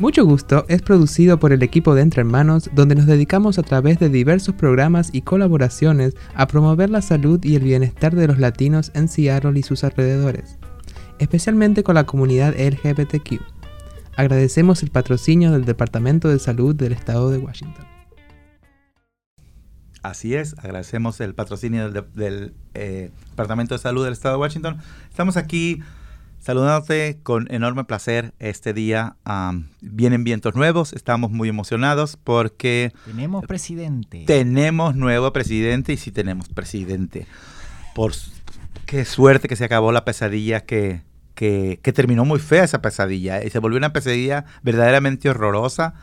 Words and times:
Mucho 0.00 0.24
Gusto 0.24 0.64
es 0.68 0.80
producido 0.80 1.38
por 1.38 1.52
el 1.52 1.62
equipo 1.62 1.94
de 1.94 2.00
Entre 2.00 2.22
Hermanos, 2.22 2.70
donde 2.72 2.94
nos 2.94 3.04
dedicamos 3.04 3.58
a 3.58 3.62
través 3.62 3.98
de 3.98 4.08
diversos 4.08 4.54
programas 4.54 5.10
y 5.12 5.20
colaboraciones 5.20 6.14
a 6.34 6.46
promover 6.46 6.88
la 6.88 7.02
salud 7.02 7.38
y 7.44 7.54
el 7.54 7.64
bienestar 7.64 8.16
de 8.16 8.26
los 8.26 8.38
latinos 8.38 8.92
en 8.94 9.08
Seattle 9.08 9.58
y 9.58 9.62
sus 9.62 9.84
alrededores, 9.84 10.56
especialmente 11.18 11.82
con 11.82 11.96
la 11.96 12.06
comunidad 12.06 12.54
LGBTQ. 12.58 13.42
Agradecemos 14.16 14.82
el 14.82 14.90
patrocinio 14.90 15.52
del 15.52 15.66
Departamento 15.66 16.28
de 16.28 16.38
Salud 16.38 16.74
del 16.74 16.94
Estado 16.94 17.30
de 17.30 17.36
Washington. 17.36 17.84
Así 20.02 20.34
es, 20.34 20.54
agradecemos 20.56 21.20
el 21.20 21.34
patrocinio 21.34 21.90
del, 21.90 22.54
eh, 22.72 23.10
Departamento 23.28 23.74
de 23.74 23.78
Salud 23.80 24.04
del 24.04 24.14
Estado 24.14 24.36
de 24.36 24.40
Washington. 24.40 24.78
Estamos 25.10 25.36
aquí 25.36 25.82
saludándote 26.40 27.20
con 27.22 27.46
enorme 27.52 27.84
placer 27.84 28.34
este 28.38 28.72
día. 28.72 29.16
vienen 29.80 30.24
vientos 30.24 30.54
nuevos, 30.54 30.92
estamos 30.92 31.30
muy 31.30 31.48
emocionados 31.48 32.16
porque... 32.16 32.92
Tenemos 33.04 33.46
presidente. 33.46 34.24
Tenemos 34.26 34.96
nuevo 34.96 35.32
presidente 35.32 35.92
y 35.92 35.96
sí 35.96 36.10
tenemos 36.10 36.48
presidente. 36.48 37.26
Por 37.94 38.12
qué 38.86 39.04
suerte 39.04 39.48
que 39.48 39.56
se 39.56 39.64
acabó 39.64 39.92
la 39.92 40.04
pesadilla 40.04 40.64
que, 40.64 41.02
que, 41.34 41.78
terminó 41.94 42.24
muy 42.24 42.40
fea 42.40 42.64
esa 42.64 42.82
pesadilla 42.82 43.44
y 43.44 43.50
se 43.50 43.58
volvió 43.58 43.78
una 43.78 43.92
pesadilla 43.92 44.46
verdaderamente 44.62 45.28
horrorosa 45.30 45.94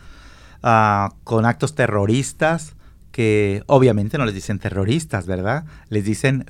ah, 0.64 1.14
con 1.24 1.46
actos 1.46 1.76
terroristas 1.76 2.76
que 3.12 3.64
obviamente 3.66 4.18
no 4.20 4.26
les 4.26 4.36
dicen 4.36 4.60
terroristas, 4.60 5.26
¿verdad? 5.26 5.66
Les 5.90 6.06
dicen 6.06 6.46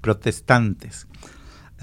protestantes. 0.00 1.06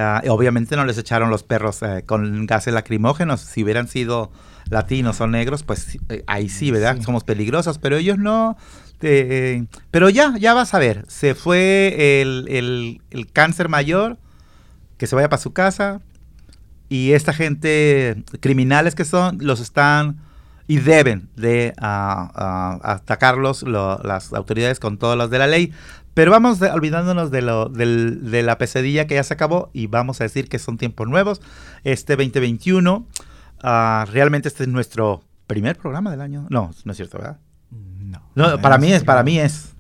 Ah, 0.02 0.23
obviamente 0.30 0.77
no 0.77 0.85
les 0.85 0.98
echaron 0.98 1.30
los 1.30 1.44
perros 1.44 1.84
eh, 1.84 2.03
con 2.05 2.45
gases 2.45 2.73
lacrimógenos. 2.73 3.41
Si 3.41 3.66
hubieran 3.66 3.89
sido 3.89 4.31
latinos 4.70 5.20
o 5.20 5.27
negros, 5.27 5.63
pues 5.63 5.99
eh, 6.08 6.23
ahí 6.25 6.48
sí, 6.48 6.72
¿verdad? 6.72 7.02
Somos 7.02 7.25
peligrosos, 7.25 7.80
pero 7.80 7.98
ellos 7.98 8.17
no. 8.17 8.56
Eh, 9.02 9.66
pero 9.91 10.09
ya, 10.09 10.38
ya 10.39 10.53
vas 10.53 10.73
a 10.73 10.80
ver. 10.80 11.03
Se 11.09 11.36
fue 11.36 12.22
el, 12.22 13.02
cáncer 13.33 13.67
mayor, 13.67 14.17
que 14.97 15.06
se 15.06 15.17
vaya 15.17 15.28
para 15.28 15.41
su 15.41 15.52
casa. 15.52 16.00
Y 16.88 17.11
esta 17.11 17.34
gente, 17.34 18.23
criminales 18.39 18.95
que 18.95 19.03
son, 19.03 19.38
los 19.41 19.59
están 19.59 20.22
y 20.66 20.78
deben 20.78 21.28
de 21.36 21.73
atacarlos 21.78 23.63
las 23.63 24.31
autoridades 24.31 24.80
con 24.80 24.97
todos 24.97 25.17
los 25.17 25.30
de 25.30 25.39
la 25.39 25.47
ley. 25.47 25.73
Pero 26.20 26.31
vamos 26.31 26.62
olvidándonos 26.62 27.31
de, 27.31 27.42
lo, 27.42 27.70
de 27.70 28.44
la 28.44 28.58
pesadilla 28.58 29.08
que 29.08 29.16
ya 29.16 29.23
se 29.23 29.34
acabó 29.34 29.70
y 29.72 29.88
vamos 29.88 30.20
a 30.20 30.25
decir 30.25 30.50
que 30.50 30.59
son 30.59 30.78
tiempos 30.78 31.08
nuevos. 31.08 31.39
Este 31.86 32.17
2021, 32.17 33.08
ah, 33.64 34.06
realmente 34.12 34.50
este 34.50 34.64
es 34.64 34.67
nuestro 34.67 35.23
primer 35.47 35.78
programa 35.78 36.12
del 36.12 36.20
año. 36.20 36.45
No, 36.50 36.72
no 36.84 36.92
es 36.92 36.97
cierto, 36.97 37.20
¿verdad? 37.20 37.40
No. 38.36 38.59
para 38.59 38.78
mí 38.78 38.92
es, 38.92 39.06
para 39.06 39.23
mí 39.23 39.40
es. 39.40 39.72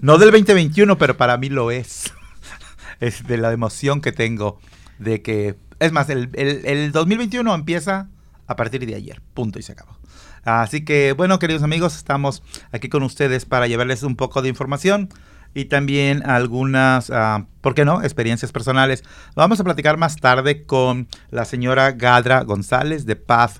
No 0.00 0.16
del 0.16 0.30
2021, 0.30 0.96
pero 0.96 1.18
para 1.18 1.36
mí 1.36 1.50
lo 1.50 1.70
es. 1.70 2.10
es 3.00 3.26
de 3.26 3.36
la 3.36 3.52
emoción 3.52 4.00
que 4.00 4.12
tengo 4.12 4.58
de 4.98 5.20
que... 5.20 5.54
Es 5.80 5.92
más, 5.92 6.08
el, 6.08 6.30
el, 6.32 6.64
el 6.64 6.92
2021 6.92 7.54
empieza 7.54 8.08
a 8.46 8.56
partir 8.56 8.86
de 8.86 8.94
ayer. 8.94 9.20
Punto 9.34 9.58
y 9.58 9.62
se 9.64 9.72
acabó. 9.72 9.99
Así 10.44 10.84
que, 10.84 11.12
bueno, 11.12 11.38
queridos 11.38 11.62
amigos, 11.62 11.96
estamos 11.96 12.42
aquí 12.72 12.88
con 12.88 13.02
ustedes 13.02 13.44
para 13.44 13.66
llevarles 13.66 14.02
un 14.02 14.16
poco 14.16 14.42
de 14.42 14.48
información 14.48 15.08
y 15.54 15.66
también 15.66 16.28
algunas, 16.28 17.10
uh, 17.10 17.44
¿por 17.60 17.74
qué 17.74 17.84
no?, 17.84 18.02
experiencias 18.02 18.52
personales. 18.52 19.02
Vamos 19.34 19.60
a 19.60 19.64
platicar 19.64 19.96
más 19.96 20.16
tarde 20.16 20.64
con 20.64 21.08
la 21.30 21.44
señora 21.44 21.92
Gadra 21.92 22.42
González 22.44 23.04
de 23.04 23.16
Path 23.16 23.58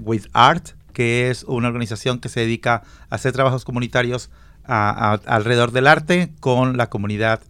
with 0.00 0.26
Art, 0.32 0.70
que 0.92 1.30
es 1.30 1.44
una 1.44 1.68
organización 1.68 2.20
que 2.20 2.28
se 2.28 2.40
dedica 2.40 2.82
a 3.10 3.14
hacer 3.16 3.32
trabajos 3.32 3.64
comunitarios 3.64 4.30
alrededor 4.64 5.72
del 5.72 5.86
arte 5.86 6.32
con 6.40 6.76
la 6.76 6.88
comunidad 6.88 7.40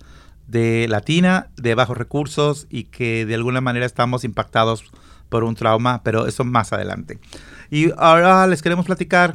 de 0.47 0.87
latina 0.89 1.49
de 1.57 1.75
bajos 1.75 1.97
recursos 1.97 2.67
y 2.71 2.85
que 2.85 3.27
de 3.27 3.35
alguna 3.35 3.61
manera 3.61 3.87
estamos 3.87 4.25
impactados 4.25 4.85
por 5.29 5.45
un 5.45 5.55
trauma, 5.55 6.03
pero 6.03 6.27
eso 6.27 6.45
más 6.45 6.73
adelante. 6.73 7.19
Y 7.71 7.93
ahora 7.97 8.47
les 8.47 8.63
queremos 8.63 8.87
platicar 8.87 9.35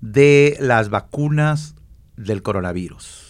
de 0.00 0.56
las 0.60 0.90
vacunas 0.90 1.74
del 2.16 2.42
coronavirus. 2.42 3.20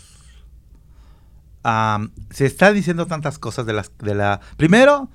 se 2.30 2.46
está 2.46 2.72
diciendo 2.72 3.06
tantas 3.06 3.38
cosas 3.38 3.66
de 3.66 3.72
las 3.72 3.92
de 3.98 4.14
la. 4.14 4.40
Primero, 4.56 5.08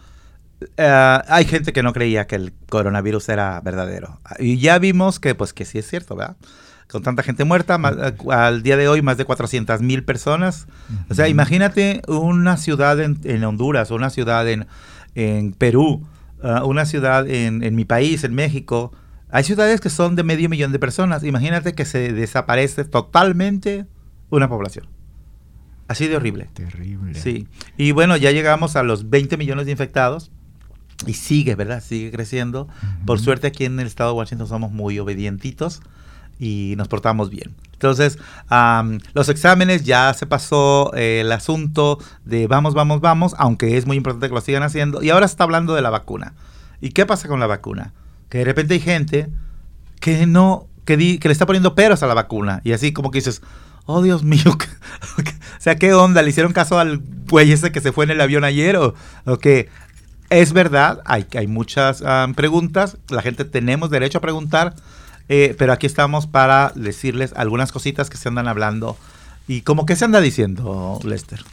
eh, 0.78 1.20
hay 1.28 1.46
gente 1.46 1.74
que 1.74 1.84
no 1.84 1.94
creía 1.94 2.28
que 2.28 2.36
el 2.36 2.54
coronavirus 2.70 3.30
era 3.30 3.60
verdadero. 3.62 4.22
Y 4.40 4.60
ya 4.60 4.80
vimos 4.80 5.20
que, 5.20 5.36
pues, 5.36 5.54
que 5.54 5.66
sí 5.66 5.80
es 5.80 5.88
cierto, 5.88 6.16
¿verdad? 6.16 6.38
Con 6.90 7.04
tanta 7.04 7.22
gente 7.22 7.44
muerta, 7.44 7.78
al 8.30 8.64
día 8.64 8.78
de 8.78 8.88
hoy 8.88 9.02
más 9.02 9.18
de 9.18 9.26
400 9.26 9.82
mil 9.82 10.06
personas. 10.06 10.68
O 11.10 11.14
sea, 11.14 11.28
imagínate 11.28 12.02
una 12.08 12.56
ciudad 12.56 13.00
en, 13.02 13.44
Honduras 13.44 13.92
o 13.92 13.96
una 13.96 14.10
ciudad 14.10 14.48
en, 14.48 14.68
en 15.14 15.52
Perú 15.52 16.08
Ah, 16.42 16.64
una 16.66 16.86
ciudad 16.86 17.28
en, 17.28 17.76
mi 17.76 17.86
país, 17.86 18.24
en 18.24 18.36
México, 18.36 18.94
hay 19.30 19.44
ciudades 19.44 19.82
que 19.82 19.90
son 19.90 20.16
de 20.16 20.24
medio 20.24 20.50
millón 20.50 20.72
de 20.72 20.80
personas. 20.80 21.24
Imagínate 21.24 21.74
que 21.74 21.86
se 21.86 22.14
desaparece 22.14 22.86
totalmente 22.86 23.86
una 24.30 24.48
población. 24.48 24.88
Así 25.88 26.08
de 26.08 26.18
horrible. 26.18 26.50
Terrible. 26.54 27.16
Sí. 27.16 27.48
Y 27.78 27.92
bueno, 27.92 28.18
ya 28.18 28.32
llegamos 28.32 28.76
a 28.76 28.84
los 28.84 29.10
20 29.10 29.38
millones 29.38 29.66
de 29.66 29.72
infectados. 29.72 30.32
Y 31.06 31.14
sigue, 31.14 31.56
¿verdad? 31.56 31.82
Sigue 31.84 32.12
creciendo. 32.12 32.68
Por 33.06 33.20
suerte 33.20 33.48
aquí 33.48 33.66
en 33.66 33.80
el 33.80 33.86
estado 33.86 34.12
de 34.12 34.18
Washington 34.18 34.48
somos 34.48 34.72
muy 34.72 34.98
obedientitos 34.98 35.82
y 36.40 36.74
nos 36.78 36.88
portamos 36.88 37.30
bien. 37.30 37.56
Entonces, 37.78 38.18
los 39.14 39.30
exámenes 39.30 39.84
ya 39.84 40.12
se 40.16 40.26
pasó 40.26 40.92
eh, 40.96 41.22
el 41.22 41.32
asunto 41.32 42.00
de 42.26 42.48
vamos, 42.48 42.74
vamos, 42.74 43.02
vamos, 43.02 43.36
aunque 43.38 43.78
es 43.78 43.86
muy 43.86 43.98
importante 43.98 44.30
que 44.30 44.34
lo 44.34 44.42
sigan 44.42 44.64
haciendo. 44.64 45.04
Y 45.04 45.12
ahora 45.12 45.28
se 45.28 45.34
está 45.34 45.44
hablando 45.44 45.76
de 45.76 45.84
la 45.84 45.92
vacuna. 45.92 46.34
¿Y 46.82 46.90
qué 46.90 47.06
pasa 47.06 47.28
con 47.28 47.40
la 47.40 47.46
vacuna? 47.46 47.94
Que 48.30 48.40
de 48.40 48.46
repente 48.46 48.74
hay 48.74 48.80
gente 48.80 49.30
que 50.00 50.26
no, 50.26 50.68
que, 50.86 51.20
que 51.20 51.28
le 51.28 51.32
está 51.32 51.46
poniendo 51.46 51.76
peros 51.76 52.02
a 52.02 52.08
la 52.08 52.16
vacuna. 52.16 52.62
Y 52.64 52.72
así 52.72 52.94
como 52.94 53.12
que 53.12 53.20
dices, 53.20 53.44
oh 53.86 54.02
Dios 54.02 54.24
mío, 54.24 54.42
o 55.18 55.22
sea, 55.60 55.76
¿qué 55.76 55.94
onda? 55.94 56.24
¿Le 56.24 56.32
hicieron 56.32 56.54
caso 56.54 56.80
al 56.80 57.00
güey 57.30 57.52
ese 57.52 57.72
que 57.72 57.80
se 57.80 57.92
fue 57.92 58.06
en 58.06 58.12
el 58.12 58.22
avión 58.22 58.44
ayer? 58.44 58.76
¿O, 58.78 58.96
o 59.26 59.38
que 59.38 59.70
es 60.32 60.52
verdad? 60.52 61.04
Hay, 61.06 61.28
hay 61.36 61.46
muchas 61.46 62.04
preguntas, 62.36 62.98
la 63.10 63.22
gente 63.22 63.46
tenemos 63.46 63.92
derecho 63.92 64.18
a 64.18 64.22
preguntar 64.22 64.74
eh, 65.30 65.56
pero 65.58 65.74
aquí 65.74 65.86
estamos 65.86 66.28
para 66.28 66.72
decirles 66.76 67.34
algunas 67.36 67.72
cositas 67.72 68.10
que 68.10 68.18
se 68.18 68.30
andan 68.30 68.48
hablando. 68.48 68.98
¿Y 69.48 69.62
cómo 69.62 69.86
que 69.86 69.96
se 69.96 70.06
anda 70.06 70.20
diciendo, 70.20 71.00
Lester? 71.04 71.44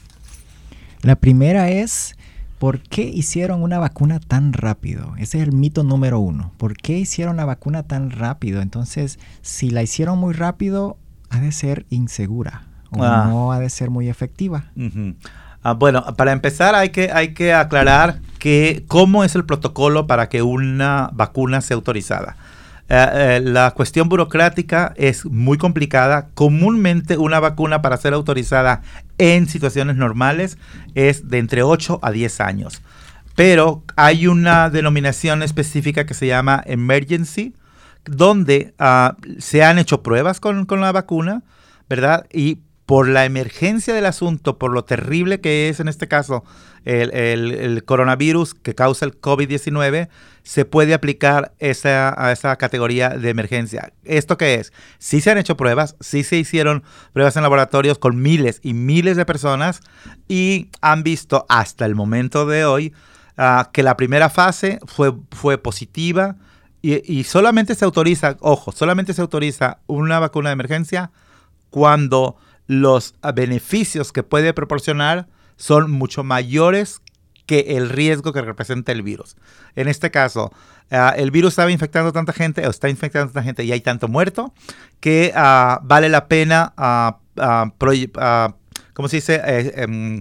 La 1.03 1.17
primera 1.17 1.69
es, 1.69 2.17
¿por 2.59 2.81
qué 2.81 3.03
hicieron 3.03 3.63
una 3.63 3.79
vacuna 3.79 4.21
tan 4.21 4.53
rápido? 4.53 5.15
Ese 5.19 5.39
es 5.39 5.45
el 5.45 5.53
mito 5.53 5.83
número 5.83 6.19
uno. 6.19 6.53
¿Por 6.57 6.77
qué 6.77 6.99
hicieron 6.99 7.37
la 7.37 7.45
vacuna 7.45 7.83
tan 7.83 8.11
rápido? 8.11 8.63
Entonces, 8.63 9.19
si 9.43 9.71
la 9.71 9.83
hicieron 9.83 10.19
muy 10.19 10.35
rápido, 10.35 10.97
ha 11.31 11.41
de 11.41 11.53
ser 11.53 11.87
insegura 11.91 12.67
o 12.91 13.03
ah. 13.03 13.27
no 13.29 13.53
ha 13.53 13.59
de 13.59 13.71
ser 13.71 13.91
muy 13.91 14.09
efectiva. 14.09 14.65
Ah, 15.63 15.73
bueno, 15.73 16.05
para 16.17 16.33
empezar 16.33 16.75
hay 16.75 16.91
que, 16.91 17.11
hay 17.13 17.35
que 17.35 17.55
aclarar 17.55 18.21
que 18.39 18.85
cómo 18.89 19.25
es 19.25 19.35
el 19.35 19.45
protocolo 19.45 20.07
para 20.07 20.29
que 20.29 20.43
una 20.43 21.11
vacuna 21.13 21.61
sea 21.61 21.77
autorizada. 21.77 22.37
Eh, 22.89 23.09
eh, 23.13 23.41
la 23.43 23.71
cuestión 23.71 24.09
burocrática 24.09 24.93
es 24.97 25.25
muy 25.25 25.59
complicada. 25.59 26.29
Comúnmente 26.35 27.17
una 27.17 27.41
vacuna 27.41 27.83
para 27.83 27.97
ser 27.97 28.13
autorizada 28.13 28.83
en 29.19 29.49
situaciones 29.49 29.97
normales 29.97 30.59
es 30.95 31.29
de 31.29 31.39
entre 31.39 31.63
8 31.63 32.01
a 32.03 32.11
10 32.11 32.41
años. 32.41 32.83
Pero 33.35 33.83
hay 33.97 34.27
una 34.27 34.71
denominación 34.71 35.43
específica 35.43 36.07
que 36.07 36.15
se 36.15 36.27
llama 36.27 36.63
emergency, 36.67 37.55
donde 38.05 38.75
ah, 38.79 39.17
se 39.39 39.65
han 39.65 39.79
hecho 39.79 40.03
pruebas 40.03 40.39
con, 40.39 40.67
con 40.67 40.81
la 40.81 40.93
vacuna, 40.93 41.43
¿verdad? 41.89 42.27
Y 42.33 42.59
por 42.87 43.09
la 43.09 43.25
emergencia 43.25 43.95
del 43.95 44.07
asunto, 44.07 44.59
por 44.59 44.73
lo 44.73 44.85
terrible 44.85 45.41
que 45.41 45.69
es 45.69 45.81
en 45.81 45.89
este 45.89 46.07
caso 46.07 46.45
el, 46.85 47.83
coronavirus 47.87 48.55
que 48.55 48.75
causa 48.75 49.07
el 49.07 49.19
COVID-19, 49.19 50.09
se 50.43 50.65
puede 50.67 50.93
aplicar 50.93 51.55
esa, 51.59 52.15
a 52.23 52.31
esa 52.33 52.55
categoría 52.57 53.09
de 53.11 53.31
emergencia. 53.31 53.95
¿Esto 54.05 54.37
qué 54.37 54.55
es? 54.57 54.73
Sí 54.99 55.23
se 55.23 55.31
han 55.31 55.39
hecho 55.39 55.57
pruebas, 55.57 55.97
sí 56.01 56.25
se 56.25 56.37
hicieron 56.37 56.85
pruebas 57.15 57.37
en 57.37 57.43
laboratorios 57.43 57.99
con 57.99 58.21
miles 58.21 58.61
y 58.63 58.75
miles 58.75 59.17
de 59.17 59.25
personas 59.25 59.81
y 60.29 60.69
han 60.83 61.03
visto 61.03 61.47
hasta 61.49 61.87
el 61.87 61.95
momento 61.95 62.45
de 62.45 62.67
hoy 62.67 62.93
ah, 63.39 63.71
que 63.73 63.83
la 63.83 63.97
primera 63.97 64.29
fase 64.29 64.79
fue, 64.87 65.15
fue 65.31 65.57
positiva 65.57 66.37
y, 66.83 67.01
y 67.11 67.25
solamente 67.25 67.75
se 67.75 67.87
autoriza, 67.87 68.37
ojo, 68.41 68.73
solamente 68.73 69.15
se 69.15 69.23
autoriza 69.23 69.79
una 69.87 70.19
vacuna 70.19 70.51
de 70.51 70.55
emergencia 70.55 71.11
cuando 71.71 72.37
los 72.67 73.15
beneficios 73.35 74.13
que 74.13 74.23
puede 74.23 74.53
proporcionar 74.55 75.29
son 75.57 75.91
mucho 75.91 76.25
mayores 76.25 77.01
que 77.47 77.77
el 77.77 77.91
riesgo 77.91 78.33
que 78.33 78.43
representa 78.43 78.93
el 78.93 79.03
virus. 79.03 79.37
En 79.77 79.89
este 79.89 80.11
caso, 80.11 80.53
ah, 80.91 81.15
el 81.17 81.31
virus 81.31 81.53
estaba 81.53 81.71
infectando 81.71 82.11
a 82.11 82.13
tanta 82.13 82.33
gente, 82.33 82.67
o 82.67 82.71
está 82.71 82.89
infectando 82.89 83.31
a 83.31 83.33
tanta 83.33 83.45
gente 83.45 83.65
y 83.65 83.73
hay 83.73 83.81
tanto 83.81 84.09
muerto, 84.09 84.55
que 85.01 85.33
ah, 85.35 85.81
vale 85.83 86.09
la 86.09 86.27
pena, 86.27 86.73
¿cómo 88.95 89.09
se 89.09 89.17
dice? 89.17 89.41
Eh, 89.45 89.73
em, 89.77 90.21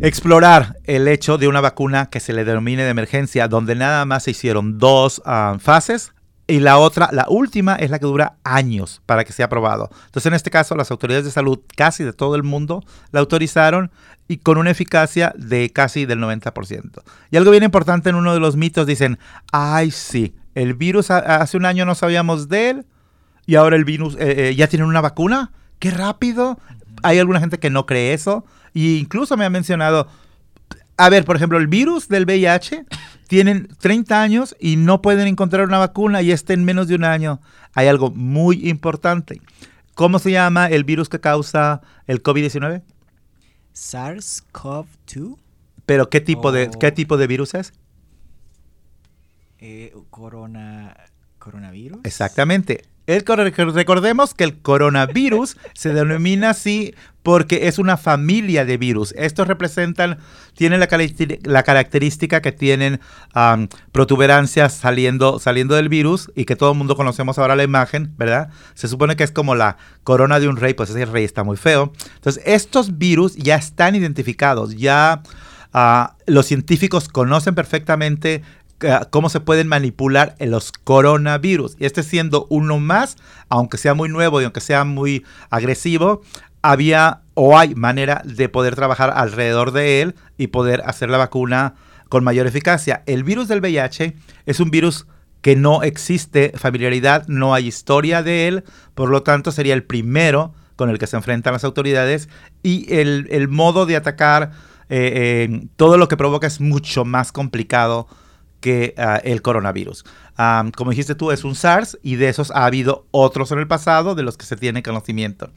explorar 0.00 0.76
el 0.84 1.08
hecho 1.08 1.38
de 1.38 1.48
una 1.48 1.60
vacuna 1.60 2.10
que 2.10 2.20
se 2.20 2.32
le 2.32 2.44
denomine 2.44 2.82
de 2.82 2.90
emergencia, 2.90 3.48
donde 3.48 3.74
nada 3.76 4.04
más 4.04 4.24
se 4.24 4.32
hicieron 4.32 4.78
dos 4.78 5.22
fases, 5.60 6.12
y 6.50 6.60
la 6.60 6.78
otra, 6.78 7.08
la 7.12 7.26
última, 7.28 7.76
es 7.76 7.90
la 7.90 7.98
que 7.98 8.06
dura 8.06 8.34
años 8.44 9.00
para 9.06 9.24
que 9.24 9.32
sea 9.32 9.46
aprobado. 9.46 9.90
Entonces, 10.06 10.26
en 10.26 10.34
este 10.34 10.50
caso, 10.50 10.76
las 10.76 10.90
autoridades 10.90 11.24
de 11.24 11.30
salud 11.30 11.60
casi 11.76 12.04
de 12.04 12.12
todo 12.12 12.34
el 12.34 12.42
mundo 12.42 12.82
la 13.12 13.20
autorizaron 13.20 13.90
y 14.28 14.38
con 14.38 14.58
una 14.58 14.70
eficacia 14.70 15.32
de 15.36 15.70
casi 15.70 16.06
del 16.06 16.20
90%. 16.20 17.02
Y 17.30 17.36
algo 17.36 17.50
bien 17.50 17.64
importante 17.64 18.10
en 18.10 18.16
uno 18.16 18.34
de 18.34 18.40
los 18.40 18.56
mitos 18.56 18.86
dicen, 18.86 19.18
ay 19.52 19.90
sí, 19.90 20.34
el 20.54 20.74
virus 20.74 21.10
hace 21.10 21.56
un 21.56 21.64
año 21.64 21.84
no 21.84 21.94
sabíamos 21.94 22.48
de 22.48 22.70
él 22.70 22.86
y 23.46 23.56
ahora 23.56 23.76
el 23.76 23.84
virus 23.84 24.14
eh, 24.14 24.50
eh, 24.50 24.54
ya 24.54 24.68
tiene 24.68 24.84
una 24.84 25.00
vacuna. 25.00 25.52
¡Qué 25.78 25.90
rápido! 25.90 26.58
Hay 27.02 27.18
alguna 27.18 27.40
gente 27.40 27.58
que 27.58 27.70
no 27.70 27.86
cree 27.86 28.12
eso. 28.12 28.44
Y 28.72 28.98
incluso 28.98 29.36
me 29.36 29.44
ha 29.44 29.50
mencionado, 29.50 30.06
a 31.00 31.08
ver, 31.08 31.24
por 31.24 31.36
ejemplo, 31.36 31.56
el 31.56 31.66
virus 31.66 32.08
del 32.08 32.24
VIH 32.24 32.84
tienen 33.26 33.68
30 33.78 34.20
años 34.20 34.54
y 34.60 34.76
no 34.76 35.00
pueden 35.00 35.26
encontrar 35.28 35.66
una 35.66 35.78
vacuna 35.78 36.20
y 36.20 36.30
está 36.30 36.52
en 36.52 36.64
menos 36.64 36.88
de 36.88 36.94
un 36.94 37.04
año. 37.04 37.40
Hay 37.72 37.88
algo 37.88 38.10
muy 38.10 38.68
importante. 38.68 39.40
¿Cómo 39.94 40.18
se 40.18 40.30
llama 40.30 40.66
el 40.66 40.84
virus 40.84 41.08
que 41.08 41.18
causa 41.18 41.80
el 42.06 42.22
COVID-19? 42.22 42.82
SARS-CoV-2. 43.74 45.38
¿Pero 45.86 46.10
qué 46.10 46.20
tipo, 46.20 46.52
de, 46.52 46.70
qué 46.78 46.92
tipo 46.92 47.16
de 47.16 47.26
virus 47.26 47.54
es? 47.54 47.72
Eh, 49.58 49.94
corona, 50.10 50.96
coronavirus. 51.38 52.00
Exactamente. 52.04 52.84
El, 53.06 53.24
recordemos 53.24 54.34
que 54.34 54.44
el 54.44 54.60
coronavirus 54.60 55.56
se 55.72 55.94
denomina 55.94 56.50
así 56.50 56.94
porque 57.22 57.68
es 57.68 57.78
una 57.78 57.96
familia 57.96 58.64
de 58.64 58.76
virus. 58.76 59.14
Estos 59.16 59.46
representan, 59.46 60.18
tienen 60.54 60.80
la, 60.80 61.62
característica 61.62 62.40
que 62.40 62.52
tienen 62.52 63.00
protuberancias 63.92 64.72
saliendo, 64.72 65.38
saliendo 65.38 65.74
del 65.74 65.88
virus 65.88 66.30
y 66.34 66.44
que 66.44 66.56
todo 66.56 66.72
el 66.72 66.78
mundo 66.78 66.96
conocemos 66.96 67.38
ahora 67.38 67.56
la 67.56 67.62
imagen, 67.62 68.14
¿verdad? 68.16 68.50
Se 68.74 68.88
supone 68.88 69.16
que 69.16 69.24
es 69.24 69.32
como 69.32 69.54
la 69.54 69.76
corona 70.02 70.40
de 70.40 70.48
un 70.48 70.56
rey, 70.56 70.74
pues 70.74 70.90
ese 70.90 71.04
rey 71.04 71.24
está 71.24 71.44
muy 71.44 71.56
feo. 71.56 71.92
Entonces, 72.14 72.42
estos 72.46 72.98
virus 72.98 73.36
ya 73.36 73.56
están 73.56 73.94
identificados, 73.94 74.76
ya... 74.76 75.22
Ah, 75.72 76.16
los 76.26 76.46
científicos 76.46 77.08
conocen 77.08 77.54
perfectamente 77.54 78.42
cómo 79.10 79.28
se 79.28 79.40
pueden 79.40 79.68
manipular 79.68 80.36
los 80.40 80.72
coronavirus. 80.72 81.76
Y 81.78 81.84
este 81.84 82.02
siendo 82.02 82.46
uno 82.48 82.78
más, 82.78 83.16
aunque 83.48 83.78
sea 83.78 83.94
muy 83.94 84.08
nuevo 84.08 84.40
y 84.40 84.44
aunque 84.44 84.60
sea 84.60 84.84
muy 84.84 85.24
agresivo, 85.50 86.22
había 86.62 87.22
o 87.34 87.58
hay 87.58 87.74
manera 87.74 88.22
de 88.24 88.48
poder 88.48 88.74
trabajar 88.74 89.12
alrededor 89.14 89.72
de 89.72 90.02
él 90.02 90.14
y 90.36 90.48
poder 90.48 90.82
hacer 90.84 91.10
la 91.10 91.18
vacuna 91.18 91.74
con 92.08 92.24
mayor 92.24 92.46
eficacia. 92.46 93.02
El 93.06 93.24
virus 93.24 93.48
del 93.48 93.60
VIH 93.60 94.14
es 94.46 94.60
un 94.60 94.70
virus 94.70 95.06
que 95.40 95.56
no 95.56 95.82
existe 95.82 96.52
familiaridad, 96.56 97.26
no 97.28 97.54
hay 97.54 97.68
historia 97.68 98.22
de 98.22 98.48
él, 98.48 98.64
por 98.94 99.08
lo 99.08 99.22
tanto 99.22 99.52
sería 99.52 99.74
el 99.74 99.84
primero 99.84 100.52
con 100.76 100.90
el 100.90 100.98
que 100.98 101.06
se 101.06 101.16
enfrentan 101.16 101.52
las 101.52 101.64
autoridades 101.64 102.28
y 102.62 102.92
el, 102.94 103.48
modo 103.48 103.86
de 103.86 103.96
atacar 103.96 104.50
eh, 104.88 105.48
eh, 105.48 105.68
todo 105.76 105.96
lo 105.96 106.08
que 106.08 106.16
provoca 106.16 106.46
es 106.46 106.60
mucho 106.60 107.04
más 107.04 107.32
complicado 107.32 108.06
que 108.60 108.94
ah, 108.98 109.20
el 109.22 109.40
coronavirus. 109.40 110.04
como 110.76 110.90
dijiste 110.90 111.14
tú, 111.14 111.30
es 111.30 111.44
un 111.44 111.54
SARS 111.54 111.98
y 112.02 112.16
de 112.16 112.28
esos 112.28 112.50
ha 112.50 112.66
habido 112.66 113.06
otros 113.10 113.50
en 113.52 113.58
el 113.58 113.66
pasado 113.66 114.14
de 114.14 114.22
los 114.22 114.36
que 114.36 114.46
se 114.46 114.56
tiene 114.56 114.82
conocimiento. 114.82 115.50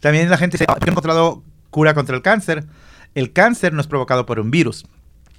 También 0.00 0.30
la 0.30 0.38
gente 0.38 0.58
se 0.58 0.64
ha 0.68 0.76
encontrado 0.86 1.42
cura 1.70 1.94
contra 1.94 2.16
el 2.16 2.22
cáncer. 2.22 2.64
El 3.14 3.32
cáncer 3.32 3.72
no 3.72 3.80
es 3.80 3.86
provocado 3.86 4.26
por 4.26 4.40
un 4.40 4.50
virus. 4.50 4.86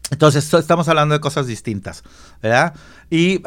Entonces, 0.09 0.54
estamos 0.54 0.88
hablando 0.88 1.13
de 1.13 1.19
cosas 1.19 1.48
distintas, 1.48 2.04
¿verdad? 2.42 2.74
Y 3.09 3.42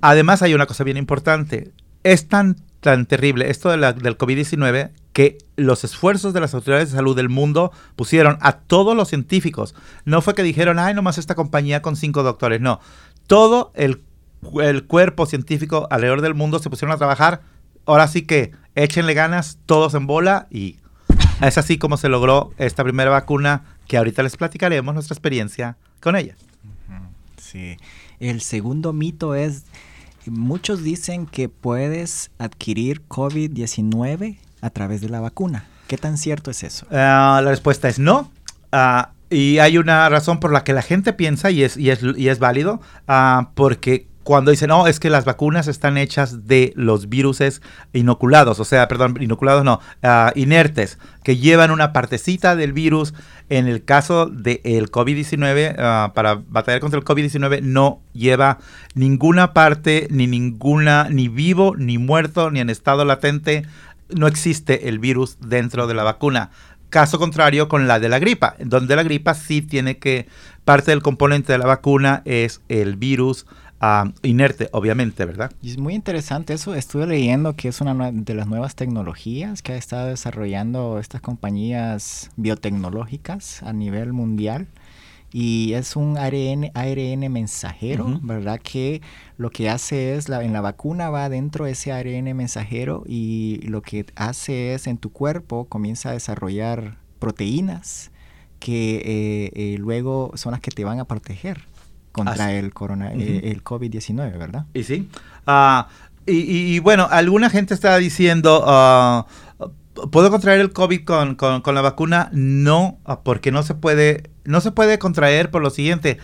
además 0.00 0.42
hay 0.42 0.54
una 0.54 0.66
cosa 0.66 0.84
bien 0.84 0.96
importante. 0.96 1.72
Es 2.04 2.28
tan, 2.28 2.56
tan 2.80 3.06
terrible 3.06 3.50
esto 3.50 3.70
de 3.70 3.78
del 3.94 4.18
COVID-19 4.18 4.90
que 5.12 5.38
los 5.56 5.84
esfuerzos 5.84 6.32
de 6.34 6.40
las 6.40 6.54
autoridades 6.54 6.90
de 6.90 6.96
salud 6.96 7.16
del 7.16 7.28
mundo 7.28 7.72
pusieron 7.96 8.36
a 8.40 8.58
todos 8.58 8.96
los 8.96 9.08
científicos. 9.08 9.74
No 10.04 10.20
fue 10.20 10.34
que 10.34 10.42
dijeron, 10.42 10.78
ay, 10.78 10.92
nomás 10.92 11.18
esta 11.18 11.34
compañía 11.34 11.82
con 11.82 11.96
cinco 11.96 12.22
doctores. 12.22 12.60
No, 12.60 12.80
todo 13.26 13.72
el, 13.74 14.02
el 14.60 14.86
cuerpo 14.86 15.26
científico 15.26 15.86
alrededor 15.90 16.20
del 16.20 16.34
mundo 16.34 16.58
se 16.58 16.68
pusieron 16.68 16.94
a 16.94 16.98
trabajar. 16.98 17.42
Ahora 17.86 18.08
sí 18.08 18.22
que 18.22 18.52
échenle 18.74 19.14
ganas, 19.14 19.58
todos 19.66 19.94
en 19.94 20.06
bola 20.06 20.46
y 20.50 20.78
es 21.40 21.58
así 21.58 21.78
como 21.78 21.96
se 21.96 22.08
logró 22.08 22.52
esta 22.58 22.84
primera 22.84 23.10
vacuna 23.10 23.64
que 23.86 23.96
ahorita 23.96 24.22
les 24.22 24.36
platicaremos 24.36 24.94
nuestra 24.94 25.14
experiencia 25.14 25.76
con 26.00 26.16
ella. 26.16 26.36
Sí. 27.36 27.76
El 28.20 28.40
segundo 28.40 28.92
mito 28.92 29.34
es, 29.34 29.64
muchos 30.26 30.82
dicen 30.82 31.26
que 31.26 31.48
puedes 31.48 32.30
adquirir 32.38 33.02
COVID-19 33.08 34.38
a 34.60 34.70
través 34.70 35.00
de 35.00 35.08
la 35.08 35.20
vacuna. 35.20 35.66
¿Qué 35.86 35.98
tan 35.98 36.16
cierto 36.16 36.50
es 36.50 36.62
eso? 36.62 36.86
Ah, 36.90 37.40
la 37.44 37.50
respuesta 37.50 37.88
es 37.88 37.98
no. 37.98 38.32
Ah, 38.72 39.12
y 39.30 39.58
hay 39.58 39.78
una 39.78 40.08
razón 40.08 40.40
por 40.40 40.52
la 40.52 40.64
que 40.64 40.72
la 40.72 40.82
gente 40.82 41.12
piensa, 41.12 41.50
y 41.50 41.62
es, 41.62 41.76
y 41.76 41.90
es, 41.90 42.00
y 42.16 42.28
es 42.28 42.38
válido, 42.38 42.80
uh, 43.08 43.46
porque 43.54 44.06
cuando 44.24 44.50
dicen, 44.50 44.68
no, 44.68 44.86
es 44.86 44.98
que 44.98 45.10
las 45.10 45.24
vacunas 45.24 45.68
están 45.68 45.98
hechas 45.98 46.46
de 46.46 46.72
los 46.76 47.08
virus 47.08 47.42
inoculados, 47.92 48.58
o 48.58 48.64
sea, 48.64 48.88
perdón, 48.88 49.18
inoculados 49.20 49.64
no, 49.64 49.80
inertes, 50.34 50.98
que 51.22 51.36
llevan 51.36 51.70
una 51.70 51.92
partecita 51.92 52.56
del 52.56 52.72
virus. 52.72 53.14
En 53.50 53.68
el 53.68 53.84
caso 53.84 54.24
del 54.26 54.90
COVID-19, 54.90 56.12
para 56.14 56.42
batallar 56.48 56.80
contra 56.80 56.98
el 56.98 57.04
COVID-19, 57.04 57.60
no 57.60 58.00
lleva 58.14 58.58
ninguna 58.94 59.52
parte, 59.52 60.08
ni 60.10 60.26
ninguna, 60.26 61.08
ni 61.10 61.28
vivo, 61.28 61.76
ni 61.76 61.98
muerto, 61.98 62.50
ni 62.50 62.60
en 62.60 62.70
estado 62.70 63.04
latente 63.04 63.64
no 64.08 64.26
existe 64.26 64.88
el 64.88 64.98
virus 64.98 65.36
dentro 65.40 65.86
de 65.86 65.94
la 65.94 66.02
vacuna. 66.02 66.50
Caso 66.88 67.18
contrario 67.18 67.68
con 67.68 67.88
la 67.88 67.98
de 67.98 68.08
la 68.08 68.18
gripa, 68.18 68.54
donde 68.60 68.96
la 68.96 69.02
gripa 69.02 69.34
sí 69.34 69.62
tiene 69.62 69.98
que, 69.98 70.28
parte 70.64 70.92
del 70.92 71.02
componente 71.02 71.52
de 71.52 71.58
la 71.58 71.66
vacuna 71.66 72.22
es 72.24 72.60
el 72.68 72.96
virus 72.96 73.46
ah, 73.80 74.12
inerte, 74.22 74.68
obviamente, 74.72 75.24
¿verdad? 75.24 75.52
Y 75.62 75.70
es 75.70 75.78
muy 75.78 75.94
interesante 75.94 76.54
eso, 76.54 76.74
estuve 76.74 77.06
leyendo 77.06 77.54
que 77.54 77.68
es 77.68 77.80
una 77.80 78.12
de 78.12 78.34
las 78.34 78.46
nuevas 78.46 78.74
tecnologías 78.74 79.62
que 79.62 79.72
ha 79.72 79.76
estado 79.76 80.08
desarrollando 80.08 80.98
estas 80.98 81.20
compañías 81.20 82.30
biotecnológicas 82.36 83.62
a 83.62 83.72
nivel 83.72 84.12
mundial 84.12 84.68
y 85.36 85.72
es 85.72 85.96
un 85.96 86.16
ARN, 86.16 86.70
ARN 86.74 87.32
mensajero, 87.32 88.20
¿verdad? 88.22 88.60
Que 88.62 89.02
lo 89.36 89.50
que 89.50 89.68
hace 89.68 90.14
es, 90.14 90.28
la, 90.28 90.44
en 90.44 90.52
la 90.52 90.60
vacuna 90.60 91.10
va 91.10 91.28
dentro 91.28 91.66
ese 91.66 91.90
ARN 91.90 92.36
mensajero 92.36 93.02
y 93.04 93.60
lo 93.64 93.82
que 93.82 94.06
hace 94.14 94.74
es 94.74 94.86
en 94.86 94.96
tu 94.96 95.10
cuerpo 95.10 95.64
comienza 95.64 96.10
a 96.10 96.12
desarrollar 96.12 96.98
proteínas 97.18 98.12
que 98.60 98.96
eh, 98.96 99.50
eh, 99.54 99.76
luego 99.76 100.30
son 100.36 100.52
las 100.52 100.60
que 100.60 100.70
te 100.70 100.84
van 100.84 101.00
a 101.00 101.04
proteger 101.04 101.66
contra 102.14 102.52
el, 102.52 102.72
corona, 102.72 103.12
eh, 103.12 103.50
el 103.50 103.64
COVID-19, 103.64 104.38
¿verdad? 104.38 104.66
Y 104.72 104.84
sí. 104.84 105.08
Ah, 105.48 105.88
y, 106.26 106.78
bueno, 106.78 107.06
alguna 107.10 107.50
gente 107.50 107.74
está 107.74 107.98
diciendo, 107.98 108.64
uh, 108.64 109.68
¿Puedo 110.10 110.30
contraer 110.30 110.60
el 110.60 110.72
COVID 110.72 111.04
con, 111.04 111.34
con, 111.34 111.74
la 111.74 111.80
vacuna? 111.80 112.28
No, 112.32 112.98
ah, 113.04 113.20
porque 113.20 113.52
no 113.52 113.62
se 113.62 113.74
puede, 113.74 114.30
no 114.44 114.60
se 114.60 114.70
puede 114.70 114.98
contraer 114.98 115.50
por 115.50 115.62
lo 115.62 115.70
siguiente. 115.70 116.18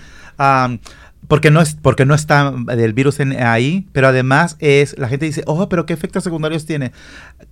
porque 1.28 1.50
no 1.50 1.60
es 1.60 1.74
porque 1.74 2.06
no 2.06 2.14
está 2.14 2.52
el 2.68 2.92
virus 2.92 3.20
en, 3.20 3.40
ahí, 3.40 3.86
pero 3.92 4.08
además 4.08 4.56
es 4.58 4.98
la 4.98 5.08
gente 5.08 5.26
dice, 5.26 5.44
"Oh, 5.46 5.68
pero 5.68 5.86
qué 5.86 5.92
efectos 5.92 6.24
secundarios 6.24 6.66
tiene." 6.66 6.90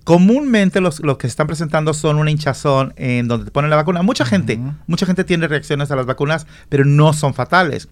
Comúnmente 0.02 0.80
los, 0.80 1.00
los 1.00 1.18
que 1.18 1.28
se 1.28 1.32
están 1.32 1.46
presentando 1.46 1.94
son 1.94 2.16
una 2.16 2.30
hinchazón 2.30 2.94
en 2.96 3.28
donde 3.28 3.44
te 3.44 3.50
ponen 3.52 3.70
la 3.70 3.76
vacuna. 3.76 4.02
Mucha 4.02 4.24
gente, 4.24 4.58
mucha 4.88 5.06
gente 5.06 5.22
tiene 5.22 5.46
reacciones 5.46 5.90
a 5.92 5.96
las 5.96 6.06
vacunas, 6.06 6.46
pero 6.68 6.84
no 6.84 7.12
son 7.12 7.34
fatales. 7.34 7.88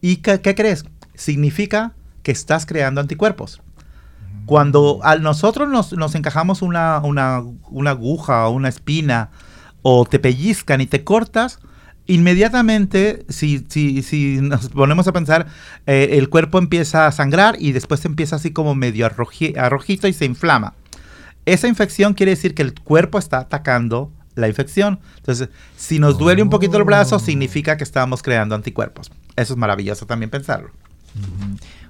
¿Y 0.00 0.16
qué, 0.16 0.40
qué 0.40 0.54
crees? 0.54 0.84
Significa 1.14 1.92
que 2.22 2.32
estás 2.32 2.66
creando 2.66 3.00
anticuerpos. 3.00 3.62
Cuando 4.46 5.00
a 5.02 5.16
nosotros 5.16 5.68
nos, 5.68 6.14
encajamos 6.14 6.62
una, 6.62 6.96
aguja 6.96 8.48
o 8.48 8.50
una 8.50 8.68
espina 8.68 9.30
o 9.82 10.04
te 10.04 10.18
pellizcan 10.18 10.80
y 10.80 10.86
te 10.86 11.04
cortas, 11.04 11.60
inmediatamente, 12.06 13.24
si, 13.28 13.64
si, 13.68 14.02
si 14.02 14.40
nos 14.40 14.68
ponemos 14.70 15.06
a 15.06 15.12
pensar, 15.12 15.46
eh, 15.86 16.10
el 16.12 16.28
cuerpo 16.28 16.58
empieza 16.58 17.06
a 17.06 17.12
sangrar 17.12 17.56
y 17.60 17.72
después 17.72 18.04
empieza 18.04 18.36
así 18.36 18.50
como 18.50 18.74
medio 18.74 19.06
arrojito 19.06 20.08
y 20.08 20.12
se 20.12 20.24
inflama. 20.24 20.74
Esa 21.46 21.68
infección 21.68 22.14
quiere 22.14 22.30
decir 22.30 22.54
que 22.54 22.62
el 22.62 22.74
cuerpo 22.74 23.18
está 23.18 23.38
atacando 23.38 24.10
la 24.34 24.48
infección. 24.48 25.00
Entonces, 25.16 25.48
si 25.76 25.98
nos 25.98 26.18
duele 26.18 26.42
un 26.42 26.50
poquito 26.50 26.76
el 26.76 26.84
brazo, 26.84 27.18
significa 27.18 27.76
que 27.76 27.84
estamos 27.84 28.22
creando 28.22 28.54
anticuerpos. 28.54 29.10
Eso 29.40 29.54
es 29.54 29.58
maravilloso 29.58 30.06
también 30.06 30.30
pensarlo. 30.30 30.70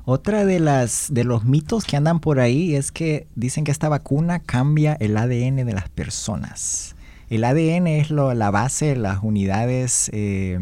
Otra 0.04 0.44
de 0.44 0.60
las 0.60 1.08
de 1.10 1.24
los 1.24 1.44
mitos 1.44 1.84
que 1.84 1.96
andan 1.96 2.20
por 2.20 2.40
ahí 2.40 2.74
es 2.74 2.90
que 2.90 3.26
dicen 3.36 3.64
que 3.64 3.70
esta 3.70 3.88
vacuna 3.88 4.40
cambia 4.40 4.94
el 4.98 5.16
ADN 5.16 5.56
de 5.66 5.72
las 5.74 5.88
personas. 5.88 6.96
El 7.28 7.44
ADN 7.44 7.86
es 7.86 8.10
lo, 8.10 8.32
la 8.34 8.50
base, 8.50 8.96
las 8.96 9.22
unidades 9.22 10.10
eh, 10.12 10.58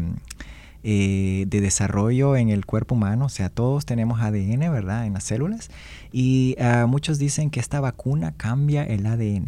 eh, 0.83 1.45
de 1.47 1.61
desarrollo 1.61 2.35
en 2.35 2.49
el 2.49 2.65
cuerpo 2.65 2.95
humano. 2.95 3.25
O 3.25 3.29
sea, 3.29 3.49
todos 3.49 3.85
tenemos 3.85 4.21
ADN, 4.21 4.59
¿verdad? 4.71 5.05
En 5.05 5.13
las 5.13 5.23
células. 5.23 5.69
Y 6.11 6.55
ah, 6.59 6.85
muchos 6.87 7.17
dicen 7.17 7.49
que 7.49 7.59
esta 7.59 7.79
vacuna 7.79 8.33
cambia 8.37 8.83
el 8.83 9.05
ADN. 9.05 9.45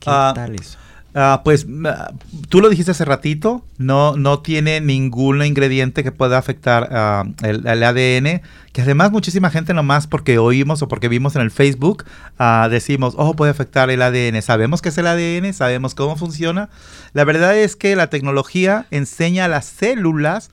¿Qué 0.00 0.06
Ah, 0.06 0.32
tal 0.34 0.54
eso? 0.56 0.78
Ah, 1.16 1.42
pues 1.44 1.64
ah, 1.86 2.12
tú 2.48 2.60
lo 2.60 2.68
dijiste 2.68 2.90
hace 2.90 3.04
ratito, 3.04 3.64
no, 3.78 4.16
no 4.16 4.40
tiene 4.40 4.80
ningún 4.80 5.44
ingrediente 5.44 6.02
que 6.02 6.10
pueda 6.10 6.38
afectar 6.38 6.88
ah, 6.90 7.24
el, 7.42 7.84
ADN, 7.84 8.42
que 8.72 8.82
además 8.82 9.12
muchísima 9.12 9.50
gente 9.50 9.74
nomás 9.74 10.08
porque 10.08 10.38
oímos 10.38 10.82
o 10.82 10.88
porque 10.88 11.06
vimos 11.06 11.36
en 11.36 11.42
el 11.42 11.52
Facebook, 11.52 12.04
decimos, 12.68 13.14
oh, 13.16 13.34
puede 13.36 13.52
afectar 13.52 13.90
el 13.90 14.02
ADN. 14.02 14.42
Sabemos 14.42 14.82
que 14.82 14.88
es 14.88 14.98
el 14.98 15.06
ADN, 15.06 15.54
sabemos 15.54 15.94
cómo 15.94 16.16
funciona. 16.16 16.68
La 17.12 17.22
verdad 17.22 17.56
es 17.56 17.76
que 17.76 17.94
la 17.94 18.10
tecnología 18.10 18.86
enseña 18.90 19.44
a 19.44 19.48
las 19.48 19.66
células 19.66 20.50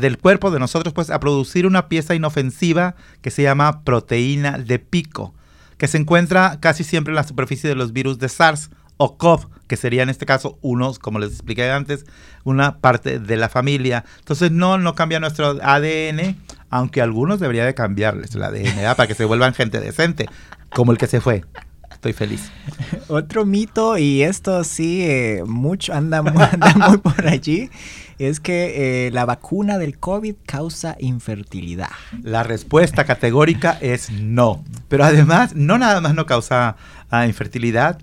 del 0.00 0.16
cuerpo 0.16 0.50
de 0.50 0.60
nosotros 0.60 0.94
pues, 0.94 1.10
a 1.10 1.20
producir 1.20 1.66
una 1.66 1.88
pieza 1.88 2.14
inofensiva 2.14 2.94
que 3.20 3.30
se 3.30 3.42
llama 3.42 3.82
proteína 3.84 4.56
de 4.56 4.78
pico 4.78 5.34
que 5.78 5.88
se 5.88 5.98
encuentra 5.98 6.58
casi 6.60 6.84
siempre 6.84 7.12
en 7.12 7.16
la 7.16 7.24
superficie 7.24 7.68
de 7.68 7.74
los 7.74 7.92
virus 7.92 8.18
de 8.18 8.30
SARS 8.30 8.70
o 8.96 9.16
CoV, 9.16 9.48
que 9.66 9.76
sería 9.76 10.02
en 10.02 10.08
este 10.08 10.26
caso 10.26 10.58
unos, 10.62 10.98
como 10.98 11.18
les 11.18 11.32
expliqué 11.32 11.70
antes, 11.70 12.06
una 12.44 12.78
parte 12.78 13.18
de 13.18 13.36
la 13.36 13.48
familia. 13.48 14.04
Entonces 14.18 14.50
no, 14.50 14.78
no 14.78 14.94
cambia 14.94 15.20
nuestro 15.20 15.58
ADN, 15.62 16.36
aunque 16.70 17.02
algunos 17.02 17.40
debería 17.40 17.64
de 17.64 17.74
cambiarles 17.74 18.34
el 18.34 18.42
ADN, 18.42 18.76
¿verdad? 18.76 18.96
para 18.96 19.06
que 19.06 19.14
se 19.14 19.24
vuelvan 19.24 19.54
gente 19.54 19.80
decente, 19.80 20.26
como 20.70 20.92
el 20.92 20.98
que 20.98 21.06
se 21.06 21.20
fue. 21.20 21.44
Estoy 21.90 22.12
feliz. 22.12 22.50
Otro 23.08 23.46
mito, 23.46 23.96
y 23.98 24.22
esto 24.22 24.64
sí, 24.64 25.02
eh, 25.02 25.42
mucho 25.46 25.94
anda, 25.94 26.18
anda 26.60 26.88
muy 26.88 26.98
por 26.98 27.26
allí, 27.26 27.70
es 28.18 28.40
que 28.40 29.06
eh, 29.06 29.10
la 29.10 29.24
vacuna 29.24 29.78
del 29.78 29.98
COVID 29.98 30.36
causa 30.46 30.96
infertilidad. 30.98 31.90
La 32.22 32.42
respuesta 32.42 33.04
categórica 33.04 33.78
es 33.80 34.10
no. 34.10 34.64
Pero 34.88 35.04
además, 35.04 35.54
no 35.54 35.78
nada 35.78 36.00
más 36.00 36.14
no 36.14 36.26
causa 36.26 36.76
ah, 37.10 37.26
infertilidad. 37.26 37.98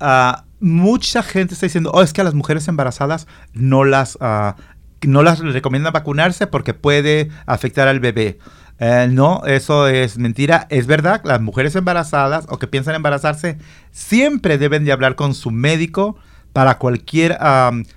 Ah, 0.00 0.44
mucha 0.60 1.22
gente 1.22 1.54
está 1.54 1.66
diciendo, 1.66 1.90
oh, 1.94 2.02
es 2.02 2.12
que 2.12 2.20
a 2.20 2.24
las 2.24 2.34
mujeres 2.34 2.66
embarazadas 2.68 3.26
no 3.52 3.84
las, 3.84 4.18
ah, 4.20 4.56
no 5.02 5.22
las 5.22 5.40
recomiendan 5.40 5.92
vacunarse 5.92 6.46
porque 6.46 6.74
puede 6.74 7.30
afectar 7.46 7.88
al 7.88 8.00
bebé. 8.00 8.38
Eh, 8.78 9.08
no, 9.10 9.42
eso 9.46 9.88
es 9.88 10.18
mentira. 10.18 10.66
Es 10.70 10.86
verdad, 10.86 11.20
las 11.24 11.40
mujeres 11.40 11.76
embarazadas 11.76 12.46
o 12.48 12.58
que 12.58 12.66
piensan 12.66 12.94
embarazarse 12.94 13.58
siempre 13.90 14.58
deben 14.58 14.84
de 14.84 14.92
hablar 14.92 15.16
con 15.16 15.34
su 15.34 15.50
médico 15.50 16.16
para 16.52 16.78
cualquier 16.78 17.38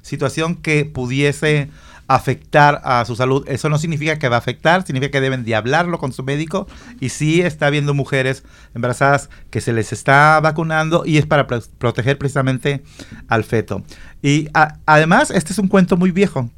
situación 0.01 0.55
que 0.55 0.85
pudiese 0.85 1.69
afectar 2.07 2.81
a 2.83 3.03
su 3.05 3.15
salud. 3.15 3.45
Eso 3.47 3.69
no 3.69 3.77
significa 3.77 4.19
que 4.19 4.29
va 4.29 4.35
a 4.35 4.39
afectar, 4.39 4.85
significa 4.85 5.11
que 5.11 5.21
deben 5.21 5.43
de 5.43 5.55
hablarlo 5.55 5.97
con 5.99 6.13
su 6.13 6.23
médico. 6.23 6.67
Y 6.99 7.09
sí 7.09 7.41
está 7.41 7.67
habiendo 7.67 7.93
mujeres 7.93 8.43
embarazadas 8.75 9.29
que 9.49 9.61
se 9.61 9.73
les 9.73 9.93
está 9.93 10.39
vacunando 10.41 11.03
y 11.05 11.17
es 11.17 11.25
para 11.25 11.47
pro- 11.47 11.61
proteger 11.77 12.17
precisamente 12.17 12.83
al 13.27 13.43
feto. 13.43 13.83
Y 14.21 14.49
además, 14.85 15.31
este 15.31 15.53
es 15.53 15.59
un 15.59 15.67
cuento 15.67 15.97
muy 15.97 16.11
viejo. 16.11 16.49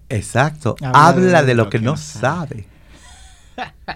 Exacto, 0.10 0.75
habla, 0.81 1.43
de, 1.43 1.53
lo 1.53 1.69
que, 1.69 1.79
no 1.79 1.98
sabe. 1.98 2.65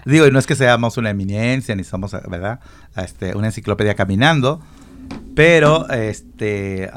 Digo, 0.04 0.26
y 0.26 0.30
no 0.30 0.38
es 0.38 0.46
que 0.46 0.54
seamos 0.54 0.98
una 0.98 1.10
eminencia 1.10 1.74
ni 1.74 1.84
somos, 1.84 2.12
¿verdad? 2.28 2.60
Este, 2.96 3.34
una 3.34 3.46
enciclopedia 3.46 3.94
caminando, 3.94 4.60
pero 5.34 5.88
este, 5.88 6.90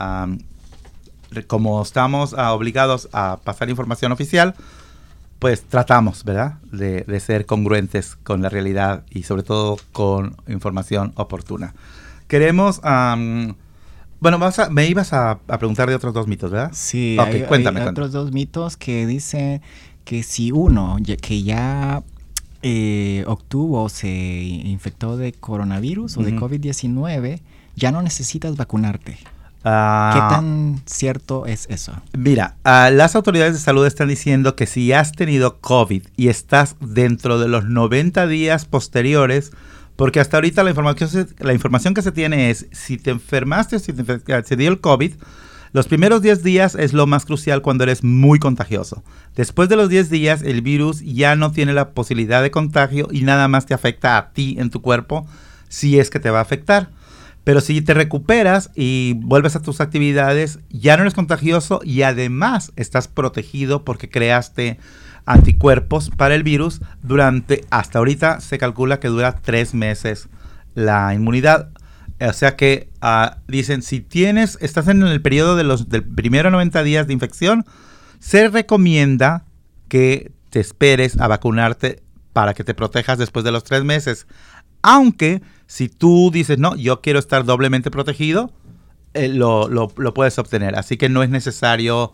como 1.48 1.82
estamos 1.82 2.34
ah, 2.38 2.54
obligados 2.54 3.08
a 3.14 3.40
pasar 3.42 3.70
información 3.70 4.12
oficial, 4.12 4.54
pues 5.40 5.64
tratamos, 5.64 6.26
¿verdad? 6.26 6.56
De, 6.72 7.02
de 7.02 7.20
ser 7.22 7.46
congruentes 7.46 8.18
con 8.18 8.42
la 8.42 8.50
realidad 8.50 9.04
y 9.10 9.24
sobre 9.24 9.44
todo 9.44 9.78
con 9.94 10.36
información 10.48 11.14
oportuna. 11.16 11.74
Queremos, 12.28 12.82
bueno, 14.26 14.40
vas 14.40 14.58
a- 14.58 14.72
me 14.72 14.88
ibas 14.88 15.14
a, 15.14 15.38
a 15.48 15.58
preguntar 15.60 15.88
de 15.88 15.94
otros 15.94 16.12
dos 16.16 16.26
mitos, 16.28 16.50
¿verdad? 16.50 16.72
Sí, 16.74 17.16
Ok, 17.20 17.28
hay, 17.28 17.34
hay 17.36 17.42
cuéntame, 17.48 17.76
cuéntame. 17.80 17.92
otros 17.92 18.12
dos 18.12 18.32
mitos 18.32 18.76
que 18.76 19.06
dicen 19.06 19.62
que 20.04 20.24
si 20.24 20.52
uno 20.52 20.98
que 21.22 21.44
ya 21.44 22.02
eh, 22.64 23.24
obtuvo 23.28 23.84
o 23.84 23.90
se 23.90 24.10
infectó 24.10 25.16
de 25.18 25.32
coronavirus 25.34 26.18
o 26.18 26.24
de 26.24 26.36
Ujú. 26.36 26.48
COVID-19, 26.48 27.40
ya 27.76 27.92
no 27.92 28.02
necesitas 28.02 28.56
vacunarte. 28.58 29.12
¿Qué 29.14 29.22
Ah, 29.64 30.28
tan 30.30 30.82
cierto 30.86 31.46
es 31.46 31.68
eso? 31.70 31.94
Mira, 32.18 32.56
ah, 32.64 32.90
las 32.92 33.16
autoridades 33.16 33.54
de 33.54 33.60
salud 33.60 33.86
están 33.86 34.08
diciendo 34.08 34.56
que 34.56 34.66
si 34.66 34.92
has 34.92 35.12
tenido 35.12 35.58
COVID 35.60 36.04
y 36.18 36.28
estás 36.30 36.76
dentro 36.82 37.38
de 37.40 37.48
los 37.48 37.66
90 37.66 38.26
días 38.28 38.66
posteriores, 38.66 39.52
porque 39.96 40.20
hasta 40.20 40.38
ahorita 40.38 40.64
la 40.64 40.72
información, 41.54 41.94
que 41.94 42.02
se 42.02 42.12
tiene 42.12 42.50
es 42.50 42.68
si 42.72 42.98
te 42.98 43.12
enfermaste 43.12 43.78
o 43.78 43.80
si 43.80 43.94
te, 43.94 44.56
dio 44.56 44.70
el 44.70 44.80
COVID, 44.80 45.14
Los 45.72 45.88
primeros 45.88 46.22
10 46.22 46.44
días 46.44 46.76
es 46.76 46.94
lo 46.94 47.06
más 47.08 47.26
crucial 47.26 47.62
cuando 47.62 47.84
eres 47.84 48.04
muy 48.04 48.40
contagioso. 48.40 49.04
Después 49.36 49.68
de 49.68 49.76
los 49.76 49.90
10 49.90 50.10
días, 50.10 50.42
el 50.42 50.62
virus 50.62 51.02
ya 51.02 51.36
no 51.36 51.52
tiene 51.52 51.74
la 51.74 51.92
posibilidad 51.92 52.42
de 52.42 52.52
contagio 52.52 53.08
y 53.12 53.22
nada 53.22 53.48
más 53.48 53.66
te 53.66 53.74
afecta 53.74 54.18
a 54.18 54.32
ti 54.32 54.56
en 54.58 54.70
tu 54.70 54.82
cuerpo 54.82 55.28
si 55.68 56.00
es 56.00 56.10
que 56.10 56.20
te 56.20 56.30
va 56.30 56.40
a 56.40 56.44
afectar. 56.44 56.90
Pero 57.44 57.62
si 57.62 57.82
te 57.82 57.94
recuperas 57.94 58.72
y 58.74 59.14
vuelves 59.18 59.56
a 59.56 59.62
tus 59.62 59.80
actividades, 59.80 60.60
ya 60.70 60.98
no 60.98 61.04
eres 61.04 61.14
contagioso 61.14 61.80
y 61.84 62.02
además 62.02 62.72
estás 62.76 63.08
protegido 63.08 63.86
porque 63.86 64.10
creaste 64.10 64.80
anticuerpos 65.26 66.10
para 66.10 66.36
el 66.36 66.44
virus 66.44 66.82
durante, 67.02 67.66
hasta 67.70 68.00
ahorita 68.00 68.42
se 68.42 68.58
calcula 68.58 69.00
que 69.00 69.08
dura 69.08 69.36
tres 69.36 69.74
meses 69.74 70.30
la 70.76 71.14
inmunidad. 71.14 71.70
O 72.20 72.34
sea 72.34 72.56
que 72.56 72.90
ah, 73.02 73.38
dicen, 73.48 73.82
si 73.82 74.00
tienes, 74.00 74.58
estás 74.62 74.88
en 74.88 75.04
el 75.04 75.22
periodo 75.22 75.56
de 75.56 75.64
los 75.64 75.90
del 75.90 76.04
primero 76.04 76.50
90 76.52 76.84
días 76.84 77.08
de 77.08 77.14
infección, 77.14 77.66
se 78.20 78.48
recomienda 78.48 79.46
que 79.90 80.32
te 80.50 80.60
esperes 80.60 81.20
a 81.20 81.28
vacunarte 81.28 82.02
para 82.34 82.54
que 82.54 82.64
te 82.64 82.74
protejas 82.74 83.18
después 83.18 83.44
de 83.44 83.52
los 83.52 83.64
tres 83.64 83.84
meses. 83.84 84.28
Aunque 84.82 85.42
si 85.68 85.90
tú 85.90 86.32
dices, 86.32 86.60
no, 86.60 86.76
yo 86.76 87.02
quiero 87.02 87.20
estar 87.20 87.44
doblemente 87.44 87.92
protegido, 87.92 88.52
eh, 89.14 89.30
lo, 89.30 89.68
lo, 89.68 90.14
puedes 90.14 90.38
obtener. 90.38 90.76
Así 90.76 90.98
que 90.98 91.10
no 91.10 91.24
es 91.24 91.30
necesario 91.30 92.12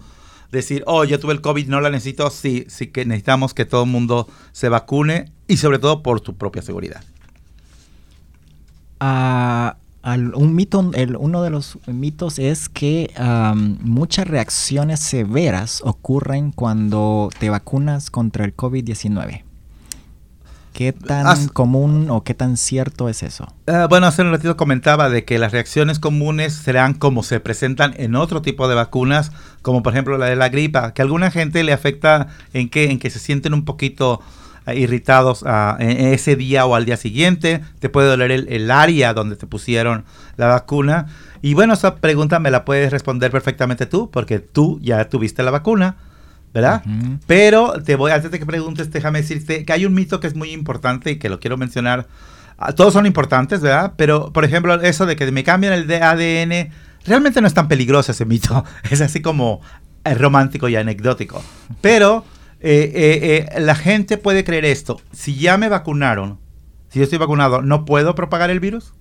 decir, 0.52 0.84
oh, 0.86 1.04
yo 1.04 1.20
tuve 1.20 1.34
el 1.34 1.42
COVID, 1.42 1.68
no 1.68 1.82
la 1.82 1.90
necesito. 1.90 2.30
Sí, 2.30 2.66
sí 2.68 2.88
que 2.88 3.06
necesitamos 3.06 3.54
que 3.54 3.66
todo 3.66 3.84
el 3.84 3.90
mundo 3.90 4.28
se 4.52 4.70
vacune 4.70 5.32
y 5.48 5.58
sobre 5.58 5.80
todo 5.80 6.04
por 6.04 6.22
tu 6.22 6.36
propia 6.36 6.62
seguridad. 6.62 7.04
Uh, 9.02 9.74
un 10.04 10.56
mito, 10.56 10.92
el, 10.94 11.16
uno 11.16 11.44
de 11.44 11.50
los 11.50 11.78
mitos 11.88 12.40
es 12.40 12.70
que 12.70 13.12
muchas 13.82 14.28
reacciones 14.28 15.00
severas 15.00 15.82
ocurren 15.84 16.52
cuando 16.52 17.30
te 17.40 17.50
vacunas 17.50 18.10
contra 18.10 18.46
el 18.46 18.56
COVID-19. 18.56 19.44
¿Qué 20.74 20.94
tan 20.94 21.50
común 21.50 22.08
o 22.10 22.24
qué 22.24 22.34
tan 22.34 22.56
cierto 22.56 23.10
es 23.10 23.24
eso? 23.24 23.54
Eh, 23.68 23.88
bueno, 23.90 24.08
hace 24.08 24.22
un 24.22 24.32
ratito 24.32 24.56
comentaba 24.56 25.10
de 25.10 25.26
que 25.26 25.38
las 25.38 25.52
reacciones 25.52 26.00
comunes 26.00 26.54
serán 26.54 26.94
como 26.94 27.24
se 27.24 27.40
presentan 27.42 27.94
en 27.98 28.16
otro 28.16 28.42
tipo 28.42 28.68
de 28.70 28.76
vacunas, 28.76 29.32
como 29.62 29.84
por 29.84 29.94
ejemplo 29.94 30.18
la 30.18 30.28
de 30.28 30.38
la 30.38 30.50
gripa, 30.50 30.94
que 30.94 31.02
a 31.02 31.04
alguna 31.04 31.30
gente 31.30 31.64
le 31.64 31.74
afecta 31.74 32.28
en 32.54 32.70
que, 32.70 32.90
en 32.90 33.00
que 33.00 33.10
se 33.10 33.20
sienten 33.20 33.54
un 33.54 33.66
poquito 33.66 34.22
eh, 34.66 34.80
irritados 34.80 35.42
uh, 35.44 35.76
en 35.80 36.14
ese 36.14 36.38
día 36.38 36.66
o 36.66 36.74
al 36.74 36.86
día 36.86 36.96
siguiente, 36.96 37.62
te 37.80 37.90
puede 37.90 38.08
doler 38.08 38.32
el, 38.32 38.48
el 38.48 38.72
área 38.72 39.14
donde 39.14 39.36
te 39.36 39.48
pusieron 39.48 40.06
la 40.38 40.48
vacuna. 40.48 41.08
Y 41.42 41.54
bueno, 41.54 41.74
esa 41.74 41.96
pregunta 41.96 42.40
me 42.40 42.50
la 42.50 42.64
puedes 42.64 42.92
responder 42.92 43.30
perfectamente 43.30 43.88
tú, 43.88 44.10
porque 44.10 44.40
tú 44.40 44.80
ya 44.82 45.10
tuviste 45.10 45.44
la 45.44 45.52
vacuna. 45.52 45.98
¿Verdad? 46.54 46.84
Pero 47.28 47.74
te 47.84 47.96
voy, 47.96 48.12
antes 48.12 48.32
de 48.32 48.40
que 48.40 48.46
preguntes, 48.46 48.92
déjame 48.92 49.22
decirte 49.22 49.64
que 49.64 49.74
hay 49.74 49.86
un 49.86 49.94
mito 49.94 50.20
que 50.20 50.28
es 50.28 50.36
muy 50.36 50.52
importante 50.52 51.12
y 51.12 51.16
que 51.18 51.30
lo 51.30 51.40
quiero 51.40 51.58
mencionar. 51.58 52.08
Ah, 52.58 52.74
todos 52.74 52.94
son 52.94 53.06
importantes, 53.06 53.62
¿verdad? 53.62 53.94
Pero, 53.96 54.34
por 54.34 54.46
ejemplo, 54.46 54.80
eso 54.82 55.06
de 55.06 55.16
que 55.16 55.32
me 55.32 55.44
cambian 55.44 55.74
el 55.74 55.92
ADN, 55.92 56.72
realmente 57.06 57.42
no 57.42 57.48
es 57.48 57.54
tan 57.54 57.68
peligroso 57.68 58.12
ese 58.12 58.26
mito. 58.26 58.66
Es 58.92 59.02
así 59.02 59.22
como 59.22 59.62
eh, 60.04 60.14
romántico 60.14 60.68
y 60.68 60.76
anecdótico. 60.76 61.42
Pero 61.80 62.26
eh, 62.60 63.48
eh, 63.54 63.60
la 63.62 63.76
gente 63.76 64.18
puede 64.18 64.44
creer 64.44 64.66
esto. 64.66 65.02
Si 65.12 65.36
ya 65.36 65.58
me 65.58 65.70
vacunaron, 65.70 66.40
si 66.90 67.00
yo 67.00 67.04
estoy 67.04 67.18
vacunado, 67.18 67.62
¿no 67.62 67.86
puedo 67.86 68.14
propagar 68.14 68.50
el 68.50 68.60
virus? 68.60 68.94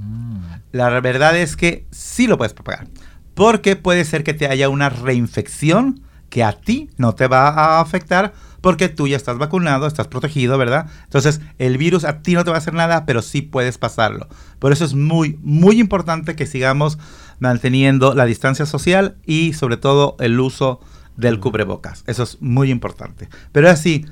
Mm. 0.00 0.42
La 0.72 1.00
verdad 1.00 1.36
es 1.38 1.56
que 1.56 1.86
sí 1.90 2.26
lo 2.26 2.36
puedes 2.36 2.52
propagar. 2.52 2.88
Porque 3.34 3.76
puede 3.76 4.04
ser 4.04 4.24
que 4.24 4.34
te 4.34 4.46
haya 4.46 4.68
una 4.68 4.90
reinfección 4.90 6.03
que 6.34 6.42
a 6.42 6.50
ti 6.50 6.90
no 6.96 7.14
te 7.14 7.28
va 7.28 7.48
a 7.50 7.80
afectar 7.80 8.34
porque 8.60 8.88
tú 8.88 9.06
ya 9.06 9.16
estás 9.16 9.38
vacunado, 9.38 9.86
estás 9.86 10.08
protegido, 10.08 10.58
¿verdad? 10.58 10.90
Entonces, 11.04 11.40
el 11.60 11.78
virus 11.78 12.02
a 12.04 12.22
ti 12.22 12.34
no 12.34 12.42
te 12.42 12.50
va 12.50 12.56
a 12.56 12.58
hacer 12.58 12.74
nada, 12.74 13.06
pero 13.06 13.22
sí 13.22 13.40
puedes 13.40 13.78
pasarlo. 13.78 14.26
Por 14.58 14.72
eso 14.72 14.84
es 14.84 14.94
muy, 14.94 15.38
muy 15.44 15.78
importante 15.78 16.34
que 16.34 16.46
sigamos 16.46 16.98
manteniendo 17.38 18.14
la 18.14 18.24
distancia 18.24 18.66
social 18.66 19.14
y 19.24 19.52
sobre 19.52 19.76
todo 19.76 20.16
el 20.18 20.40
uso 20.40 20.80
del 21.16 21.38
cubrebocas. 21.38 22.02
Eso 22.08 22.24
es 22.24 22.42
muy 22.42 22.72
importante. 22.72 23.28
Pero 23.52 23.70
así, 23.70 24.04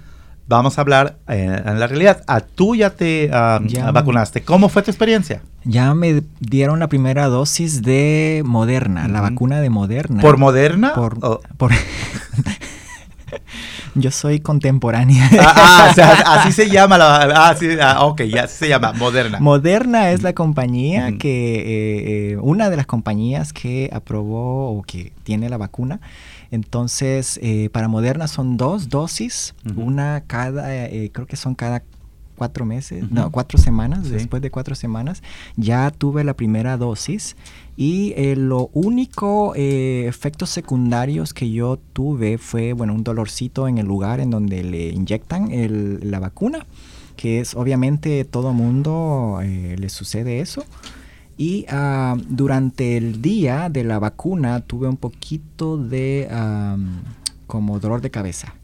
vamos 0.47 0.79
a 0.79 0.81
hablar 0.81 1.19
eh, 1.29 1.63
en 1.65 1.81
la 1.81 1.87
realidad. 1.87 2.23
¿A 2.27 2.41
tú 2.41 2.75
ya 2.75 2.91
te 2.91 3.29
vacunaste? 3.29 4.43
¿Cómo 4.43 4.69
fue 4.69 4.83
tu 4.83 4.91
experiencia? 4.91 5.43
Ya 5.65 5.95
me 5.95 6.23
dieron 6.41 6.81
la 6.81 6.89
primera 6.89 7.27
dosis 7.27 7.83
de 7.83 8.43
Moderna, 8.45 9.09
la 9.09 9.21
vacuna 9.21 9.61
de 9.61 9.71
Moderna. 9.71 10.21
¿Por 10.21 10.39
Moderna? 10.39 10.95
Por, 10.95 11.19
Yo 13.95 14.11
soy 14.11 14.41
contemporánea. 14.41 15.29
Ah, 15.39 15.55
ah 15.57 15.89
o 15.91 15.95
sea, 15.95 16.13
así 16.13 16.53
se 16.53 16.71
llama 16.71 16.97
la. 16.99 17.29
Ah, 17.35 17.55
sí, 17.55 17.69
ah, 17.81 18.05
ok, 18.05 18.23
ya 18.23 18.47
se 18.47 18.69
llama 18.69 18.93
Moderna. 18.93 19.39
Moderna 19.41 20.11
es 20.11 20.23
la 20.23 20.33
compañía 20.33 21.19
que. 21.19 21.55
Eh, 21.57 22.33
eh, 22.33 22.37
una 22.41 22.71
de 22.71 22.77
las 22.77 22.87
compañías 22.87 23.53
que 23.53 23.91
aprobó 23.93 24.71
o 24.71 24.83
que 24.83 25.13
tiene 25.25 25.49
la 25.49 25.59
vacuna. 25.59 26.01
Entonces, 26.53 27.41
eh, 27.43 27.69
para 27.73 27.89
Moderna 27.89 28.29
son 28.29 28.57
dos 28.57 28.89
dosis, 28.89 29.55
una 29.75 30.23
cada, 30.27 30.69
creo 31.11 31.27
que 31.27 31.37
son 31.37 31.57
cada 31.57 31.83
cuatro 32.43 32.65
meses, 32.65 33.11
no, 33.11 33.31
cuatro 33.31 33.59
semanas, 33.59 34.11
después 34.11 34.43
de 34.43 34.51
cuatro 34.51 34.75
semanas, 34.75 35.23
ya 35.57 35.91
tuve 35.91 36.25
la 36.25 36.35
primera 36.35 36.77
dosis. 36.77 37.37
Y 37.77 38.15
eh, 38.17 38.35
lo 38.37 38.69
único 38.73 39.55
eh, 39.55 40.07
efectos 40.09 40.51
secundarios 40.51 41.33
que 41.35 41.51
yo 41.51 41.79
tuve 41.93 42.39
fue, 42.39 42.73
bueno, 42.73 42.95
un 42.95 43.05
dolorcito 43.05 43.69
en 43.69 43.79
el 43.79 43.87
lugar 43.87 44.21
en 44.21 44.31
donde 44.31 44.65
le 44.65 44.89
inyectan 44.89 45.51
la 46.03 46.19
vacuna, 46.19 46.67
que 47.17 47.41
es 47.41 47.55
obviamente 47.55 48.25
todo 48.25 48.53
mundo 48.53 49.39
eh, 49.43 49.77
le 49.79 49.89
sucede 49.89 50.41
eso. 50.41 50.65
Y 51.43 51.67
ah, 51.69 52.17
durante 52.29 52.97
el 52.97 53.21
día 53.21 53.69
de 53.69 53.83
la 53.83 53.99
vacuna 53.99 54.61
tuve 54.61 54.87
un 54.87 54.97
poquito 54.97 55.77
de 55.77 56.29
como 57.49 57.81
dolor 57.81 58.01
de 58.01 58.13
cabeza 58.13 58.55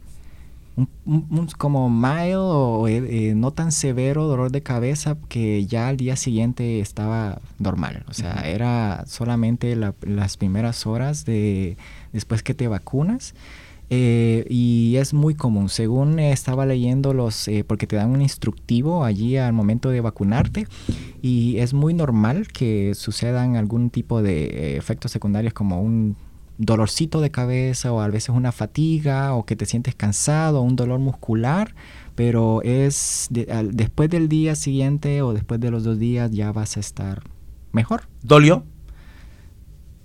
un, 1.05 1.49
como 1.59 1.91
mild 1.91 2.37
o 2.37 2.87
eh, 2.87 3.31
eh, 3.31 3.35
no 3.35 3.53
tan 3.53 3.73
severo 3.73 4.27
dolor 4.27 4.53
de 4.53 4.63
cabeza 4.63 5.17
que 5.29 5.67
ya 5.67 5.89
al 5.89 5.97
día 5.97 6.17
siguiente 6.17 6.81
estaba 6.81 7.41
normal. 7.59 8.05
O 8.09 8.15
sea, 8.15 8.43
era 8.49 9.05
solamente 9.07 9.75
las 9.75 10.37
primeras 10.37 10.87
horas 10.87 11.25
de 11.25 11.77
después 12.13 12.43
que 12.43 12.55
te 12.55 12.69
vacunas. 12.69 13.35
Eh, 13.91 14.45
y 14.49 14.97
es 14.97 15.15
muy 15.15 15.35
común. 15.35 15.69
Según 15.69 16.19
estaba 16.19 16.67
leyendo 16.67 17.15
los, 17.15 17.49
porque 17.67 17.87
te 17.87 17.97
dan 17.97 18.11
un 18.11 18.21
instructivo 18.21 19.05
allí 19.05 19.37
al 19.37 19.53
momento 19.53 19.91
de 19.91 20.01
vacunarte 20.01 20.67
y 21.23 21.59
es 21.59 21.73
muy 21.73 21.95
normal 21.95 22.49
que 22.49 22.95
sucedan 22.95 23.57
algún 23.57 23.91
tipo 23.91 24.23
de 24.23 24.77
efectos 24.77 25.11
secundarios 25.13 25.55
como 25.55 25.81
un 25.81 26.17
dolorcito 26.59 27.21
de 27.21 27.31
cabeza 27.31 27.93
o 27.93 28.01
a 28.01 28.09
veces 28.09 28.31
una 28.31 28.53
fatiga 28.53 29.35
o 29.35 29.47
que 29.47 29.57
te 29.57 29.65
sientes 29.65 29.95
cansado, 29.95 30.61
un 30.61 30.77
dolor 30.77 30.99
muscular, 30.99 31.75
pero 32.15 32.63
es 32.63 33.29
después 33.31 34.11
del 34.11 34.29
día 34.29 34.57
siguiente 34.57 35.23
o 35.23 35.33
después 35.33 35.61
de 35.61 35.71
los 35.71 35.85
dos 35.85 35.99
días 35.99 36.31
ya 36.33 36.53
vas 36.53 36.77
a 36.77 36.81
estar 36.81 37.23
mejor. 37.73 38.03
¿Dolió? 38.23 38.65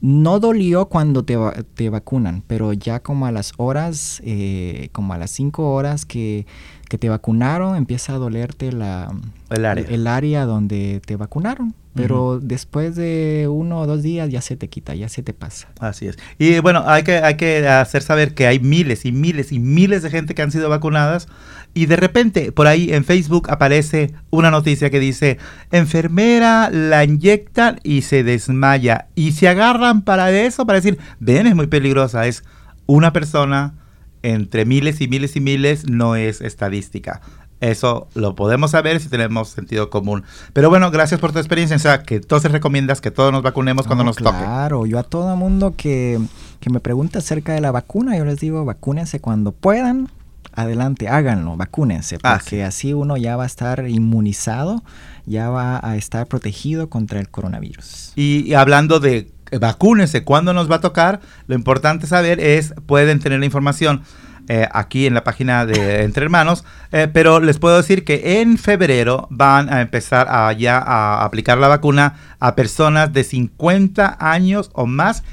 No 0.04 0.42
dolió 0.42 0.90
cuando 0.90 1.24
te, 1.24 1.38
te 1.76 1.90
vacunan, 1.90 2.44
pero 2.46 2.74
ya 2.74 3.02
como 3.02 3.26
a 3.26 3.32
las 3.32 3.54
horas, 3.56 4.22
eh, 4.26 4.90
como 4.92 5.14
a 5.14 5.18
las 5.18 5.32
cinco 5.32 5.74
horas 5.74 6.06
que, 6.06 6.46
que, 6.94 7.00
te 7.00 7.10
vacunaron, 7.10 7.76
empieza 7.76 8.14
a 8.14 8.18
dolerte 8.18 8.72
la, 8.72 9.12
el, 9.50 9.66
área. 9.66 9.86
el 9.90 10.06
área 10.06 10.46
donde 10.46 11.02
te 11.04 11.16
vacunaron. 11.16 11.74
Pero 11.96 12.40
después 12.40 12.96
de 12.96 13.48
uno 13.52 13.82
o 13.82 13.88
dos 13.88 14.02
días 14.02 14.30
ya 14.30 14.42
se 14.42 14.56
te 14.56 14.68
quita, 14.68 14.96
ya 14.96 15.10
se 15.10 15.22
te 15.22 15.34
pasa. 15.34 15.68
Así 15.80 16.08
es. 16.08 16.18
Y 16.40 16.60
bueno, 16.60 16.84
hay 16.88 17.04
que, 17.04 17.18
hay 17.18 17.36
que 17.36 17.68
hacer 17.68 18.02
saber 18.02 18.34
que 18.34 18.48
hay 18.48 18.60
miles 18.60 19.06
y 19.06 19.12
miles 19.12 19.52
y 19.52 19.60
miles 19.60 20.02
de 20.02 20.10
gente 20.10 20.34
que 20.34 20.42
han 20.42 20.52
sido 20.52 20.70
vacunadas 20.70 21.28
y 21.74 21.86
de 21.86 21.96
repente 21.96 22.52
por 22.52 22.68
ahí 22.68 22.92
en 22.92 23.04
Facebook 23.06 23.50
aparece 23.50 24.14
una 24.32 24.50
noticia 24.50 24.90
que 24.90 25.00
dice, 25.00 25.38
enfermera 25.72 26.70
la 26.72 27.04
inyectan 27.04 27.80
y 27.84 28.02
se 28.04 28.24
desmaya. 28.24 29.08
Y 29.14 29.34
se 29.34 29.48
agarran 29.48 30.04
para 30.04 30.32
eso, 30.32 30.66
para 30.66 30.80
decir, 30.80 30.98
ven, 31.20 31.48
es 31.48 31.56
muy 31.56 31.68
peligrosa. 31.68 32.26
Es 32.26 32.44
una 32.88 33.14
persona 33.14 33.76
entre 34.24 34.66
miles 34.66 35.00
y 35.02 35.08
miles 35.08 35.36
y 35.36 35.42
miles, 35.42 35.88
no 35.88 36.16
es 36.16 36.42
estadística. 36.42 37.22
Eso 37.64 38.10
lo 38.14 38.36
podemos 38.36 38.72
saber 38.72 39.00
si 39.00 39.08
tenemos 39.08 39.48
sentido 39.48 39.90
común. 39.90 40.24
Pero 40.52 40.70
bueno, 40.70 40.92
gracias 40.92 41.22
por 41.22 41.32
tu 41.32 41.40
experiencia. 41.40 41.78
O 41.78 41.80
sea, 41.80 42.04
que 42.04 42.16
entonces 42.16 42.52
recomiendas 42.52 43.00
que 43.00 43.10
todos 43.10 43.32
nos 43.32 43.42
vacunemos 43.42 43.88
cuando 43.88 44.04
nos 44.04 44.18
toque. 44.18 44.38
Claro, 44.38 44.86
yo 44.86 45.00
a 45.00 45.04
todo 45.04 45.38
mundo 45.38 45.74
que, 45.78 46.20
que 46.60 46.70
me 46.70 46.82
pregunta 46.82 47.20
acerca 47.20 47.54
de 47.54 47.62
la 47.62 47.72
vacuna, 47.72 48.18
yo 48.18 48.26
les 48.26 48.42
digo, 48.42 48.66
vacúnense 48.66 49.22
cuando 49.22 49.54
puedan. 49.54 50.10
Adelante, 50.56 51.08
háganlo, 51.08 51.58
vacúnense, 51.58 52.18
ah, 52.22 52.38
porque 52.38 52.64
así 52.64 52.94
uno 52.94 53.18
ya 53.18 53.36
va 53.36 53.44
a 53.44 53.48
estar 53.48 53.88
inmunizado, 53.88 54.84
ya 55.26 55.50
va 55.50 55.80
a 55.82 55.96
estar 55.96 56.28
protegido 56.28 56.90
contra 56.90 57.20
el 57.20 57.28
coronavirus. 57.30 58.12
Y, 58.16 58.54
hablando 58.54 59.00
de 59.00 59.32
vacúnense. 59.60 60.24
¿Cuándo 60.24 60.54
nos 60.54 60.70
va 60.70 60.78
a 60.78 60.82
tocar? 60.82 61.22
Lo 61.48 61.56
importante 61.56 62.08
saber 62.08 62.40
es, 62.40 62.74
pueden 62.86 63.20
tener 63.20 63.40
la 63.40 63.46
información 63.46 64.04
eh, 64.50 64.68
aquí 64.74 65.06
en 65.08 65.14
la 65.14 65.24
página 65.24 65.66
de 65.66 66.04
Entre 66.04 66.26
Hermanos, 66.26 66.66
eh, 66.92 67.08
pero 67.12 67.40
les 67.40 67.60
puedo 67.60 67.78
decir 67.78 68.04
que 68.04 68.42
en 68.42 68.58
febrero 68.58 69.28
van 69.30 69.72
a 69.72 69.82
empezar 69.82 70.28
a 70.30 70.52
ya 70.52 70.80
a 70.80 71.24
aplicar 71.24 71.58
la 71.58 71.70
vacuna 71.70 72.16
a 72.40 72.54
personas 72.54 73.14
de 73.14 73.24
50 73.24 74.18
años 74.20 74.70
o 74.74 74.86
más 74.86 75.24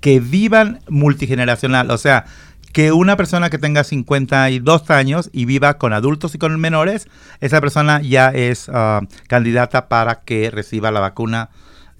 que 0.00 0.20
vivan 0.20 0.80
multigeneracional, 0.88 1.90
o 1.90 1.96
sea, 1.96 2.26
que 2.72 2.92
una 2.92 3.16
persona 3.16 3.50
que 3.50 3.58
tenga 3.58 3.84
52 3.84 4.90
años 4.90 5.30
y 5.32 5.46
viva 5.46 5.78
con 5.78 5.92
adultos 5.92 6.34
y 6.34 6.38
con 6.38 6.60
menores, 6.60 7.08
esa 7.40 7.60
persona 7.60 8.00
ya 8.02 8.28
es 8.28 8.68
ah, 8.72 9.00
candidata 9.26 9.88
para 9.88 10.20
que 10.20 10.50
reciba 10.50 10.90
la 10.90 11.00
vacuna 11.00 11.50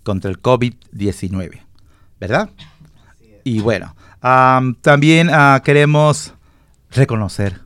contra 0.02 0.30
el 0.30 0.40
COVID-19, 0.40 1.62
¿verdad? 2.20 2.50
Y 3.44 3.60
bueno, 3.60 3.94
también 4.80 5.30
ah, 5.32 5.60
queremos 5.64 6.34
reconocer 6.90 7.60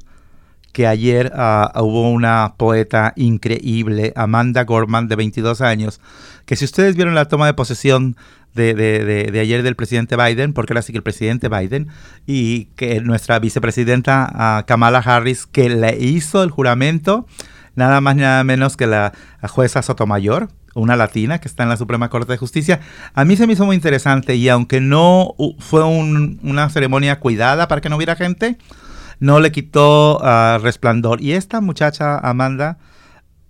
que 0.73 0.87
ayer 0.87 1.33
ah, 1.35 1.73
hubo 1.77 2.11
una 2.11 2.55
poeta 2.57 3.13
increíble, 3.17 4.13
Amanda 4.17 4.65
Gorman, 4.65 5.09
de 5.09 5.17
22 5.17 5.61
años, 5.61 6.01
que 6.47 6.57
si 6.57 6.65
ustedes 6.65 6.97
vieron 6.97 7.15
la 7.15 7.27
toma 7.27 7.47
de 7.47 7.55
posesión 7.55 8.17
de, 8.55 8.75
de, 8.75 9.41
ayer 9.41 9.63
del 9.63 9.77
presidente 9.77 10.17
Biden, 10.17 10.53
porque 10.53 10.73
era 10.73 10.83
sí 10.83 10.93
que 10.93 10.99
el 10.99 11.03
presidente 11.03 11.49
Biden, 11.49 11.89
y 12.27 12.67
que 12.77 13.01
nuestra 13.01 13.39
vicepresidenta 13.39 14.29
ah, 14.33 14.65
Kamala 14.67 14.99
Harris, 14.99 15.47
que 15.47 15.69
le 15.69 15.97
hizo 15.99 16.43
el 16.43 16.51
juramento, 16.51 17.27
nada 17.75 18.01
más 18.01 18.17
ni 18.17 18.23
nada 18.23 18.45
menos 18.45 18.77
que 18.77 18.87
la, 18.87 19.13
jueza 19.43 19.83
Sotomayor, 19.83 20.49
una 20.75 20.97
latina 20.97 21.39
que 21.39 21.49
está 21.49 21.63
en 21.63 21.69
la 21.69 21.77
Suprema 21.77 22.09
Corte 22.11 22.33
de 22.33 22.39
Justicia. 22.39 22.81
A 23.15 23.25
mí 23.25 23.37
se 23.37 23.47
me 23.47 23.55
hizo 23.55 23.67
muy 23.67 23.77
interesante 23.77 24.35
y 24.37 24.49
aunque 24.49 24.81
no 24.81 25.35
fue 25.59 25.85
una 25.85 26.69
ceremonia 26.71 27.21
cuidada 27.21 27.69
para 27.69 27.81
que 27.81 27.89
no 27.89 27.97
hubiera 27.97 28.17
gente, 28.17 28.59
no 29.23 29.39
le 29.39 29.53
quitó 29.53 30.19
uh, 30.19 30.59
resplandor. 30.59 31.23
Y 31.23 31.33
esta 31.33 31.61
muchacha, 31.61 32.19
Amanda, 32.19 32.79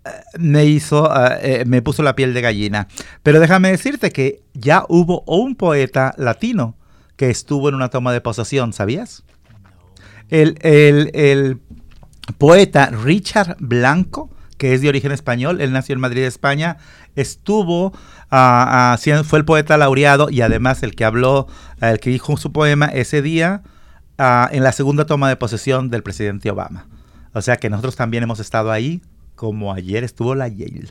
eh, 0.04 0.10
me 0.38 0.66
hizo, 0.66 1.04
uh, 1.04 1.38
eh, 1.40 1.64
me 1.66 1.80
puso 1.80 2.02
la 2.02 2.14
piel 2.14 2.34
de 2.34 2.42
gallina. 2.42 2.88
Pero 3.22 3.40
déjame 3.40 3.70
decirte 3.70 4.10
que 4.10 4.42
ya 4.52 4.84
hubo 4.88 5.22
un 5.26 5.56
poeta 5.56 6.14
latino 6.18 6.76
que 7.16 7.30
estuvo 7.30 7.68
en 7.68 7.74
una 7.74 7.88
toma 7.88 8.12
de 8.12 8.20
posesión, 8.20 8.74
¿sabías? 8.74 9.24
El, 10.28 10.58
el, 10.62 11.60
poeta 12.38 12.86
Richard 12.86 13.56
Blanco, 13.58 14.30
que 14.62 14.74
es 14.74 14.80
de 14.80 14.88
origen 14.88 15.10
español, 15.10 15.60
él 15.60 15.72
nació 15.72 15.94
en 15.94 16.00
Madrid, 16.00 16.22
España, 16.22 16.76
estuvo, 17.16 17.86
uh, 18.30 19.24
fue 19.24 19.40
el 19.40 19.44
poeta 19.44 19.76
laureado 19.76 20.30
y 20.30 20.40
además 20.40 20.84
el 20.84 20.94
que 20.94 21.04
habló, 21.04 21.48
el 21.80 21.98
que 21.98 22.10
dijo 22.10 22.36
su 22.36 22.52
poema 22.52 22.86
ese 22.86 23.22
día 23.22 23.62
en 24.18 24.62
la 24.62 24.70
segunda 24.70 25.04
toma 25.04 25.28
de 25.28 25.34
posesión 25.34 25.90
del 25.90 26.04
presidente 26.04 26.48
Obama. 26.48 26.86
O 27.32 27.42
sea 27.42 27.56
que 27.56 27.70
nosotros 27.70 27.96
también 27.96 28.22
hemos 28.22 28.38
estado 28.38 28.70
ahí, 28.70 29.02
como 29.34 29.74
ayer 29.74 30.04
estuvo 30.04 30.36
la 30.36 30.46
Yale. 30.46 30.90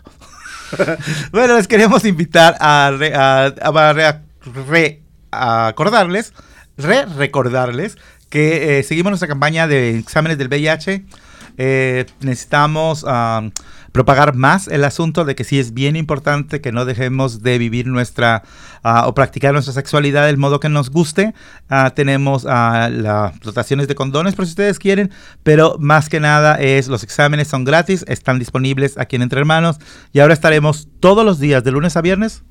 bueno, 1.31 1.55
les 1.55 1.69
queremos 1.69 2.03
invitar 2.03 2.57
a, 2.59 2.91
recordarles, 5.31 6.33
re 6.75 7.05
recordarles 7.05 7.97
que 8.29 8.79
eh, 8.79 8.83
seguimos 8.83 9.11
nuestra 9.11 9.29
campaña 9.29 9.65
de 9.65 9.97
exámenes 9.97 10.37
del 10.37 10.49
VIH. 10.49 11.05
Eh, 11.57 12.05
necesitamos 12.21 13.05
propagar 13.91 14.35
más 14.35 14.67
el 14.67 14.83
asunto 14.83 15.25
de 15.25 15.35
que 15.35 15.43
sí 15.43 15.59
es 15.59 15.73
bien 15.73 15.95
importante 15.95 16.61
que 16.61 16.71
no 16.71 16.85
dejemos 16.85 17.41
de 17.41 17.57
vivir 17.57 17.87
nuestra 17.87 18.43
ah, 18.83 19.07
o 19.07 19.13
practicar 19.13 19.53
nuestra 19.53 19.73
sexualidad 19.73 20.25
del 20.25 20.37
modo 20.37 20.59
que 20.59 20.69
nos 20.69 20.89
guste. 20.89 21.33
Ah, 21.69 21.91
tenemos 21.95 22.45
ah, 22.47 22.89
las 22.91 23.39
dotaciones 23.41 23.87
de 23.87 23.95
condones 23.95 24.35
por 24.35 24.45
si 24.45 24.51
ustedes 24.51 24.79
quieren, 24.79 25.11
pero 25.43 25.75
más 25.79 26.09
que 26.09 26.19
nada 26.19 26.55
es 26.55 26.87
los 26.87 27.03
exámenes 27.03 27.47
son 27.47 27.63
gratis, 27.63 28.05
están 28.07 28.39
disponibles 28.39 28.97
aquí 28.97 29.15
en 29.15 29.23
Entre 29.23 29.39
Hermanos 29.39 29.77
y 30.13 30.19
ahora 30.19 30.33
estaremos 30.33 30.87
todos 30.99 31.25
los 31.25 31.39
días 31.39 31.63
de 31.63 31.71
lunes 31.71 31.97
a 31.97 32.01
viernes 32.01 32.43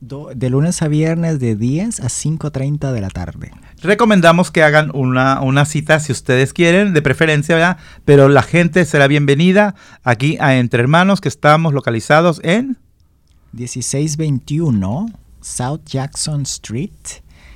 de 0.00 0.50
lunes 0.50 0.82
a 0.82 0.88
viernes 0.88 1.40
de 1.40 1.56
10 1.56 2.00
a 2.00 2.04
5.30 2.04 2.92
de 2.92 3.00
la 3.00 3.08
tarde. 3.08 3.50
Recomendamos 3.82 4.50
que 4.50 4.62
hagan 4.62 4.90
una, 4.94 5.40
una, 5.40 5.64
cita 5.66 6.00
si 6.00 6.12
ustedes 6.12 6.52
quieren, 6.52 6.94
de 6.94 7.02
preferencia, 7.02 7.54
¿verdad? 7.54 7.76
Pero 8.04 8.28
la 8.28 8.42
gente 8.42 8.84
será 8.84 9.06
bienvenida 9.06 9.74
aquí 10.02 10.38
a 10.40 10.56
Entre 10.56 10.80
Hermanos, 10.80 11.20
que 11.20 11.28
estamos 11.28 11.74
localizados 11.74 12.40
en... 12.42 12.78
1621 13.52 15.06
South 15.40 15.80
Jackson 15.86 16.42
Street, 16.42 16.90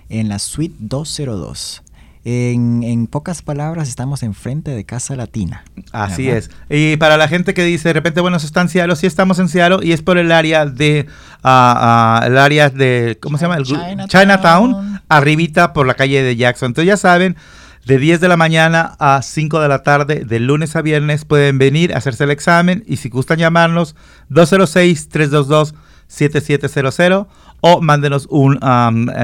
en 0.09 0.29
la 0.29 0.39
suite 0.39 0.77
202. 0.79 1.83
En, 2.23 3.07
pocas 3.07 3.41
palabras, 3.41 3.89
estamos 3.89 4.23
enfrente 4.23 4.71
de 4.73 4.85
Casa 4.85 5.17
Latina. 5.17 5.65
Así 5.91 6.29
es. 6.29 6.51
Y 6.69 6.99
para 6.99 7.17
la 7.17 7.29
gente 7.29 7.55
que 7.55 7.65
dice 7.65 7.89
de 7.89 7.93
repente, 7.95 8.21
bueno, 8.21 8.39
se 8.39 8.47
está 8.47 8.61
en 8.61 8.69
Seattle, 8.69 8.95
sí 8.95 9.07
estamos 9.07 9.39
en 9.39 9.49
Seattle 9.49 9.79
y 9.83 9.93
es 9.93 10.03
por 10.03 10.19
el 10.19 10.31
área 10.31 10.67
de, 10.67 11.07
uh, 11.43 12.25
el 12.27 12.39
área 12.39 12.69
de, 12.69 13.19
¿cómo 13.21 13.39
se 13.39 13.47
llama? 13.47 13.57
El, 13.57 13.65
Chinatown. 13.65 14.09
Chinatown, 14.09 14.90
arribita 15.11 15.75
por 15.75 15.87
la 15.87 15.93
calle 15.95 16.23
de 16.23 16.37
Jackson. 16.37 16.69
Entonces 16.69 16.89
ya 16.89 16.97
saben, 16.97 17.37
de 17.85 17.99
10 17.99 18.21
de 18.21 18.29
la 18.29 18.39
mañana 18.39 18.97
a 18.99 19.21
5 19.23 19.61
de 19.61 19.69
la 19.69 19.83
tarde, 19.83 20.25
de 20.25 20.41
lunes 20.41 20.75
a 20.77 20.83
viernes, 20.83 21.27
pueden 21.27 21.59
venir 21.59 21.93
a 21.93 21.99
hacerse 21.99 22.25
el 22.25 22.31
examen 22.31 22.85
y 22.87 22.97
si 22.97 23.09
gustan 23.09 23.39
llamarnos, 23.39 23.97
206-322-7700 24.31 27.27
o 27.61 27.81
mándenos 27.81 28.27
un 28.31 28.59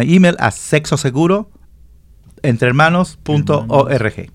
email 0.02 0.36
a 0.38 0.50
sexo 0.50 0.96
seguro 0.96 1.50
entrehermanos.org. 2.42 4.30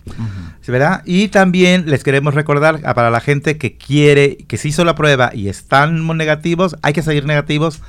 ¿Verdad? 0.67 1.01
Y 1.05 1.27
también 1.27 1.89
les 1.89 2.03
queremos 2.03 2.33
recordar 2.33 2.81
para 2.93 3.09
la 3.09 3.19
gente 3.19 3.57
que 3.57 3.75
quiere, 3.75 4.37
que 4.47 4.57
se 4.57 4.69
hizo 4.69 4.85
la 4.85 4.95
prueba 4.95 5.31
y 5.33 5.49
están 5.49 6.07
negativos, 6.15 6.77
hay 6.81 6.93
que 6.93 7.01
seguir 7.01 7.25
negativos. 7.25 7.81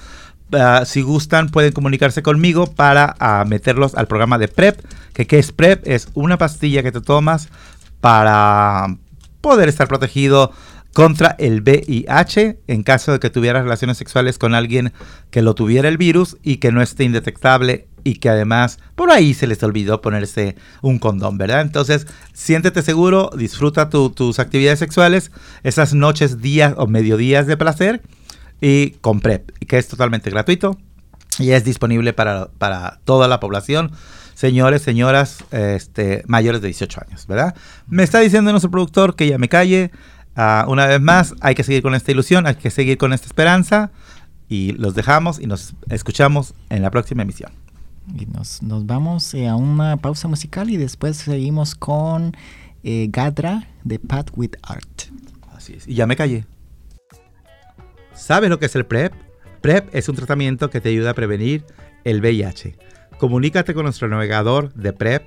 Ah, 0.52 0.84
si 0.84 1.02
gustan, 1.02 1.48
pueden 1.48 1.72
comunicarse 1.72 2.22
conmigo 2.22 2.66
para 2.66 3.16
ah, 3.18 3.44
meterlos 3.46 3.94
al 3.94 4.06
programa 4.06 4.38
de 4.38 4.48
PrEP. 4.48 4.80
Que 5.14 5.26
¿Qué 5.26 5.38
es 5.38 5.52
PrEP? 5.52 5.86
Es 5.86 6.08
una 6.14 6.38
pastilla 6.38 6.82
que 6.82 6.92
te 6.92 7.00
tomas 7.00 7.48
para 8.00 8.96
poder 9.40 9.68
estar 9.68 9.88
protegido 9.88 10.52
contra 10.92 11.34
el 11.38 11.62
VIH 11.62 12.58
en 12.66 12.82
caso 12.82 13.12
de 13.12 13.20
que 13.20 13.30
tuvieras 13.30 13.62
relaciones 13.62 13.96
sexuales 13.96 14.36
con 14.36 14.54
alguien 14.54 14.92
que 15.30 15.40
lo 15.40 15.54
tuviera 15.54 15.88
el 15.88 15.96
virus 15.96 16.36
y 16.42 16.56
que 16.56 16.70
no 16.70 16.82
esté 16.82 17.04
indetectable 17.04 17.88
y 18.04 18.16
que 18.16 18.28
además 18.28 18.78
por 18.94 19.10
ahí 19.10 19.32
se 19.32 19.46
les 19.46 19.62
olvidó 19.62 20.02
ponerse 20.02 20.56
un 20.82 20.98
condón, 20.98 21.38
¿verdad? 21.38 21.62
Entonces, 21.62 22.06
siéntete 22.34 22.82
seguro, 22.82 23.30
disfruta 23.36 23.88
tus 23.88 24.38
actividades 24.38 24.80
sexuales, 24.80 25.30
esas 25.62 25.94
noches, 25.94 26.42
días 26.42 26.74
o 26.76 26.86
mediodías 26.86 27.46
de 27.46 27.56
placer 27.56 28.02
y 28.62 28.90
con 29.01 29.20
PrEP, 29.20 29.51
que 29.66 29.77
es 29.77 29.88
totalmente 29.88 30.31
gratuito 30.31 30.79
y 31.38 31.51
es 31.51 31.64
disponible 31.64 32.12
para, 32.12 32.48
toda 33.05 33.27
la 33.27 33.40
población. 33.40 33.90
Señores, 34.35 34.83
señoras, 34.83 35.44
este, 35.51 36.22
mayores 36.29 36.62
de 36.62 36.68
18 36.68 37.01
años, 37.07 37.27
¿verdad? 37.27 37.57
Me 37.88 38.05
está 38.05 38.20
diciendo 38.20 38.53
nuestro 38.53 38.70
productor 38.70 39.16
que 39.16 39.27
ya 39.27 39.37
me 39.37 39.48
calle. 39.48 39.90
Ah, 40.37 40.64
una 40.68 40.87
vez 40.87 41.01
más, 41.01 41.35
hay 41.40 41.57
que 41.57 41.64
seguir 41.64 41.83
con 41.83 41.94
esta 41.94 42.12
ilusión, 42.12 42.46
hay 42.46 42.55
que 42.55 42.70
seguir 42.70 42.98
con 42.98 43.12
esta 43.12 43.27
esperanza. 43.27 43.90
Y 44.48 44.72
los 44.72 44.94
dejamos 44.94 45.40
y 45.40 45.46
nos 45.46 45.75
escuchamos 45.88 46.55
en 46.70 46.83
la 46.83 46.90
próxima 46.90 47.22
emisión. 47.22 47.51
Y 48.16 48.27
nos, 48.27 48.62
nos 48.62 48.87
vamos 48.87 49.35
eh, 49.35 49.48
a 49.48 49.57
una 49.57 49.96
pausa 49.96 50.29
musical 50.29 50.70
y 50.70 50.77
después 50.77 51.16
seguimos 51.16 51.75
con 51.75 52.37
eh, 52.85 53.09
Gadra 53.11 53.66
de 53.83 53.98
Path 53.98 54.31
with 54.37 54.53
Art. 54.62 55.03
Así 55.53 55.75
es. 55.75 55.88
Y 55.88 55.94
ya 55.94 56.07
me 56.07 56.14
callé. 56.14 56.44
¿Sabes 58.14 58.51
lo 58.51 58.59
que 58.59 58.66
es 58.66 58.77
el 58.77 58.85
PrEP? 58.87 59.14
PrEP 59.61 59.94
es 59.94 60.09
un 60.09 60.16
tratamiento 60.16 60.70
que 60.70 60.81
te 60.81 60.88
ayuda 60.90 61.11
a 61.11 61.14
prevenir 61.14 61.64
el 62.05 62.20
VIH. 62.20 62.77
Comunícate 63.18 63.75
con 63.75 63.83
nuestro 63.85 64.09
navegador 64.09 64.72
de 64.75 64.92
PrEP 64.92 65.22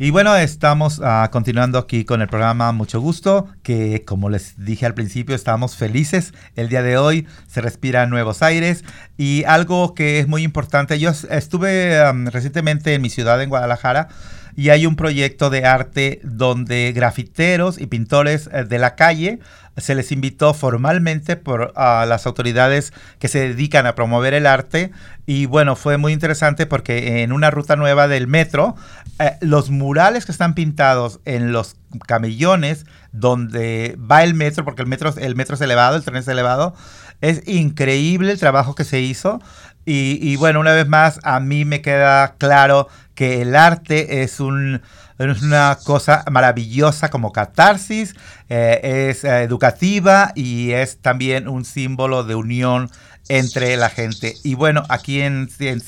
Y 0.01 0.13
bueno, 0.13 0.37
estamos 0.37 1.01
ah, 1.03 1.29
continuando 1.33 1.77
aquí 1.77 2.05
con 2.05 2.23
el 2.23 2.29
programa 2.29 2.71
Mucho 2.71 3.01
Gusto, 3.01 3.49
que 3.65 4.05
como 4.05 4.31
les 4.31 4.65
dije 4.65 4.87
al 4.87 4.95
principio, 4.95 5.35
estamos 5.35 5.75
felices. 5.75 6.35
El 6.55 6.69
día 6.69 6.85
de 6.85 6.97
hoy 6.97 7.27
se 7.49 7.61
respira 7.61 8.07
nuevos 8.07 8.41
aires 8.41 8.85
y 9.17 9.43
algo 9.43 9.97
que 9.97 10.21
es 10.21 10.29
muy 10.29 10.45
importante, 10.45 11.01
yo 11.01 11.11
estuve 11.31 12.01
recientemente 12.31 12.95
en 12.95 13.03
mi 13.03 13.11
ciudad, 13.11 13.43
en 13.43 13.49
Guadalajara, 13.49 14.07
y 14.55 14.71
hay 14.71 14.87
un 14.87 14.95
proyecto 14.95 15.51
de 15.51 15.65
arte 15.65 16.21
donde 16.23 16.93
grafiteros 16.93 17.81
y 17.81 17.87
pintores 17.87 18.49
eh, 18.53 18.65
de 18.65 18.79
la 18.79 18.95
calle 18.95 19.41
se 19.79 19.95
les 19.95 20.13
invitó 20.13 20.55
formalmente 20.55 21.37
por 21.37 21.73
las 21.77 22.27
autoridades 22.27 22.93
que 23.19 23.29
se 23.29 23.49
dedican 23.49 23.87
a 23.87 23.95
promover 23.95 24.35
el 24.35 24.47
arte 24.47 24.93
y 25.31 25.45
bueno, 25.45 25.77
fue 25.77 25.99
muy 25.99 26.15
interesante 26.15 26.65
porque 26.65 27.23
en 27.23 27.33
una 27.33 27.51
ruta 27.51 27.77
nueva 27.77 28.09
del 28.09 28.27
metro, 28.27 28.77
eh, 29.19 29.37
los 29.43 29.69
murales 29.69 30.25
que 30.25 30.33
están 30.33 30.55
pintados 30.55 31.21
en 31.27 31.53
los 31.53 31.77
camellones 32.07 32.87
donde 33.13 33.99
va 33.99 34.25
el 34.25 34.33
metro, 34.33 34.65
porque 34.65 34.81
el 34.81 34.89
metro, 34.89 35.13
el 35.19 35.37
metro 35.37 35.55
es 35.55 35.61
elevado, 35.61 35.97
el 35.97 36.03
tren 36.03 36.17
es 36.17 36.29
elevado, 36.29 36.75
es 37.21 37.47
increíble 37.47 38.33
el 38.33 38.39
trabajo 38.39 38.75
que 38.75 38.85
se 38.85 39.01
hizo. 39.01 39.43
Y, 39.91 40.37
bueno, 40.37 40.61
una 40.61 40.75
vez 40.75 40.87
más, 40.87 41.19
a 41.23 41.41
mí 41.41 41.65
me 41.65 41.81
queda 41.81 42.35
claro 42.37 42.89
que 43.15 43.41
el 43.41 43.57
arte 43.57 44.23
es 44.23 44.39
un, 44.39 44.83
es 45.19 45.43
una 45.43 45.79
cosa 45.83 46.25
maravillosa 46.31 47.09
como 47.09 47.33
catarsis, 47.33 48.15
eh, 48.51 49.09
es 49.09 49.25
eh, 49.25 49.43
educativa 49.45 50.33
y 50.35 50.73
es 50.73 50.99
también 50.99 51.49
un 51.49 51.65
símbolo 51.65 52.23
de 52.23 52.35
unión 52.35 52.91
entre 53.31 53.79
la 53.79 53.89
gente. 53.89 54.35
Y 54.45 54.57
bueno, 54.57 54.83
aquí 54.91 55.23
en, 55.23 55.49
en 55.59 55.83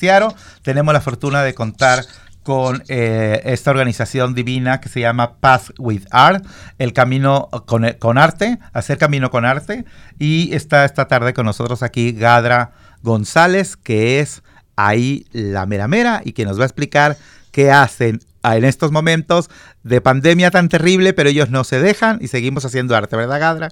tenemos 0.63 0.93
la 0.95 1.01
fortuna 1.01 1.43
de 1.43 1.53
contar 1.53 2.03
con 2.41 2.81
eh, 2.87 3.39
esta 3.45 3.69
organización 3.69 4.33
divina 4.33 4.81
que 4.81 4.89
se 4.89 4.99
llama 4.99 5.35
Path 5.35 5.73
with 5.77 6.05
Art, 6.09 6.43
el 6.79 6.91
camino 6.93 7.49
con, 7.67 8.17
arte, 8.17 8.57
hacer 8.73 8.97
camino 8.97 9.29
con 9.29 9.45
arte. 9.45 9.85
Y 10.17 10.55
está 10.55 10.85
esta 10.85 11.07
tarde 11.07 11.35
con 11.35 11.45
nosotros 11.45 11.83
aquí 11.83 12.13
Gadra 12.13 12.71
González, 13.03 13.77
que 13.77 14.19
es 14.19 14.43
ahí 14.75 15.25
la 15.31 15.65
mera 15.65 15.87
mera 15.87 16.21
y 16.23 16.33
que 16.33 16.45
nos 16.45 16.57
va 16.57 16.63
a 16.63 16.67
explicar 16.67 17.17
qué 17.51 17.71
hacen 17.71 18.21
en 18.43 18.65
estos 18.65 18.91
momentos 18.91 19.49
de 19.83 20.01
pandemia 20.01 20.51
tan 20.51 20.69
terrible, 20.69 21.13
pero 21.13 21.29
ellos 21.29 21.49
no 21.49 21.63
se 21.63 21.79
dejan 21.79 22.19
y 22.21 22.27
seguimos 22.27 22.65
haciendo 22.65 22.95
arte, 22.95 23.15
¿verdad 23.15 23.39
Gadra? 23.39 23.69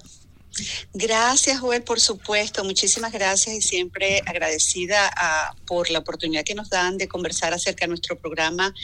Gracias, 0.92 1.60
Joel, 1.60 1.82
por 1.82 2.00
supuesto. 2.00 2.64
Muchísimas 2.64 3.12
gracias 3.12 3.54
y 3.54 3.62
siempre 3.62 4.20
agradecida 4.26 5.10
ah, 5.16 5.54
por 5.66 5.90
la 5.90 6.00
oportunidad 6.00 6.44
que 6.44 6.54
nos 6.54 6.68
dan 6.68 6.98
de 6.98 7.08
conversar 7.08 7.54
acerca 7.54 7.84
de 7.84 7.88
nuestro 7.88 8.18
programa 8.18 8.74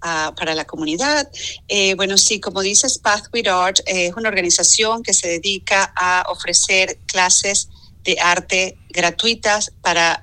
ah, 0.00 0.32
para 0.36 0.54
la 0.54 0.64
comunidad. 0.64 1.30
Eh, 1.68 1.94
bueno, 1.94 2.16
sí, 2.16 2.40
como 2.40 2.62
dices, 2.62 2.98
Path 2.98 3.26
with 3.32 3.48
Art 3.48 3.80
es 3.86 4.14
una 4.16 4.28
organización 4.28 5.02
que 5.02 5.12
se 5.12 5.28
dedica 5.28 5.92
a 5.94 6.24
ofrecer 6.28 6.98
clases 7.06 7.68
de 8.04 8.16
arte 8.20 8.76
gratuitas 8.88 9.72
para, 9.82 10.20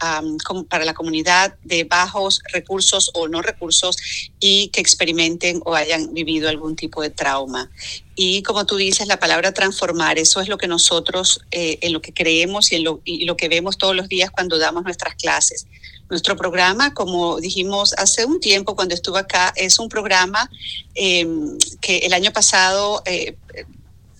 para 0.70 0.86
la 0.86 0.94
comunidad 0.94 1.56
de 1.64 1.84
bajos 1.84 2.42
recursos 2.52 3.12
o 3.14 3.28
no 3.28 3.42
recursos 3.42 3.98
y 4.40 4.70
que 4.70 4.82
experimenten 4.82 5.62
o 5.66 5.76
hayan 5.76 6.14
vivido 6.14 6.50
algún 6.50 6.76
tipo 6.76 7.02
de 7.02 7.10
trauma. 7.10 7.70
Y 8.16 8.42
como 8.44 8.66
tú 8.66 8.76
dices, 8.76 9.08
la 9.08 9.20
palabra 9.20 9.54
transformar, 9.54 10.18
eso 10.18 10.42
es 10.42 10.50
lo 10.50 10.58
que 10.58 10.68
nosotros, 10.68 11.42
eh, 11.52 11.78
en 11.82 11.94
lo 11.94 12.02
que 12.02 12.14
creemos 12.14 12.72
y, 12.72 12.76
en 12.76 12.84
lo, 12.84 13.00
y 13.06 13.26
lo 13.26 13.38
que 13.38 13.48
vemos 13.48 13.78
todos 13.78 13.96
los 13.96 14.10
días 14.10 14.32
cuando 14.32 14.58
damos 14.58 14.84
nuestras 14.84 15.16
clases. 15.16 15.68
Nuestro 16.10 16.36
programa, 16.38 16.94
como 16.94 17.40
dijimos 17.40 17.94
hace 17.98 18.26
un 18.26 18.40
tiempo 18.40 18.76
cuando 18.76 18.96
estuve 18.96 19.20
acá, 19.20 19.54
es 19.56 19.78
un 19.78 19.90
programa 19.90 20.50
em, 20.96 21.58
que 21.82 21.98
el 22.00 22.14
año 22.14 22.32
pasado 22.32 23.04
eh, 23.06 23.36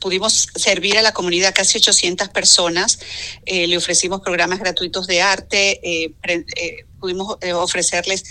pudimos 0.08 0.48
servir 0.56 0.98
a 0.98 1.02
la 1.02 1.12
comunidad 1.12 1.54
casi 1.54 1.80
800 1.80 2.30
personas, 2.30 2.98
eh, 3.46 3.68
le 3.68 3.76
ofrecimos 3.76 4.22
programas 4.22 4.58
gratuitos 4.58 5.06
de 5.06 5.22
arte, 5.22 5.82
eh, 5.84 6.14
eh, 6.24 6.86
pudimos 6.98 7.36
ofrecerles 7.56 8.24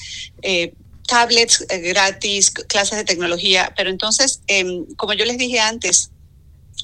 tablets 1.07 1.67
gratis, 1.69 2.51
clases 2.51 2.97
de 2.97 3.05
tecnología, 3.05 3.75
pero 3.77 3.91
entonces, 3.91 4.41
em, 4.47 4.87
como 4.97 5.13
yo 5.13 5.27
les 5.27 5.37
dije 5.37 5.61
antes, 5.61 6.13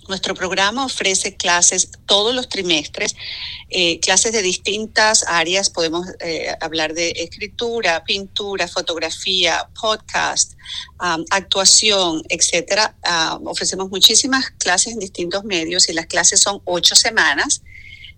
nuestro 0.09 0.35
programa 0.35 0.85
ofrece 0.85 1.37
clases 1.37 1.91
todos 2.07 2.35
los 2.35 2.49
trimestres, 2.49 3.15
eh, 3.69 4.01
clases 4.01 4.33
de 4.33 4.43
distintas 4.43 5.25
áreas. 5.27 5.71
Podemos 5.71 6.07
eh, 6.21 6.55
hablar 6.61 6.95
de 6.95 7.11
escritura, 7.11 8.03
pintura, 8.05 8.69
fotografía, 8.69 9.69
podcast, 9.81 10.53
actuación, 11.31 12.23
etcétera. 12.29 12.95
ofrecemos 13.45 13.91
muchísimas 13.91 14.51
clases 14.51 14.93
en 14.93 15.01
distintos 15.01 15.45
medios 15.45 15.89
y 15.89 15.93
las 15.93 16.07
clases 16.07 16.41
son 16.41 16.61
ocho 16.65 16.95
semanas. 16.95 17.63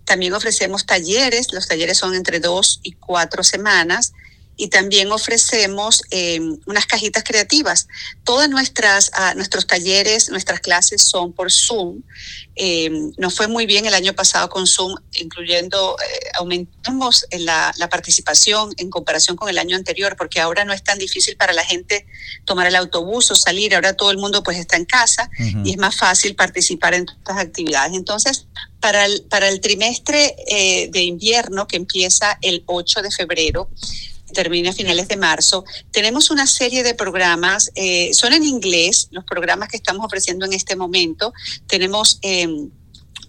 También 0.05 0.33
ofrecemos 0.33 0.85
talleres. 0.85 1.51
Los 1.51 1.67
talleres 1.67 1.97
son 1.97 2.13
entre 2.13 2.39
dos 2.39 2.79
y 2.83 2.93
cuatro 2.93 3.43
semanas 3.43 4.13
y 4.57 4.69
también 4.69 5.11
ofrecemos 5.11 6.01
eh, 6.11 6.39
unas 6.65 6.85
cajitas 6.85 7.23
creativas. 7.23 7.87
Todas 8.23 8.49
nuestras 8.49 9.11
ah, 9.13 9.33
nuestros 9.35 9.67
talleres, 9.67 10.29
nuestras 10.29 10.61
clases 10.61 11.03
son 11.03 11.33
por 11.33 11.51
Zoom. 11.51 12.01
Eh, 12.55 12.89
nos 13.17 13.35
fue 13.35 13.47
muy 13.47 13.65
bien 13.65 13.85
el 13.85 13.93
año 13.93 14.13
pasado 14.13 14.49
con 14.49 14.65
Zoom, 14.65 14.95
incluyendo 15.19 15.97
eh, 15.99 16.29
aumentamos 16.35 17.25
la, 17.31 17.73
la, 17.77 17.89
participación 17.89 18.73
en 18.77 18.89
comparación 18.89 19.35
con 19.35 19.49
el 19.49 19.57
año 19.57 19.75
anterior, 19.75 20.15
porque 20.17 20.39
ahora 20.39 20.63
no 20.63 20.71
es 20.71 20.81
tan 20.81 20.97
difícil 20.97 21.35
para 21.35 21.51
la 21.51 21.65
gente 21.65 22.05
tomar 22.45 22.67
el 22.67 22.77
autobús 22.77 23.29
o 23.31 23.35
salir. 23.35 23.75
Ahora 23.75 23.93
todo 23.93 24.11
el 24.11 24.17
mundo 24.17 24.41
pues 24.41 24.57
está 24.57 24.77
en 24.77 24.85
casa 24.85 25.29
y 25.65 25.71
es 25.71 25.77
más 25.77 25.97
fácil 25.97 26.35
participar 26.35 26.93
en 26.93 27.05
estas 27.09 27.37
actividades. 27.37 27.93
Entonces, 27.93 28.47
para 28.79 29.05
el, 29.05 29.23
para 29.23 29.49
el 29.49 29.59
trimestre 29.59 30.35
de 30.91 31.03
invierno 31.03 31.67
que 31.67 31.75
empieza 31.75 32.37
el 32.41 32.63
8 32.67 33.01
de 33.01 33.11
febrero, 33.11 33.69
termina 34.33 34.71
a 34.71 34.73
finales 34.73 35.07
de 35.07 35.17
marzo. 35.17 35.63
Tenemos 35.91 36.31
una 36.31 36.47
serie 36.47 36.83
de 36.83 36.93
programas, 36.93 37.71
eh, 37.75 38.13
son 38.13 38.33
en 38.33 38.43
inglés 38.43 39.07
los 39.11 39.23
programas 39.23 39.69
que 39.69 39.77
estamos 39.77 40.05
ofreciendo 40.05 40.45
en 40.45 40.53
este 40.53 40.75
momento. 40.75 41.33
Tenemos 41.67 42.19
em, 42.21 42.69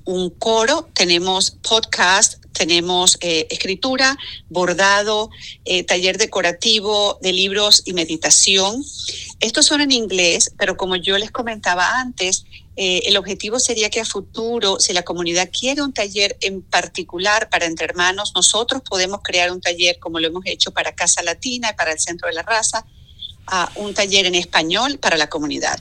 un 0.05 0.31
coro, 0.31 0.89
tenemos 0.95 1.51
podcast, 1.51 2.45
tenemos 2.53 3.19
eh, 3.21 3.47
escritura, 3.51 4.17
bordado, 4.49 5.31
eh, 5.65 5.83
taller 5.85 6.17
decorativo 6.17 7.19
de 7.21 7.33
libros 7.33 7.83
y 7.85 7.93
meditación. 7.93 8.83
Estos 9.41 9.67
son 9.67 9.81
en 9.83 9.93
inglés, 9.93 10.53
pero 10.57 10.77
como 10.77 10.97
yo 10.97 11.19
les 11.19 11.31
comentaba 11.31 12.01
antes, 12.01 12.47
eh, 12.77 13.03
el 13.07 13.17
objetivo 13.17 13.59
sería 13.59 13.89
que 13.89 14.01
a 14.01 14.05
futuro, 14.05 14.79
si 14.79 14.93
la 14.93 15.03
comunidad 15.03 15.49
quiere 15.51 15.83
un 15.83 15.93
taller 15.93 16.37
en 16.41 16.61
particular 16.63 17.49
para 17.49 17.65
entre 17.65 17.87
hermanos, 17.87 18.33
nosotros 18.35 18.83
podemos 18.89 19.21
crear 19.23 19.51
un 19.51 19.61
taller 19.61 19.99
como 19.99 20.21
lo 20.21 20.29
hemos 20.29 20.45
hecho 20.45 20.71
para 20.73 20.95
Casa 20.95 21.23
Latina 21.23 21.71
y 21.73 21.77
para 21.77 21.93
el 21.93 21.99
Centro 21.99 22.29
de 22.29 22.35
la 22.35 22.43
Raza, 22.43 22.85
un 23.77 23.95
taller 23.95 24.27
en 24.27 24.35
español 24.35 24.99
para 24.99 25.17
la 25.17 25.29
comunidad. 25.29 25.81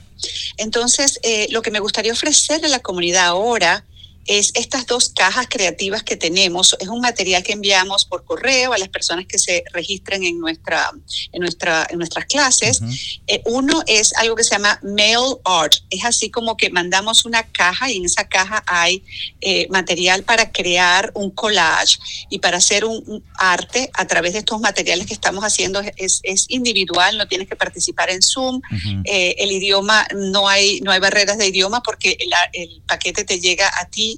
Entonces, 0.56 1.18
eh, 1.22 1.48
lo 1.50 1.62
que 1.62 1.70
me 1.70 1.80
gustaría 1.80 2.12
ofrecerle 2.12 2.68
a 2.68 2.70
la 2.70 2.80
comunidad 2.80 3.26
ahora 3.26 3.84
es 4.26 4.52
estas 4.54 4.86
dos 4.86 5.10
cajas 5.10 5.46
creativas 5.48 6.02
que 6.02 6.16
tenemos. 6.16 6.76
Es 6.80 6.88
un 6.88 7.00
material 7.00 7.42
que 7.42 7.52
enviamos 7.52 8.04
por 8.04 8.24
correo 8.24 8.72
a 8.72 8.78
las 8.78 8.88
personas 8.88 9.26
que 9.26 9.38
se 9.38 9.64
registren 9.72 10.24
en, 10.24 10.38
nuestra, 10.38 10.90
en, 11.32 11.40
nuestra, 11.40 11.86
en 11.90 11.98
nuestras 11.98 12.26
clases. 12.26 12.80
Eh, 13.26 13.42
uno 13.44 13.82
es 13.86 14.14
algo 14.14 14.34
que 14.36 14.44
se 14.44 14.50
llama 14.50 14.80
Mail 14.82 15.36
Art. 15.44 15.74
Es 15.90 16.04
así 16.04 16.30
como 16.30 16.56
que 16.56 16.70
mandamos 16.70 17.24
una 17.24 17.44
caja 17.44 17.90
y 17.90 17.96
en 17.98 18.04
esa 18.04 18.28
caja 18.28 18.62
hay 18.66 19.04
eh, 19.40 19.66
material 19.70 20.24
para 20.24 20.50
crear 20.50 21.12
un 21.14 21.30
collage 21.30 21.98
y 22.28 22.38
para 22.38 22.58
hacer 22.58 22.84
un, 22.84 23.24
arte 23.38 23.90
a 23.94 24.06
través 24.06 24.32
de 24.32 24.40
estos 24.40 24.60
materiales 24.60 25.06
que 25.06 25.14
estamos 25.14 25.44
haciendo. 25.44 25.80
Es, 25.96 26.20
es 26.22 26.46
individual, 26.48 27.16
no 27.16 27.28
tienes 27.28 27.48
que 27.48 27.56
participar 27.56 28.10
en 28.10 28.22
Zoom. 28.22 28.60
Eh, 29.04 29.36
el 29.38 29.52
idioma, 29.52 30.06
no 30.14 30.48
hay, 30.48 30.80
no 30.80 30.90
hay 30.90 31.00
barreras 31.00 31.38
de 31.38 31.46
idioma 31.46 31.82
porque 31.82 32.16
el 32.52 32.82
paquete 32.86 33.24
te 33.24 33.40
llega 33.40 33.70
a 33.78 33.86
ti 33.88 34.15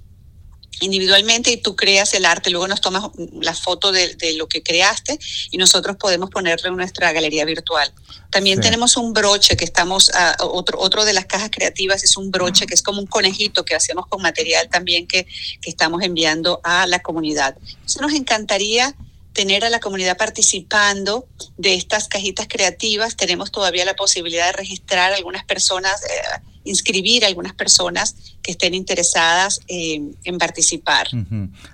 individualmente 0.81 1.51
y 1.51 1.57
tú 1.57 1.77
creas 1.77 2.15
el 2.15 2.25
arte, 2.25 2.51
luego 2.51 2.69
nos 2.69 2.81
tomas 2.81 3.05
la 3.41 3.55
foto 3.55 3.93
de, 3.93 4.17
lo 4.37 4.49
que 4.49 4.63
creaste 4.63 5.19
y 5.51 5.57
nosotros 5.57 5.97
podemos 5.97 6.31
ponerlo 6.31 6.69
en 6.69 6.77
nuestra 6.77 7.13
galería 7.13 7.45
virtual. 7.45 7.93
También 8.31 8.61
tenemos 8.61 8.97
un 8.97 9.13
broche 9.13 9.57
que 9.57 9.65
estamos, 9.65 10.11
otro, 10.41 10.79
otro 10.79 11.05
de 11.05 11.13
las 11.13 11.27
cajas 11.27 11.51
creativas 11.51 12.05
es 12.05 12.17
un 12.17 12.31
broche 12.31 12.67
que 12.67 12.75
es 12.75 12.83
como 12.83 13.01
un 13.01 13.07
conejito 13.07 13.65
que 13.65 13.75
hacemos 13.75 14.07
con 14.07 14.23
material 14.23 14.69
también 14.69 15.07
que, 15.07 15.27
que 15.61 15.71
estamos 15.71 16.03
enviando 16.03 16.61
a 16.63 16.87
la 16.87 17.01
comunidad. 17.01 17.57
Entonces 17.61 18.03
nos 18.03 18.13
encantaría 18.13 18.95
tener 19.39 19.65
a 19.65 19.71
la 19.71 19.79
comunidad 19.79 20.17
participando 20.17 21.29
de 21.57 21.75
estas 21.75 22.09
cajitas 22.09 22.49
creativas. 22.49 23.17
Tenemos 23.17 23.53
todavía 23.53 23.85
la 23.85 23.95
posibilidad 23.95 24.47
de 24.47 24.53
registrar 24.53 25.13
algunas 25.13 25.45
personas. 25.45 26.03
Eh, 26.03 26.09
inscribir 26.69 27.25
a 27.25 27.29
algunas 27.29 27.55
personas 27.55 28.15
que 28.43 28.53
estén 28.53 28.75
interesadas 28.75 29.61
en 29.69 30.39
participar. 30.39 31.09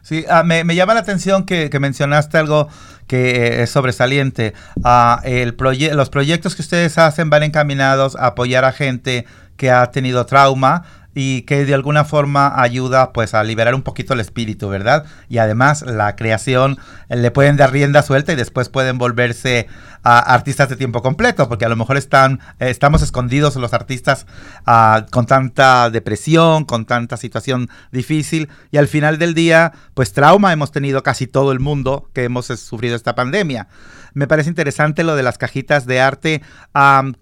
Sí, 0.03 0.25
ah, 0.29 0.43
me, 0.43 0.65
llama 0.75 0.95
la 0.95 1.01
atención 1.01 1.45
que, 1.45 1.71
mencionaste 1.81 2.39
algo 2.39 2.69
que 3.07 3.63
es 3.63 3.71
sobresaliente. 3.71 4.55
Ah, 4.83 5.23
los 5.25 6.11
proyectos 6.11 6.55
que 6.55 6.63
ustedes 6.63 6.99
hacen 6.99 7.31
van 7.31 7.43
encaminados 7.43 8.17
a 8.17 8.29
apoyar 8.29 8.65
a 8.65 8.73
gente 8.73 9.27
que 9.57 9.71
ha 9.71 9.91
tenido 9.91 10.27
trauma 10.27 11.04
y 11.15 11.43
que 11.43 11.65
de 11.65 11.75
alguna 11.75 12.05
forma 12.05 12.61
ayuda 12.61 13.13
pues 13.13 13.35
a 13.35 13.43
liberar 13.45 13.75
un 13.75 13.83
poquito 13.83 14.15
el 14.15 14.21
espíritu, 14.21 14.69
¿verdad? 14.69 15.05
Y 15.29 15.39
además 15.39 15.83
la 15.83 16.17
creación 16.17 16.79
eh, 17.09 17.17
le 17.17 17.31
pueden 17.31 17.57
dar 17.57 17.73
rienda 17.73 18.03
suelta 18.03 18.33
y 18.33 18.37
después 18.37 18.69
pueden 18.69 18.99
volverse 18.99 19.69
artistas 20.05 20.69
de 20.69 20.77
tiempo 20.77 21.01
completo, 21.01 21.49
porque 21.49 21.65
a 21.65 21.69
lo 21.69 21.77
mejor 21.77 21.97
están, 21.97 22.41
eh, 22.61 22.69
estamos 22.69 23.01
escondidos 23.01 23.57
los 23.57 23.73
artistas 23.73 24.27
ah, 24.67 25.07
con 25.11 25.25
tanta 25.25 25.89
depresión, 25.89 26.65
con 26.67 26.85
tanta 26.85 27.17
situación 27.17 27.71
difícil, 27.91 28.51
y 28.71 28.77
al 28.77 28.87
final 28.87 29.19
del 29.19 29.33
día, 29.33 29.73
pues 29.95 30.13
trauma 30.13 30.53
hemos 30.53 30.73
tenido 30.73 31.03
casi 31.03 31.27
todo 31.27 31.53
el 31.53 31.61
mundo 31.61 32.11
que 32.13 32.25
hemos 32.25 32.47
sufrido 32.47 32.97
esta 32.97 33.15
pandemia. 33.15 33.69
Me 34.15 34.29
parece 34.29 34.49
interesante 34.49 35.03
lo 35.03 35.17
de 35.17 35.25
las 35.25 35.39
cajitas 35.39 35.87
de 35.87 35.99
arte. 36.01 36.41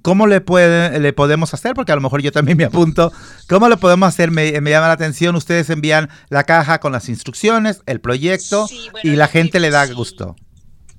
¿Cómo 0.02 0.26
le, 0.26 0.42
puede, 0.42 1.00
le 1.00 1.12
podemos 1.12 1.54
hacer? 1.54 1.74
Porque 1.74 1.92
a 1.92 1.94
lo 1.94 2.02
mejor 2.02 2.22
yo 2.22 2.32
también 2.32 2.58
me 2.58 2.64
apunto. 2.64 3.12
¿Cómo 3.48 3.68
le 3.68 3.78
podemos 3.78 4.08
hacer? 4.08 4.30
Me, 4.30 4.52
llama 4.52 4.86
la 4.86 4.92
atención. 4.92 5.34
Ustedes 5.34 5.70
envían 5.70 6.10
la 6.28 6.44
caja 6.44 6.78
con 6.80 6.92
las 6.92 7.08
instrucciones, 7.08 7.80
el 7.86 8.00
proyecto, 8.00 8.68
y 9.02 9.16
la 9.16 9.26
gente 9.26 9.58
le 9.58 9.70
da 9.70 9.86
gusto. 9.86 10.36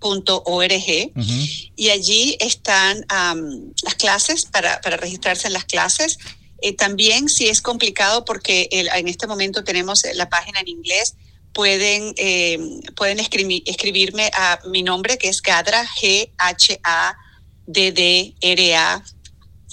.org 0.01 1.13
y 1.77 1.91
allí 1.91 2.37
están 2.41 3.05
las 3.83 3.95
clases 3.97 4.47
para, 4.47 4.81
para, 4.81 4.97
registrarse 4.97 5.47
en 5.47 5.53
las 5.53 5.65
clases. 5.65 6.19
Eh, 6.63 6.75
también 6.75 7.29
si 7.29 7.49
es 7.49 7.61
complicado 7.63 8.25
porque 8.25 8.69
en 8.71 9.09
este 9.09 9.27
momento 9.27 9.65
tenemos 9.65 10.05
la 10.15 10.29
página 10.29 10.61
en 10.61 10.69
inglés, 10.69 11.17
pueden, 11.53 12.15
eh, 12.17 12.59
pueden 12.97 13.19
escribirme 13.21 14.31
a 14.35 14.61
mi 14.67 14.83
nombre 14.83 15.19
que 15.19 15.29
es 15.29 15.43
Gadra, 15.43 15.87
G-H-A-D-D-R-A, 15.87 16.25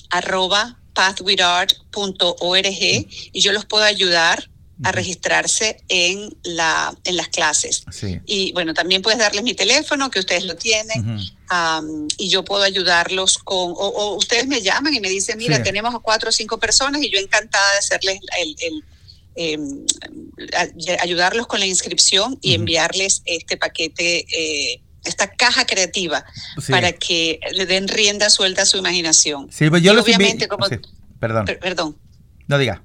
arroba 0.10 0.80
pathwithart.org 0.94 2.68
y 2.72 3.40
yo 3.40 3.52
los 3.52 3.66
puedo 3.66 3.84
ayudar 3.84 4.50
a 4.84 4.92
registrarse 4.92 5.82
en, 5.88 6.30
la, 6.44 6.96
en 7.04 7.18
las 7.18 7.30
clases. 7.30 7.84
Y 8.26 8.52
bueno, 8.54 8.74
también 8.74 9.02
puedes 9.02 9.20
darles 9.20 9.44
mi 9.44 9.54
teléfono, 9.54 10.12
que 10.12 10.20
ustedes 10.20 10.46
lo 10.46 10.56
tienen, 10.56 11.20
y 12.18 12.30
yo 12.30 12.44
puedo 12.44 12.64
ayudarlos 12.64 13.38
con, 13.40 13.74
o, 13.76 14.16
ustedes 14.16 14.48
me 14.48 14.62
llaman 14.62 14.94
y 14.94 15.00
me 15.00 15.10
dicen, 15.10 15.38
mira, 15.38 15.64
tenemos 15.64 15.96
a 15.96 16.00
cuatro 16.00 16.30
o 16.30 16.32
cinco 16.32 16.60
personas 16.60 17.02
y 17.02 17.10
yo 17.10 17.20
encantada 17.20 17.72
de 17.74 17.78
hacerles 17.80 18.20
el... 18.40 18.84
Em, 19.40 19.86
ayudarlos 21.00 21.46
con 21.46 21.60
la 21.60 21.68
inscripción 21.68 22.40
y 22.42 22.56
enviarles 22.56 23.22
este 23.26 23.56
paquete 23.56 24.26
eh, 24.32 24.82
esta 25.06 25.30
caja 25.30 25.66
creativa 25.66 26.26
para 26.70 26.92
que 26.94 27.40
le 27.52 27.68
den 27.68 27.88
rienda 27.88 28.32
suelta 28.32 28.64
a 28.64 28.66
su 28.66 28.78
imaginación. 28.78 29.48
Sí, 29.52 29.70
pues 29.70 29.84
yo 29.84 30.00
obviamente 30.00 30.48
como 30.48 30.66
perdón. 31.20 31.46
perdón. 31.46 31.98
No 32.48 32.58
diga. 32.58 32.82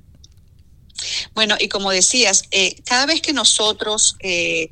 Bueno, 1.34 1.56
y 1.58 1.68
como 1.68 1.90
decías, 1.90 2.44
eh, 2.50 2.76
cada 2.84 3.06
vez 3.06 3.20
que 3.20 3.32
nosotros 3.32 4.16
eh, 4.20 4.70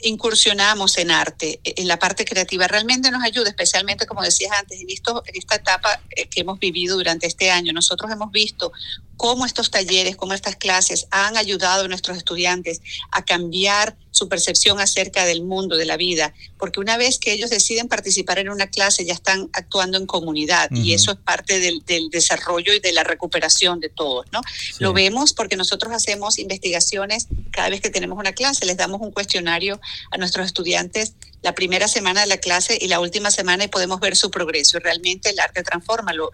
incursionamos 0.00 0.96
en 0.98 1.10
arte, 1.10 1.60
en 1.64 1.88
la 1.88 1.98
parte 1.98 2.24
creativa, 2.24 2.68
realmente 2.68 3.10
nos 3.10 3.22
ayuda, 3.24 3.48
especialmente 3.48 4.06
como 4.06 4.22
decías 4.22 4.52
antes, 4.52 4.80
en, 4.80 4.88
en 4.88 5.36
esta 5.36 5.56
etapa 5.56 6.00
eh, 6.10 6.28
que 6.28 6.40
hemos 6.40 6.58
vivido 6.58 6.96
durante 6.96 7.26
este 7.26 7.50
año. 7.50 7.72
Nosotros 7.72 8.10
hemos 8.10 8.30
visto 8.30 8.72
cómo 9.16 9.46
estos 9.46 9.70
talleres, 9.70 10.16
cómo 10.16 10.34
estas 10.34 10.56
clases 10.56 11.06
han 11.10 11.36
ayudado 11.36 11.84
a 11.84 11.88
nuestros 11.88 12.16
estudiantes 12.16 12.80
a 13.10 13.24
cambiar 13.24 13.96
su 14.18 14.28
percepción 14.28 14.80
acerca 14.80 15.24
del 15.24 15.42
mundo, 15.42 15.76
de 15.76 15.86
la 15.86 15.96
vida, 15.96 16.34
porque 16.58 16.80
una 16.80 16.96
vez 16.96 17.18
que 17.18 17.32
ellos 17.32 17.50
deciden 17.50 17.88
participar 17.88 18.38
en 18.38 18.50
una 18.50 18.66
clase 18.66 19.04
ya 19.04 19.14
están 19.14 19.48
actuando 19.52 19.96
en 19.96 20.06
comunidad 20.06 20.70
y 20.70 20.92
eso 20.92 21.12
es 21.12 21.18
parte 21.18 21.60
del, 21.60 21.82
desarrollo 22.10 22.72
y 22.74 22.80
de 22.80 22.92
la 22.92 23.04
recuperación 23.04 23.80
de 23.80 23.88
todos, 23.88 24.26
¿no? 24.32 24.40
Lo 24.78 24.92
vemos 24.92 25.32
porque 25.32 25.56
nosotros 25.56 25.92
hacemos 25.92 26.38
investigaciones 26.38 27.28
cada 27.50 27.68
vez 27.70 27.80
que 27.80 27.90
tenemos 27.90 28.18
una 28.18 28.32
clase, 28.32 28.66
les 28.66 28.76
damos 28.76 29.00
un 29.00 29.12
cuestionario 29.12 29.80
a 30.10 30.18
nuestros 30.18 30.46
estudiantes 30.46 31.14
la 31.42 31.54
primera 31.54 31.86
semana 31.86 32.22
de 32.22 32.26
la 32.26 32.38
clase 32.38 32.78
y 32.80 32.88
la 32.88 33.00
última 33.00 33.30
semana 33.30 33.64
y 33.64 33.68
podemos 33.68 34.00
ver 34.00 34.16
su 34.16 34.30
progreso 34.30 34.78
y 34.78 34.80
realmente 34.80 35.30
el 35.30 35.38
arte 35.38 35.62
transforma, 35.62 36.12
lo, 36.12 36.30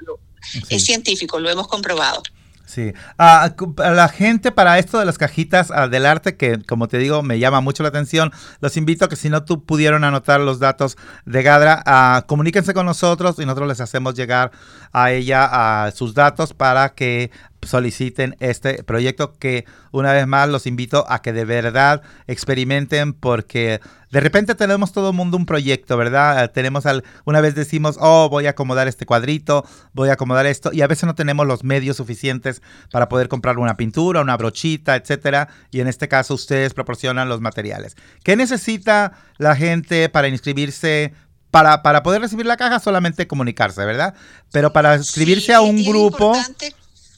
es 0.70 0.84
científico, 0.84 1.38
lo 1.38 1.50
hemos 1.50 1.68
comprobado. 1.68 2.22
Sí. 2.66 2.94
a 3.18 3.52
la 3.76 4.08
gente 4.08 4.50
para 4.50 4.78
esto 4.78 4.98
de 4.98 5.04
las 5.04 5.18
cajitas 5.18 5.70
ah, 5.70 5.86
del 5.86 6.06
arte, 6.06 6.36
que 6.36 6.62
como 6.62 6.88
te 6.88 6.98
digo, 6.98 7.22
me 7.22 7.38
llama 7.38 7.60
mucho 7.60 7.82
la 7.82 7.90
atención, 7.90 8.32
los 8.60 8.76
invito 8.76 9.04
a 9.04 9.08
que 9.08 9.16
si 9.16 9.28
no 9.28 9.44
tú 9.44 9.64
pudieron 9.64 10.02
anotar 10.02 10.40
los 10.40 10.58
datos 10.60 10.96
de 11.26 11.42
Gadra, 11.42 11.84
uh, 11.86 12.26
comuníquense 12.26 12.72
con 12.72 12.86
nosotros 12.86 13.38
y 13.38 13.44
nosotros 13.44 13.68
les 13.68 13.80
hacemos 13.80 14.14
llegar 14.14 14.50
a 14.92 15.12
ella 15.12 15.86
a 15.86 15.90
sus 15.90 16.14
datos 16.14 16.54
para 16.54 16.90
que 16.90 17.30
soliciten 17.66 18.36
este 18.40 18.82
proyecto 18.82 19.34
que 19.38 19.64
una 19.92 20.12
vez 20.12 20.26
más 20.26 20.48
los 20.48 20.66
invito 20.66 21.04
a 21.08 21.22
que 21.22 21.32
de 21.32 21.44
verdad 21.44 22.02
experimenten 22.26 23.12
porque 23.12 23.80
de 24.10 24.20
repente 24.20 24.54
tenemos 24.54 24.92
todo 24.92 25.10
el 25.10 25.16
mundo 25.16 25.36
un 25.36 25.44
proyecto, 25.44 25.96
¿verdad? 25.96 26.50
Tenemos 26.52 26.86
al, 26.86 27.02
una 27.24 27.40
vez 27.40 27.56
decimos, 27.56 27.96
oh, 27.98 28.28
voy 28.28 28.46
a 28.46 28.50
acomodar 28.50 28.86
este 28.86 29.06
cuadrito, 29.06 29.66
voy 29.92 30.08
a 30.08 30.12
acomodar 30.12 30.46
esto, 30.46 30.70
y 30.72 30.82
a 30.82 30.86
veces 30.86 31.04
no 31.04 31.16
tenemos 31.16 31.46
los 31.46 31.64
medios 31.64 31.96
suficientes 31.96 32.62
para 32.92 33.08
poder 33.08 33.28
comprar 33.28 33.58
una 33.58 33.76
pintura, 33.76 34.20
una 34.20 34.36
brochita, 34.36 34.94
etcétera, 34.94 35.48
y 35.72 35.80
en 35.80 35.88
este 35.88 36.06
caso 36.06 36.34
ustedes 36.34 36.74
proporcionan 36.74 37.28
los 37.28 37.40
materiales. 37.40 37.96
¿Qué 38.22 38.36
necesita 38.36 39.14
la 39.38 39.56
gente 39.56 40.08
para 40.08 40.28
inscribirse? 40.28 41.12
Para, 41.50 41.82
para 41.82 42.02
poder 42.02 42.20
recibir 42.20 42.46
la 42.46 42.56
caja 42.56 42.80
solamente 42.80 43.28
comunicarse, 43.28 43.84
¿verdad? 43.84 44.14
Pero 44.50 44.72
para 44.72 44.96
inscribirse 44.96 45.54
a 45.54 45.60
un 45.60 45.84
grupo... 45.84 46.36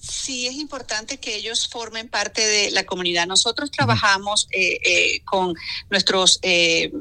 Sí, 0.08 0.46
es 0.46 0.54
importante 0.54 1.18
que 1.18 1.34
ellos 1.34 1.68
formen 1.68 2.08
parte 2.08 2.46
de 2.46 2.70
la 2.70 2.84
comunidad. 2.84 3.26
Nosotros 3.26 3.70
trabajamos 3.70 4.48
eh, 4.52 4.78
eh, 4.84 5.20
con 5.24 5.54
nuestros 5.90 6.38
eh, 6.42 6.92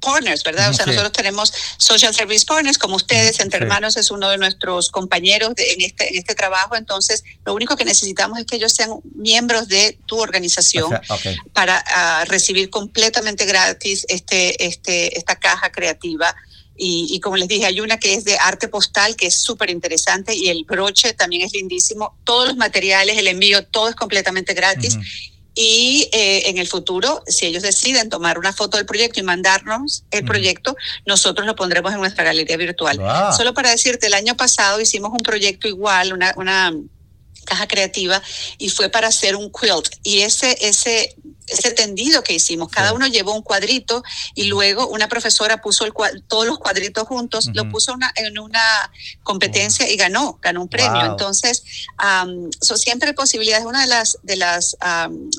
partners, 0.00 0.44
¿verdad? 0.44 0.70
O 0.70 0.74
sea, 0.74 0.86
nosotros 0.86 1.12
tenemos 1.12 1.52
social 1.78 2.14
service 2.14 2.44
partners 2.44 2.78
como 2.78 2.96
ustedes, 2.96 3.40
Entre 3.40 3.60
Hermanos 3.60 3.96
es 3.96 4.10
uno 4.10 4.28
de 4.28 4.38
nuestros 4.38 4.90
compañeros 4.90 5.52
en, 5.56 5.80
este, 5.80 6.08
en 6.10 6.16
este 6.18 6.34
trabajo, 6.34 6.76
entonces 6.76 7.24
lo 7.44 7.54
único 7.54 7.76
que 7.76 7.84
necesitamos 7.84 8.38
es 8.38 8.46
que 8.46 8.56
ellos 8.56 8.72
sean 8.72 8.90
miembros 9.14 9.68
de 9.68 9.98
tu 10.06 10.18
organización 10.18 10.96
para 11.52 11.82
ah, 11.88 12.24
recibir 12.26 12.70
completamente 12.70 13.46
gratis 13.46 14.06
este, 14.08 14.66
este, 14.66 15.18
esta 15.18 15.36
caja 15.36 15.72
creativa 15.72 16.34
y, 16.78 17.20
como 17.20 17.36
les 17.36 17.48
dije, 17.48 17.66
hay 17.66 17.80
una 17.80 17.98
que 17.98 18.14
es 18.14 18.24
de 18.24 18.36
arte 18.38 18.68
postal, 18.68 19.16
que 19.16 19.26
es 19.26 19.42
súper 19.42 19.70
interesante, 19.70 20.34
y 20.34 20.48
el 20.48 20.64
broche 20.64 21.14
también 21.14 21.42
es 21.42 21.52
lindísimo. 21.52 22.16
Todos 22.24 22.48
los 22.48 22.56
materiales, 22.56 23.16
el 23.16 23.28
envío, 23.28 23.64
todo 23.66 23.88
es 23.88 23.94
completamente 23.94 24.54
gratis. 24.54 24.98
Y 25.58 26.10
eh, 26.12 26.50
en 26.50 26.58
el 26.58 26.68
futuro, 26.68 27.22
si 27.26 27.46
ellos 27.46 27.62
deciden 27.62 28.10
tomar 28.10 28.38
una 28.38 28.52
foto 28.52 28.76
del 28.76 28.84
proyecto 28.84 29.20
y 29.20 29.22
mandarnos 29.22 30.04
el 30.10 30.24
proyecto, 30.26 30.76
nosotros 31.06 31.46
lo 31.46 31.56
pondremos 31.56 31.94
en 31.94 32.00
nuestra 32.00 32.24
galería 32.24 32.58
virtual. 32.58 33.00
Solo 33.34 33.54
para 33.54 33.70
decirte, 33.70 34.06
el 34.08 34.14
año 34.14 34.36
pasado 34.36 34.78
hicimos 34.80 35.12
un 35.12 35.20
proyecto 35.20 35.66
igual, 35.66 36.12
una, 36.12 36.34
una 36.36 36.74
caja 37.46 37.66
creativa, 37.66 38.22
y 38.58 38.68
fue 38.68 38.90
para 38.90 39.08
hacer 39.08 39.36
un 39.36 39.50
quilt. 39.50 39.88
Y 40.02 40.20
ese, 40.20 40.58
ese 40.60 41.16
ese 41.46 41.70
tendido 41.72 42.22
que 42.22 42.34
hicimos. 42.34 42.68
Cada 42.70 42.92
uno 42.92 43.06
llevó 43.06 43.34
un 43.34 43.42
cuadrito 43.42 44.02
y 44.34 44.44
luego 44.44 44.88
una 44.88 45.08
profesora 45.08 45.60
puso 45.60 45.84
el, 45.84 45.92
todos 46.26 46.46
los 46.46 46.58
cuadritos 46.58 47.06
juntos, 47.06 47.50
lo 47.54 47.68
puso 47.68 47.96
en 48.16 48.38
una 48.38 48.90
competencia 49.22 49.88
y 49.88 49.96
ganó, 49.96 50.38
ganó 50.42 50.62
un 50.62 50.68
premio. 50.68 51.04
Entonces, 51.04 51.62
son 52.60 52.78
siempre 52.78 53.14
posibilidades. 53.14 53.64
Una 53.64 53.82
de 53.82 53.86
las, 53.86 54.18
de, 54.22 54.36
las, 54.36 54.76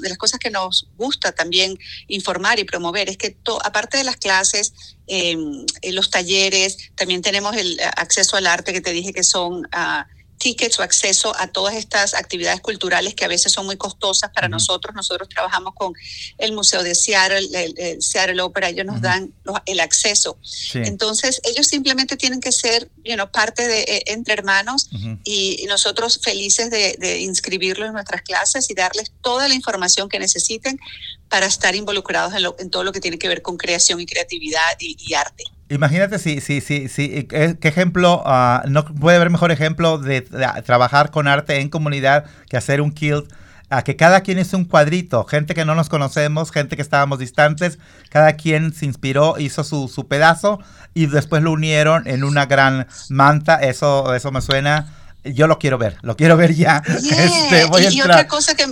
de 0.01 0.09
las 0.09 0.17
cosas 0.17 0.39
que 0.39 0.49
nos 0.49 0.87
gusta 0.97 1.31
también 1.31 1.77
informar 2.07 2.59
y 2.59 2.63
promover 2.63 3.09
es 3.09 3.17
que 3.17 3.37
aparte 3.63 3.97
de 3.97 4.03
las 4.03 4.17
clases, 4.17 4.73
em, 5.07 5.65
los 5.83 6.09
talleres, 6.09 6.77
también 6.95 7.21
tenemos 7.21 7.55
el 7.55 7.79
acceso 7.95 8.37
al 8.37 8.47
arte 8.47 8.73
que 8.73 8.81
te 8.81 8.91
dije 8.91 9.13
que 9.13 9.23
son... 9.23 9.67
Ah, 9.71 10.07
tickets 10.47 10.79
o 10.79 10.81
acceso 10.81 11.35
a 11.37 11.47
todas 11.47 11.75
estas 11.75 12.13
actividades 12.13 12.61
culturales 12.61 13.13
que 13.15 13.25
a 13.25 13.27
veces 13.27 13.51
son 13.51 13.65
muy 13.65 13.75
costosas 13.75 14.31
para 14.31 14.47
nosotros. 14.47 14.95
Nosotros 14.95 15.27
trabajamos 15.27 15.73
con 15.75 15.93
el 16.37 16.53
Museo 16.53 16.83
de 16.83 16.95
Seattle, 16.95 17.49
el, 17.51 18.01
Seattle 18.01 18.41
Opera, 18.41 18.69
ellos 18.69 18.85
nos 18.85 19.01
dan 19.01 19.33
el 19.65 19.81
acceso. 19.81 20.37
Entonces, 20.73 21.41
ellos 21.43 21.67
simplemente 21.67 22.15
tienen 22.15 22.39
que 22.39 22.53
ser 22.53 22.89
you 23.03 23.17
parte 23.33 23.67
de 23.67 23.81
eh, 23.81 24.03
entre 24.07 24.35
hermanos 24.35 24.89
y, 25.25 25.65
nosotros 25.67 26.19
felices 26.23 26.69
de, 26.71 27.19
inscribirlos 27.19 27.87
en 27.87 27.93
nuestras 27.93 28.21
clases 28.21 28.69
y 28.69 28.73
darles 28.73 29.11
toda 29.21 29.49
la 29.49 29.53
información 29.53 30.07
que 30.07 30.17
necesiten 30.17 30.79
para 31.27 31.45
estar 31.45 31.75
involucrados 31.75 32.33
en, 32.57 32.69
todo 32.69 32.85
lo 32.85 32.93
que 32.93 33.01
tiene 33.01 33.19
que 33.19 33.27
ver 33.27 33.41
con 33.41 33.57
creación 33.57 33.99
y 33.99 34.05
creatividad 34.05 34.77
y 34.79 35.13
arte. 35.13 35.43
Imagínate 35.69 36.17
si, 36.17 36.39
si, 36.39 36.61
si, 36.61 36.87
si, 36.87 37.23
qué 37.25 37.57
ejemplo, 37.61 38.23
uh, 38.25 38.67
no 38.69 38.85
puede 38.85 39.17
haber 39.17 39.29
mejor 39.29 39.51
ejemplo 39.51 39.97
de, 39.97 40.21
trabajar 40.65 41.11
con 41.11 41.27
arte 41.27 41.59
en 41.59 41.69
comunidad 41.69 42.25
que 42.49 42.55
hacer 42.55 42.81
un 42.81 42.91
kilt 42.91 43.31
a 43.69 43.81
que 43.81 43.97
cada 43.97 44.21
quien 44.21 44.37
es 44.37 44.53
un 44.53 44.63
cuadrito, 44.63 45.25
gente 45.25 45.53
que 45.53 45.65
no 45.65 45.75
nos 45.75 45.89
conocemos, 45.89 46.51
gente 46.51 46.77
que 46.77 46.81
estábamos 46.81 47.19
distantes, 47.19 47.79
cada 48.09 48.33
quien 48.33 48.73
se 48.73 48.85
inspiró, 48.85 49.35
hizo 49.39 49.65
su, 49.65 49.89
su 49.89 50.07
pedazo 50.07 50.59
y 50.93 51.07
después 51.07 51.43
lo 51.43 51.51
unieron 51.51 52.07
en 52.07 52.23
una 52.23 52.45
gran 52.45 52.87
manta, 53.09 53.55
eso, 53.55 54.15
eso 54.15 54.31
me 54.31 54.39
suena 54.39 54.93
yo 55.33 55.47
lo 55.47 55.59
quiero 55.59 55.77
ver, 55.77 55.97
lo 56.01 56.15
quiero 56.15 56.37
ver 56.37 56.53
ya. 56.55 56.81
Este, 57.17 57.65
voy 57.65 57.83
y, 57.83 57.85
a 57.85 57.89
entrar. 57.89 58.11
otra 58.11 58.27
cosa 58.27 58.55
que 58.55 58.65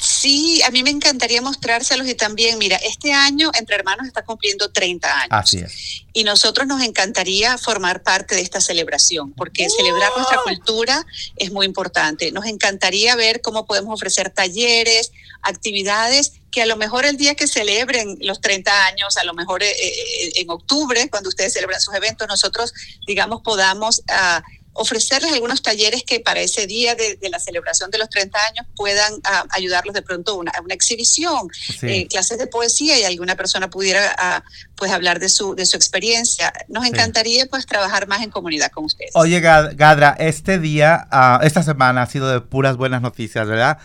sí, 0.00 0.62
a 0.62 0.70
mí 0.70 0.82
me 0.82 0.90
encantaría 0.90 1.42
mostrárselos 1.42 2.08
y 2.08 2.14
también, 2.14 2.58
mira, 2.58 2.76
este 2.76 3.12
año 3.12 3.50
Entre 3.58 3.76
Hermanos 3.76 4.06
está 4.06 4.24
cumpliendo 4.24 4.70
30 4.70 5.20
años. 5.20 5.28
Así 5.30 5.58
es. 5.58 6.04
Y 6.12 6.24
nosotros 6.24 6.66
nos 6.66 6.82
encantaría 6.82 7.56
formar 7.58 8.02
parte 8.02 8.34
de 8.34 8.40
esta 8.40 8.60
celebración, 8.60 9.32
porque 9.32 9.68
celebrar 9.68 10.10
nuestra 10.16 10.38
cultura 10.42 11.06
es 11.36 11.52
muy 11.52 11.66
importante. 11.66 12.32
Nos 12.32 12.46
encantaría 12.46 13.14
ver 13.14 13.40
cómo 13.42 13.66
podemos 13.66 13.94
ofrecer 13.94 14.30
talleres, 14.30 15.12
actividades 15.42 16.32
que 16.50 16.62
a 16.62 16.66
lo 16.66 16.76
mejor 16.76 17.06
el 17.06 17.16
día 17.16 17.36
que 17.36 17.46
celebren 17.46 18.18
los 18.22 18.40
30 18.40 18.86
años, 18.86 19.16
a 19.16 19.24
lo 19.24 19.34
mejor 19.34 19.62
eh, 19.62 19.70
eh, 19.70 20.32
en 20.34 20.50
octubre, 20.50 21.08
cuando 21.08 21.28
ustedes 21.28 21.52
celebran 21.52 21.80
sus 21.80 21.94
eventos, 21.94 22.26
nosotros, 22.26 22.72
digamos, 23.06 23.42
podamos... 23.42 24.00
Uh, 24.08 24.40
ofrecerles 24.72 25.32
algunos 25.32 25.62
talleres 25.62 26.04
que 26.04 26.20
para 26.20 26.40
ese 26.40 26.66
día 26.66 26.94
de, 26.94 27.18
la 27.30 27.38
celebración 27.38 27.90
de 27.90 27.98
los 27.98 28.08
30 28.08 28.38
años 28.48 28.66
puedan 28.76 29.14
ah, 29.24 29.44
ayudarlos 29.50 29.94
de 29.94 30.02
pronto 30.02 30.32
a 30.32 30.34
una, 30.36 30.52
una, 30.64 30.74
exhibición, 30.74 31.48
eh, 31.82 32.06
clases 32.08 32.38
de 32.38 32.46
poesía 32.46 32.98
y 32.98 33.04
alguna 33.04 33.36
persona 33.36 33.68
pudiera 33.68 34.14
ah, 34.18 34.42
pues 34.76 34.90
hablar 34.90 35.18
de 35.20 35.28
su, 35.28 35.54
de 35.54 35.66
su 35.66 35.76
experiencia. 35.76 36.52
Nos 36.68 36.86
encantaría 36.86 37.46
pues 37.46 37.66
trabajar 37.66 38.08
más 38.08 38.22
en 38.22 38.30
comunidad 38.30 38.70
con 38.70 38.84
ustedes. 38.84 39.10
Oye 39.14 39.40
Gadra, 39.40 40.16
este 40.18 40.58
día, 40.58 41.08
uh, 41.12 41.44
esta 41.44 41.62
semana 41.62 42.02
ha 42.02 42.06
sido 42.06 42.30
de 42.30 42.40
puras 42.40 42.76
buenas 42.76 43.02
noticias, 43.02 43.46
¿verdad? 43.46 43.78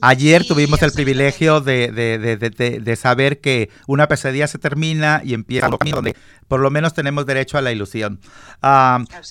Ayer 0.00 0.46
tuvimos 0.46 0.82
el 0.82 0.92
privilegio 0.92 1.60
de, 1.60 1.90
de, 1.90 2.18
de, 2.18 2.80
de, 2.80 2.96
saber 2.96 3.40
que 3.40 3.70
una 3.86 4.06
pesadilla 4.06 4.46
se 4.46 4.58
termina 4.58 5.22
y 5.24 5.32
empieza 5.32 5.68
lo 5.68 5.78
donde 5.78 6.14
por 6.48 6.60
lo 6.60 6.70
menos 6.70 6.92
tenemos 6.92 7.24
derecho 7.24 7.56
a 7.56 7.62
la 7.62 7.72
ilusión. 7.72 8.20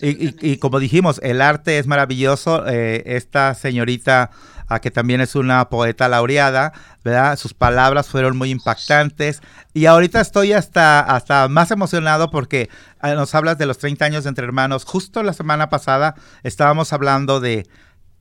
y, 0.02 0.58
como 0.58 0.80
dijimos, 0.80 1.20
el 1.22 1.41
arte 1.41 1.78
es 1.78 1.86
maravilloso. 1.86 2.68
Eh, 2.68 3.04
esta 3.06 3.54
señorita 3.54 4.32
que 4.80 4.91
también 4.91 5.22
es 5.22 5.36
una 5.36 5.70
poeta 5.70 6.08
laureada, 6.08 6.72
¿verdad? 7.04 7.38
Sus 7.38 7.54
palabras 7.54 8.08
fueron 8.08 8.38
muy 8.38 8.52
impactantes 8.52 9.41
y 9.74 9.86
ahorita 9.86 10.22
estoy 10.22 10.54
hasta, 10.54 11.02
hasta 11.02 11.47
más 11.49 11.72
emocionado 11.72 12.32
porque 12.32 12.70
ah, 12.99 13.14
nos 13.14 13.36
hablas 13.36 13.58
de 13.58 13.66
los 13.66 13.78
30 13.80 14.06
años 14.06 14.24
de 14.24 14.30
Entre 14.30 14.45
Hermanos. 14.45 14.86
Justo 14.86 15.24
la 15.24 15.34
semana 15.34 15.70
pasada 15.70 16.16
estábamos 16.43 16.93
hablando 16.93 17.39
de 17.39 17.68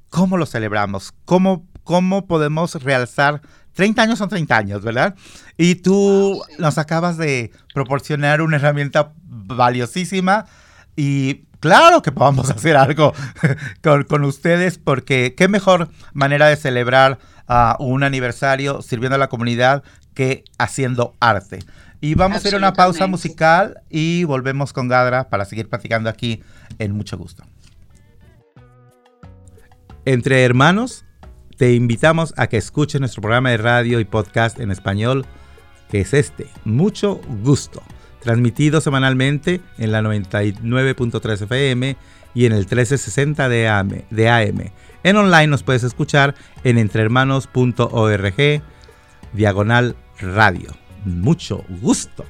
cómo 0.08 0.36
lo 0.36 0.46
celebramos, 0.46 1.12
cómo, 1.24 1.66
cómo 1.90 2.28
podemos 2.28 2.80
realzar 2.84 3.42
30 3.72 4.02
años 4.02 4.18
son 4.20 4.28
30 4.28 4.56
años, 4.56 4.82
¿verdad? 4.82 5.16
Y 5.56 5.74
tú 5.74 6.40
nos 6.60 6.78
acabas 6.78 7.16
de 7.16 7.50
proporcionar 7.74 8.42
una 8.42 8.58
herramienta 8.58 9.12
valiosísima 9.24 10.46
y 10.94 11.46
claro 11.58 12.00
que 12.00 12.12
podamos 12.12 12.48
hacer 12.48 12.76
algo 12.76 13.12
con, 14.08 14.24
ustedes 14.24 14.78
porque 14.78 15.34
qué 15.36 15.48
mejor 15.48 15.88
manera 16.12 16.46
de 16.46 16.54
celebrar 16.54 17.18
uh, 17.48 17.82
un 17.82 18.04
aniversario 18.04 18.82
sirviendo 18.82 19.16
a 19.16 19.18
la 19.18 19.28
comunidad 19.28 19.82
que 20.14 20.44
haciendo 20.58 21.16
arte. 21.18 21.58
Y 22.00 22.14
vamos 22.14 22.44
a 22.44 22.48
ir 22.48 22.54
a 22.54 22.58
una 22.58 22.72
pausa 22.72 23.08
musical 23.08 23.82
y 23.90 24.22
volvemos 24.22 24.72
con 24.72 24.86
Gadra 24.86 25.28
para 25.28 25.44
seguir 25.44 25.68
platicando 25.68 26.08
aquí 26.08 26.40
en 26.78 26.92
mucho 26.92 27.18
gusto. 27.18 27.42
Entre 30.04 30.44
hermanos 30.44 31.04
te 31.60 31.74
invitamos 31.74 32.32
a 32.38 32.46
que 32.46 32.56
escuches 32.56 33.02
nuestro 33.02 33.20
programa 33.20 33.50
de 33.50 33.58
radio 33.58 34.00
y 34.00 34.06
podcast 34.06 34.58
en 34.60 34.70
español, 34.70 35.26
que 35.90 36.00
es 36.00 36.14
este, 36.14 36.46
Mucho 36.64 37.20
Gusto, 37.42 37.82
transmitido 38.22 38.80
semanalmente 38.80 39.60
en 39.76 39.92
la 39.92 40.00
99.3 40.00 41.42
FM 41.42 41.98
y 42.32 42.46
en 42.46 42.52
el 42.52 42.60
1360 42.60 43.50
de 43.50 43.68
AM, 43.68 43.90
de 44.08 44.30
AM. 44.30 44.72
En 45.02 45.16
online 45.16 45.48
nos 45.48 45.62
puedes 45.62 45.82
escuchar 45.82 46.34
en 46.64 46.78
entrehermanos.org, 46.78 48.62
diagonal 49.34 49.96
radio. 50.18 50.70
Mucho 51.04 51.62
gusto. 51.82 52.24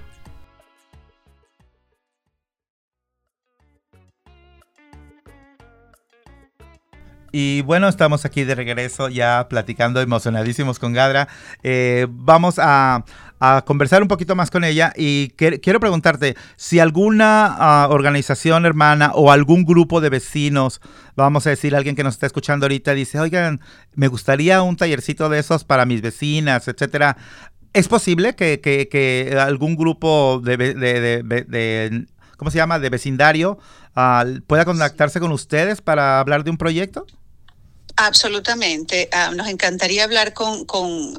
Y 7.33 7.63
bueno, 7.63 7.89
estamos 7.89 8.25
aquí 8.25 8.45
de 8.45 8.55
regreso 8.55 9.09
ya 9.09 9.47
platicando 9.49 10.01
emocionadísimos 10.01 10.79
con 10.79 10.93
Gadra. 10.93 11.29
Eh, 11.63 12.07
vamos 12.11 12.57
a, 12.59 13.05
conversar 13.65 14.03
un 14.03 14.09
poquito 14.09 14.37
más 14.37 14.51
con 14.51 14.65
ella 14.65 14.93
y 14.95 15.31
quiero 15.31 15.81
preguntarte 15.81 16.37
si 16.57 16.79
alguna 16.79 17.47
ah, 17.47 17.89
organización 17.89 18.67
hermana 18.67 19.13
o 19.15 19.33
algún 19.33 19.65
grupo 19.65 20.03
de 20.03 20.11
vecinos, 20.11 20.83
vamos 21.17 21.47
a 21.47 21.51
decir 21.51 21.75
alguien 21.75 21.97
que 21.97 22.05
nos 22.05 22.15
está 22.15 22.27
escuchando 22.27 22.67
ahorita, 22.67 22.93
dice, 22.93 23.19
oigan, 23.19 23.63
me 23.95 24.09
gustaría 24.09 24.61
un 24.61 24.77
tallercito 24.77 25.31
de 25.31 25.39
esos 25.39 25.65
para 25.65 25.87
mis 25.87 26.03
vecinas, 26.03 26.69
etcétera. 26.69 27.17
¿Es 27.73 27.89
posible 27.89 28.35
que, 28.35 29.39
algún 29.41 29.75
grupo 29.75 30.43
de, 30.45 30.59
de, 30.59 32.07
¿cómo 32.37 32.51
se 32.51 32.59
llama?, 32.59 32.79
de 32.79 32.91
vecindario 32.91 33.59
ah, 33.97 34.27
pueda 34.47 34.67
contactarse 34.67 35.19
con 35.19 35.33
ustedes 35.33 35.81
para 35.81 36.21
hablar 36.21 36.45
de 36.45 36.51
un 36.51 36.59
proyecto? 36.59 37.07
Absolutamente. 38.03 39.11
Ah, 39.13 39.31
nos 39.37 39.47
encantaría 39.47 40.05
hablar 40.05 40.33
con, 40.33 40.65
con 40.65 41.13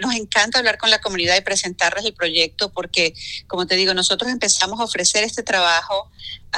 nos 0.00 0.14
encanta 0.14 0.60
hablar 0.60 0.78
con 0.78 0.88
la 0.88 1.00
comunidad 1.00 1.36
y 1.36 1.40
presentarles 1.40 2.04
el 2.04 2.14
proyecto 2.14 2.70
porque, 2.70 3.14
como 3.48 3.66
te 3.66 3.74
digo, 3.74 3.94
nosotros 3.94 4.30
empezamos 4.30 4.78
a 4.78 4.84
ofrecer 4.84 5.24
este 5.24 5.42
trabajo 5.42 6.08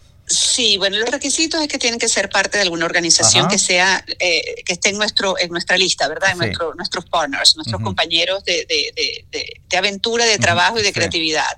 bueno, 0.78 0.98
los 0.98 1.10
requisitos 1.10 1.60
es 1.60 1.68
que 1.68 1.78
tienen 1.78 1.98
que 1.98 2.08
ser 2.08 2.28
parte 2.28 2.58
de 2.58 2.62
alguna 2.62 2.84
organización 2.84 3.48
que 3.48 3.58
sea 3.58 4.04
eh, 4.18 4.62
que 4.64 4.74
esté 4.74 4.90
en 4.90 4.98
nuestro 4.98 5.38
en 5.38 5.50
nuestra 5.50 5.76
lista, 5.76 6.08
¿verdad? 6.08 6.30
En 6.32 6.38
nuestro, 6.38 6.74
nuestros 6.74 7.04
partners, 7.06 7.56
nuestros 7.56 7.80
compañeros 7.82 8.44
de, 8.44 8.66
de, 8.68 9.24
de, 9.30 9.76
aventura, 9.76 10.24
de 10.24 10.38
trabajo 10.38 10.78
y 10.78 10.82
de 10.82 10.92
creatividad. 10.92 11.56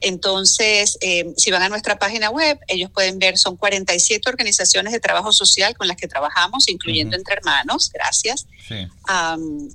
Entonces, 0.00 0.98
eh, 1.00 1.32
si 1.36 1.50
van 1.50 1.62
a 1.62 1.68
nuestra 1.68 1.98
página 1.98 2.30
web, 2.30 2.58
ellos 2.68 2.90
pueden 2.90 3.18
ver, 3.18 3.38
son 3.38 3.56
47 3.56 4.28
organizaciones 4.28 4.92
de 4.92 5.00
trabajo 5.00 5.32
social 5.32 5.76
con 5.76 5.88
las 5.88 5.96
que 5.96 6.06
trabajamos, 6.06 6.68
incluyendo 6.68 7.16
Entre 7.16 7.34
Hermanos, 7.34 7.90
gracias. 7.92 8.46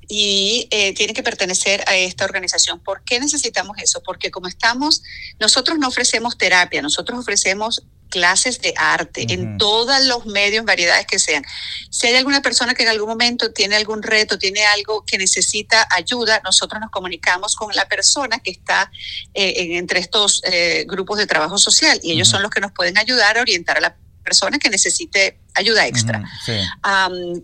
y 0.08 0.68
eh, 0.72 0.94
tienen 0.94 1.16
que 1.16 1.24
pertenecer 1.24 1.84
a 1.88 1.96
esta 1.96 2.26
organización. 2.26 2.80
¿Por 2.80 3.04
qué 3.04 3.20
necesitamos 3.20 3.78
eso? 3.80 4.02
Porque 4.04 4.32
como 4.32 4.48
estamos, 4.48 5.04
nosotros 5.39 5.78
no 5.78 5.88
ofrecemos 5.88 6.38
terapia, 6.38 6.82
nosotros 6.82 7.20
ofrecemos 7.20 7.84
clases 8.12 8.62
de 8.62 8.76
arte 8.78 9.26
en 9.34 9.57
todos 9.57 10.05
los 10.05 10.28
medios, 10.28 10.64
variedades 10.66 11.07
que 11.07 11.18
sean. 11.18 11.43
Si 11.89 12.05
hay 12.05 12.16
alguna 12.16 12.43
persona 12.43 12.76
que 12.76 12.84
en 12.84 12.89
algún 12.89 13.09
momento 13.09 13.51
tiene 13.51 13.76
algún 13.76 14.03
reto, 14.03 14.38
tiene 14.38 14.64
algo 14.66 15.03
que 15.03 15.18
necesita 15.18 15.88
ayuda, 15.89 16.41
nosotros 16.43 16.80
nos 16.80 16.91
comunicamos 16.91 17.55
con 17.55 17.74
la 17.76 17.88
persona 17.88 18.38
que 18.38 18.51
está 18.51 18.91
eh, 19.34 19.78
entre 19.78 19.99
estos 19.99 20.41
eh, 20.43 20.86
grupos 20.88 21.18
de 21.18 21.26
trabajo 21.26 21.57
social 21.57 21.99
y 22.03 22.12
ellos 22.12 22.28
son 22.28 22.43
los 22.43 22.51
que 22.51 22.62
nos 22.62 22.72
pueden 22.72 22.99
ayudar 22.99 23.39
a 23.39 23.41
orientar 23.41 23.78
a 23.78 23.82
la 23.82 23.95
persona 24.24 24.59
que 24.59 24.70
necesite 24.70 25.39
ayuda 25.53 25.88
extra. 25.88 26.24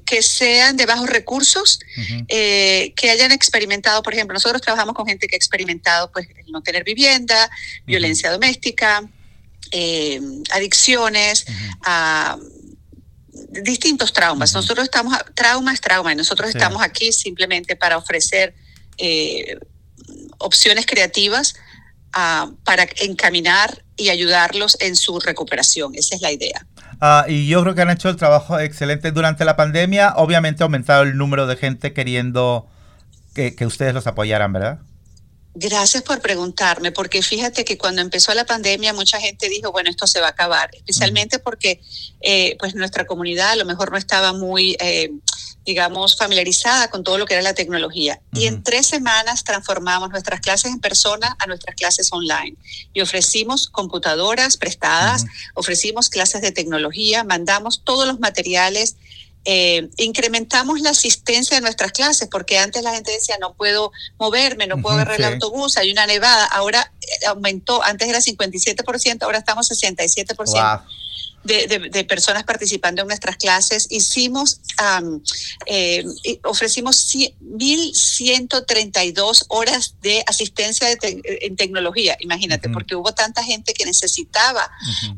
que 0.05 0.21
sean 0.21 0.77
de 0.77 0.85
bajos 0.85 1.09
recursos, 1.09 1.79
eh, 2.27 2.93
que 2.95 3.09
hayan 3.09 3.31
experimentado, 3.31 4.03
por 4.03 4.13
ejemplo, 4.13 4.33
nosotros 4.33 4.61
trabajamos 4.61 4.95
con 4.95 5.07
gente 5.07 5.27
que 5.27 5.35
ha 5.35 5.37
experimentado 5.37 6.11
pues, 6.11 6.27
no 6.47 6.61
tener 6.61 6.83
vivienda, 6.83 7.49
violencia 7.85 8.31
doméstica, 8.31 9.03
eh, 9.71 10.21
adicciones, 10.51 11.45
a 11.85 12.37
distintos 13.49 14.13
traumas. 14.13 14.53
Nosotros 14.53 14.85
estamos, 14.85 15.17
trauma 15.33 15.73
es 15.73 15.81
trauma, 15.81 16.13
y 16.13 16.15
nosotros 16.15 16.49
estamos 16.49 16.81
aquí 16.81 17.11
simplemente 17.11 17.75
para 17.75 17.97
ofrecer 17.97 18.53
eh, 18.97 19.57
opciones 20.39 20.85
creativas 20.85 21.55
ah, 22.13 22.51
para 22.63 22.87
encaminar 23.01 23.83
y 23.95 24.09
ayudarlos 24.09 24.77
en 24.79 24.95
su 24.95 25.19
recuperación. 25.19 25.95
Esa 25.95 26.15
es 26.15 26.21
la 26.21 26.31
idea. 26.31 26.65
Ah, 26.99 27.25
y 27.27 27.47
yo 27.47 27.61
creo 27.61 27.75
que 27.75 27.81
han 27.81 27.91
hecho 27.91 28.09
el 28.09 28.15
trabajo 28.15 28.59
excelente 28.59 29.11
durante 29.11 29.45
la 29.45 29.55
pandemia. 29.55 30.13
Obviamente 30.15 30.63
ha 30.63 30.65
aumentado 30.65 31.03
el 31.03 31.17
número 31.17 31.47
de 31.47 31.55
gente 31.55 31.93
queriendo 31.93 32.67
que, 33.35 33.55
que 33.55 33.65
ustedes 33.65 33.93
los 33.93 34.07
apoyaran, 34.07 34.51
¿verdad? 34.51 34.79
Gracias 35.59 36.03
por 36.03 36.21
preguntarme, 36.21 36.91
porque 36.91 37.23
fíjate 37.23 37.65
que 37.65 37.79
cuando 37.79 38.03
empezó 38.03 38.31
la 38.35 38.45
pandemia 38.45 38.93
mucha 38.93 39.19
gente 39.19 39.49
dijo, 39.49 39.71
bueno, 39.71 39.89
esto 39.89 40.05
se 40.05 40.19
va 40.19 40.27
a 40.27 40.29
acabar, 40.29 40.69
especialmente 40.75 41.39
porque 41.39 41.81
eh, 42.21 42.55
pues 42.59 42.75
nuestra 42.75 43.07
comunidad 43.07 43.49
a 43.49 43.55
lo 43.55 43.65
mejor 43.65 43.89
no 43.89 43.97
estaba 43.97 44.33
muy, 44.33 44.77
eh, 44.79 45.09
digamos, 45.65 46.15
familiarizada 46.15 46.91
con 46.91 47.03
todo 47.03 47.17
lo 47.17 47.25
que 47.25 47.33
era 47.33 47.41
la 47.41 47.55
tecnología. 47.55 48.21
Y 48.33 48.45
en 48.45 48.61
tres 48.61 48.85
semanas 48.85 49.43
transformamos 49.43 50.11
nuestras 50.11 50.41
clases 50.41 50.71
en 50.71 50.79
persona 50.79 51.35
a 51.39 51.47
nuestras 51.47 51.75
clases 51.75 52.13
online. 52.13 52.55
Y 52.93 53.01
ofrecimos 53.01 53.67
computadoras 53.67 54.57
prestadas, 54.57 55.25
ofrecimos 55.55 56.09
clases 56.09 56.43
de 56.43 56.51
tecnología, 56.51 57.23
mandamos 57.23 57.81
todos 57.83 58.07
los 58.07 58.19
materiales 58.19 58.95
eh, 59.49 59.87
incrementamos 59.95 60.81
la 60.81 60.89
asistencia 60.89 61.55
de 61.55 61.61
nuestras 61.61 61.93
clases, 61.93 62.27
porque 62.29 62.57
antes 62.57 62.83
la 62.83 62.93
gente 62.93 63.13
decía, 63.13 63.37
no 63.39 63.53
puedo 63.53 63.93
moverme, 64.19 64.67
no 64.67 64.81
puedo 64.81 64.95
agarrar 64.95 65.21
el 65.21 65.23
autobús, 65.23 65.77
hay 65.77 65.89
una 65.89 66.05
nevada, 66.05 66.43
ahora 66.47 66.91
eh, 66.99 67.27
aumentó, 67.27 67.81
antes 67.81 68.09
era 68.09 68.19
57%, 68.19 69.23
ahora 69.23 69.37
estamos 69.37 69.71
67% 69.71 70.35
de, 71.47 72.03
personas 72.03 72.43
participando 72.43 73.01
en 73.01 73.07
nuestras 73.07 73.37
clases. 73.37 73.87
Hicimos, 73.89 74.61
eh, 75.65 76.05
ofrecimos 76.43 77.15
1.132 77.15 79.45
horas 79.47 79.95
de 80.01 80.23
asistencia 80.27 80.89
en 81.01 81.55
tecnología, 81.55 82.15
imagínate, 82.19 82.69
porque 82.69 82.95
hubo 82.95 83.13
tanta 83.13 83.43
gente 83.43 83.73
que 83.73 83.85
necesitaba 83.85 84.69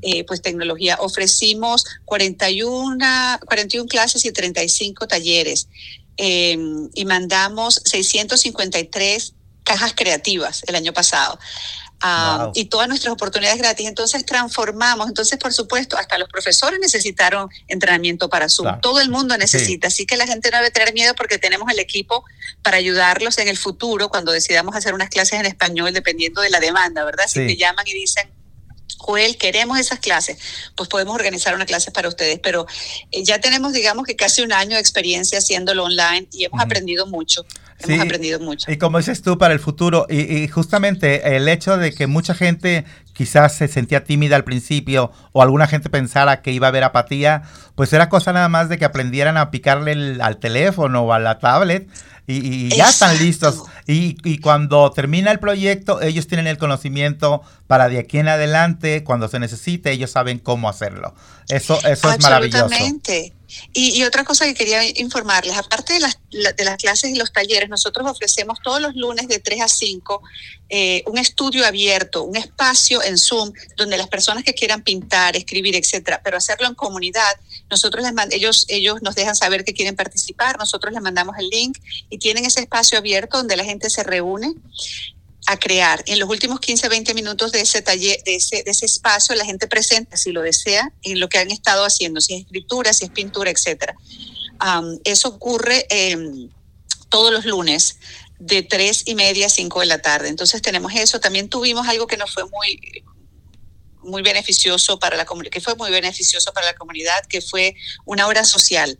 eh, 0.01 0.23
pues 0.25 0.41
tecnología. 0.41 0.95
Ofrecimos 0.99 1.85
41, 2.05 3.39
41 3.45 3.87
clases 3.87 4.25
y 4.25 4.31
35 4.31 5.07
talleres. 5.07 5.67
Em, 6.21 6.89
y 6.93 7.05
mandamos 7.05 7.81
653 7.85 9.33
cajas 9.63 9.93
creativas 9.95 10.63
el 10.67 10.75
año 10.75 10.91
pasado 10.91 11.39
y 12.53 12.65
todas 12.65 12.87
nuestras 12.87 13.13
oportunidades 13.13 13.57
gratis. 13.57 13.87
Entonces 13.87 14.25
transformamos. 14.25 15.07
Entonces, 15.07 15.37
por 15.37 15.53
supuesto, 15.53 15.97
hasta 15.97 16.17
los 16.17 16.29
profesores 16.29 16.79
necesitaron 16.79 17.49
entrenamiento 17.67 18.29
para 18.29 18.49
Zoom. 18.49 18.79
Todo 18.81 19.01
el 19.01 19.09
mundo 19.09 19.37
necesita. 19.37 19.87
Así 19.87 20.05
que 20.05 20.17
la 20.17 20.27
gente 20.27 20.51
no 20.51 20.57
debe 20.57 20.71
tener 20.71 20.93
miedo 20.93 21.13
porque 21.15 21.37
tenemos 21.37 21.71
el 21.71 21.79
equipo 21.79 22.23
para 22.61 22.77
ayudarlos 22.77 23.37
en 23.37 23.47
el 23.47 23.57
futuro 23.57 24.09
cuando 24.09 24.31
decidamos 24.31 24.75
hacer 24.75 24.93
unas 24.93 25.09
clases 25.09 25.39
en 25.39 25.45
español, 25.45 25.93
dependiendo 25.93 26.41
de 26.41 26.49
la 26.49 26.59
demanda, 26.59 27.03
¿verdad? 27.03 27.25
Si 27.27 27.45
te 27.45 27.55
llaman 27.57 27.85
y 27.87 27.93
dicen, 27.93 28.29
Joel, 28.99 29.37
queremos 29.37 29.79
esas 29.79 29.99
clases, 29.99 30.37
pues 30.75 30.89
podemos 30.89 31.15
organizar 31.15 31.55
una 31.55 31.65
clase 31.65 31.89
para 31.89 32.09
ustedes. 32.09 32.39
Pero 32.43 32.67
eh, 33.11 33.23
ya 33.23 33.39
tenemos, 33.39 33.73
digamos 33.73 34.05
que 34.05 34.15
casi 34.15 34.41
un 34.41 34.51
año 34.51 34.75
de 34.75 34.81
experiencia 34.81 35.39
haciéndolo 35.39 35.85
online 35.85 36.27
y 36.31 36.43
hemos 36.43 36.61
aprendido 36.61 37.07
mucho. 37.07 37.45
Hemos 37.79 38.01
aprendido 38.01 38.41
mucho. 38.41 38.69
Y 38.69 38.77
como 38.77 38.97
dices 38.97 39.21
tú, 39.21 39.37
para 39.37 39.53
el 39.53 39.59
futuro, 39.61 40.05
y, 40.09 40.47
justamente 40.49 41.35
el 41.35 41.47
hecho 41.47 41.77
de 41.77 41.93
que 41.93 42.07
mucha 42.07 42.35
gente 42.35 42.83
quizás 43.19 43.53
se 43.53 43.67
sentía 43.67 44.05
tímida 44.05 44.37
al 44.37 44.45
principio 44.45 45.11
o 45.33 45.41
alguna 45.41 45.67
gente 45.67 45.89
pensara 45.89 46.41
que 46.41 46.53
iba 46.53 46.67
a 46.67 46.69
haber 46.69 46.85
apatía, 46.85 47.41
pues 47.75 47.91
era 47.91 48.07
cosa 48.07 48.31
nada 48.31 48.47
más 48.47 48.69
de 48.69 48.77
que 48.77 48.85
aprendieran 48.85 49.35
a 49.35 49.51
picarle 49.51 50.21
al 50.21 50.37
teléfono 50.37 51.01
o 51.01 51.11
a 51.11 51.19
la 51.19 51.37
tablet 51.37 51.89
y, 52.27 52.69
ya 52.73 52.87
están 52.87 53.19
listos. 53.19 53.63
Y, 53.85 54.15
y, 54.23 54.37
cuando 54.37 54.89
termina 54.91 55.31
el 55.31 55.39
proyecto, 55.39 55.99
ellos 55.99 56.27
tienen 56.27 56.47
el 56.47 56.57
conocimiento 56.57 57.41
para 57.67 57.89
de 57.89 57.99
aquí 57.99 58.19
en 58.19 58.29
adelante, 58.29 59.03
cuando 59.03 59.27
se 59.27 59.39
necesite, 59.39 59.91
ellos 59.91 60.11
saben 60.11 60.39
cómo 60.39 60.69
hacerlo. 60.69 61.13
Eso, 61.49 61.77
eso 61.85 62.11
es 62.13 62.21
maravilloso. 62.21 62.65
Absolutamente. 62.65 63.33
Y, 63.73 64.03
otra 64.03 64.23
cosa 64.23 64.45
que 64.45 64.53
quería 64.53 64.83
informarles, 64.99 65.57
aparte 65.57 65.93
de 65.93 65.99
las, 65.99 66.17
de 66.29 66.63
las 66.63 66.77
clases 66.77 67.11
y 67.11 67.15
los 67.15 67.31
talleres, 67.31 67.69
nosotros 67.69 68.09
ofrecemos 68.09 68.59
todos 68.63 68.81
los 68.81 68.95
lunes 68.95 69.27
de 69.27 69.39
3 69.39 69.61
a 69.61 69.67
5 69.67 70.21
eh, 70.71 71.03
un 71.07 71.17
estudio 71.17 71.65
abierto, 71.65 72.23
un 72.23 72.35
espacio 72.35 73.01
en 73.01 73.17
Zoom 73.17 73.51
donde 73.75 73.97
las 73.97 74.07
personas 74.07 74.43
que 74.43 74.53
quieran 74.53 74.83
pintar, 74.83 75.35
escribir, 75.35 75.75
etcétera, 75.75 76.21
pero 76.23 76.37
hacerlo 76.37 76.67
en 76.67 76.75
comunidad, 76.75 77.39
nosotros 77.71 78.03
les 78.03 78.13
ellos, 78.31 78.65
ellos 78.67 79.01
nos 79.01 79.15
dejan 79.15 79.35
saber 79.35 79.63
que 79.63 79.73
quieren 79.73 79.95
participar, 79.95 80.59
nosotros 80.59 80.93
les 80.93 81.01
mandamos 81.01 81.35
el 81.39 81.49
link 81.49 81.79
y 82.11 82.19
tienen 82.19 82.45
ese 82.45 82.59
espacio 82.59 82.99
abierto 82.99 83.37
donde 83.37 83.57
la 83.57 83.63
gente 83.63 83.89
se 83.89 84.03
reúne 84.03 84.53
a 85.49 85.57
crear. 85.57 86.03
En 86.05 86.19
los 86.19 86.29
últimos 86.29 86.59
15, 86.59 86.89
20 86.89 87.15
minutos 87.15 87.51
de 87.51 87.61
ese 87.61 87.81
taller, 87.81 88.21
de 88.23 88.35
ese, 88.35 88.61
de 88.61 88.69
ese 88.69 88.85
espacio, 88.85 89.33
la 89.33 89.45
gente 89.45 89.67
presenta, 89.67 90.15
si 90.15 90.31
lo 90.31 90.43
desea, 90.43 90.93
en 91.01 91.19
lo 91.19 91.27
que 91.27 91.39
han 91.39 91.49
estado 91.49 91.83
haciendo, 91.83 92.21
si 92.21 92.35
es 92.35 92.41
escritura, 92.41 92.93
si 92.93 93.05
es 93.05 93.09
pintura, 93.11 93.49
etcétera. 93.49 93.95
eso 95.05 95.29
ocurre 95.29 95.87
em, 95.89 96.49
todos 97.09 97.33
los 97.33 97.45
lunes 97.45 97.97
de 98.37 98.61
tres 98.61 99.01
y 99.07 99.15
media 99.15 99.47
a 99.47 99.49
5 99.49 99.79
de 99.79 99.85
la 99.87 99.99
tarde. 100.03 100.29
Entonces 100.29 100.61
tenemos 100.61 100.93
eso. 100.93 101.19
También 101.19 101.49
tuvimos 101.49 101.87
algo 101.87 102.05
que 102.05 102.17
nos 102.17 102.31
fue 102.31 102.43
muy 102.45 102.79
muy 104.01 104.21
beneficioso 104.21 104.97
para 104.97 105.17
la 105.17 105.25
que 105.51 105.61
fue 105.61 105.75
muy 105.75 105.89
beneficioso 105.89 106.53
para 106.53 106.67
la 106.67 106.73
comunidad, 106.73 107.25
que 107.27 107.41
fue 107.41 107.75
una 108.05 108.27
hora 108.27 108.45
social. 108.45 108.99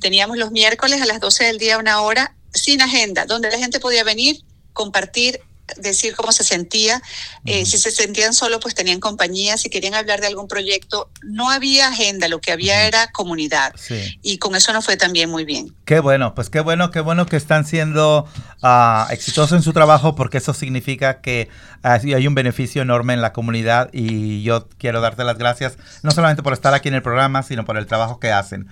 Teníamos 0.00 0.36
los 0.36 0.52
miércoles 0.52 1.00
a 1.00 1.06
las 1.06 1.20
12 1.20 1.44
del 1.44 1.58
día 1.58 1.78
una 1.78 2.02
hora 2.02 2.36
sin 2.52 2.80
agenda, 2.82 3.24
donde 3.24 3.50
la 3.50 3.58
gente 3.58 3.80
podía 3.80 4.04
venir, 4.04 4.44
compartir 4.72 5.40
decir 5.76 6.14
cómo 6.14 6.32
se 6.32 6.44
sentía. 6.44 7.02
Eh, 7.44 7.66
si 7.66 7.78
se 7.78 7.90
sentían 7.90 8.34
solo, 8.34 8.60
pues 8.60 8.74
tenían 8.74 9.00
compañía. 9.00 9.56
Si 9.56 9.70
querían 9.70 9.94
hablar 9.94 10.20
de 10.20 10.26
algún 10.26 10.48
proyecto, 10.48 11.10
no 11.22 11.50
había 11.50 11.88
agenda, 11.88 12.28
lo 12.28 12.40
que 12.40 12.52
había 12.52 12.86
era 12.86 13.10
comunidad. 13.12 13.74
Y 14.22 14.38
con 14.38 14.54
eso 14.56 14.72
nos 14.72 14.84
fue 14.84 14.96
también 14.96 15.30
muy 15.30 15.44
bien. 15.44 15.74
Qué 15.84 16.00
bueno, 16.00 16.34
pues 16.34 16.50
qué 16.50 16.60
bueno, 16.60 16.90
qué 16.90 17.00
bueno 17.00 17.26
que 17.26 17.36
están 17.36 17.64
siendo 17.64 18.26
uh, 18.62 19.10
exitosos 19.10 19.52
en 19.52 19.62
su 19.62 19.72
trabajo 19.72 20.14
porque 20.14 20.38
eso 20.38 20.54
significa 20.54 21.20
que 21.20 21.48
hay 21.82 22.26
un 22.26 22.34
beneficio 22.34 22.82
enorme 22.82 23.14
en 23.14 23.22
la 23.22 23.32
comunidad 23.32 23.90
y 23.92 24.42
yo 24.42 24.68
quiero 24.78 25.00
darte 25.00 25.22
las 25.24 25.38
gracias, 25.38 25.78
no 26.02 26.10
solamente 26.10 26.42
por 26.42 26.52
estar 26.52 26.74
aquí 26.74 26.88
en 26.88 26.94
el 26.94 27.02
programa, 27.02 27.42
sino 27.42 27.64
por 27.64 27.76
el 27.76 27.86
trabajo 27.86 28.18
que 28.18 28.32
hacen. 28.32 28.68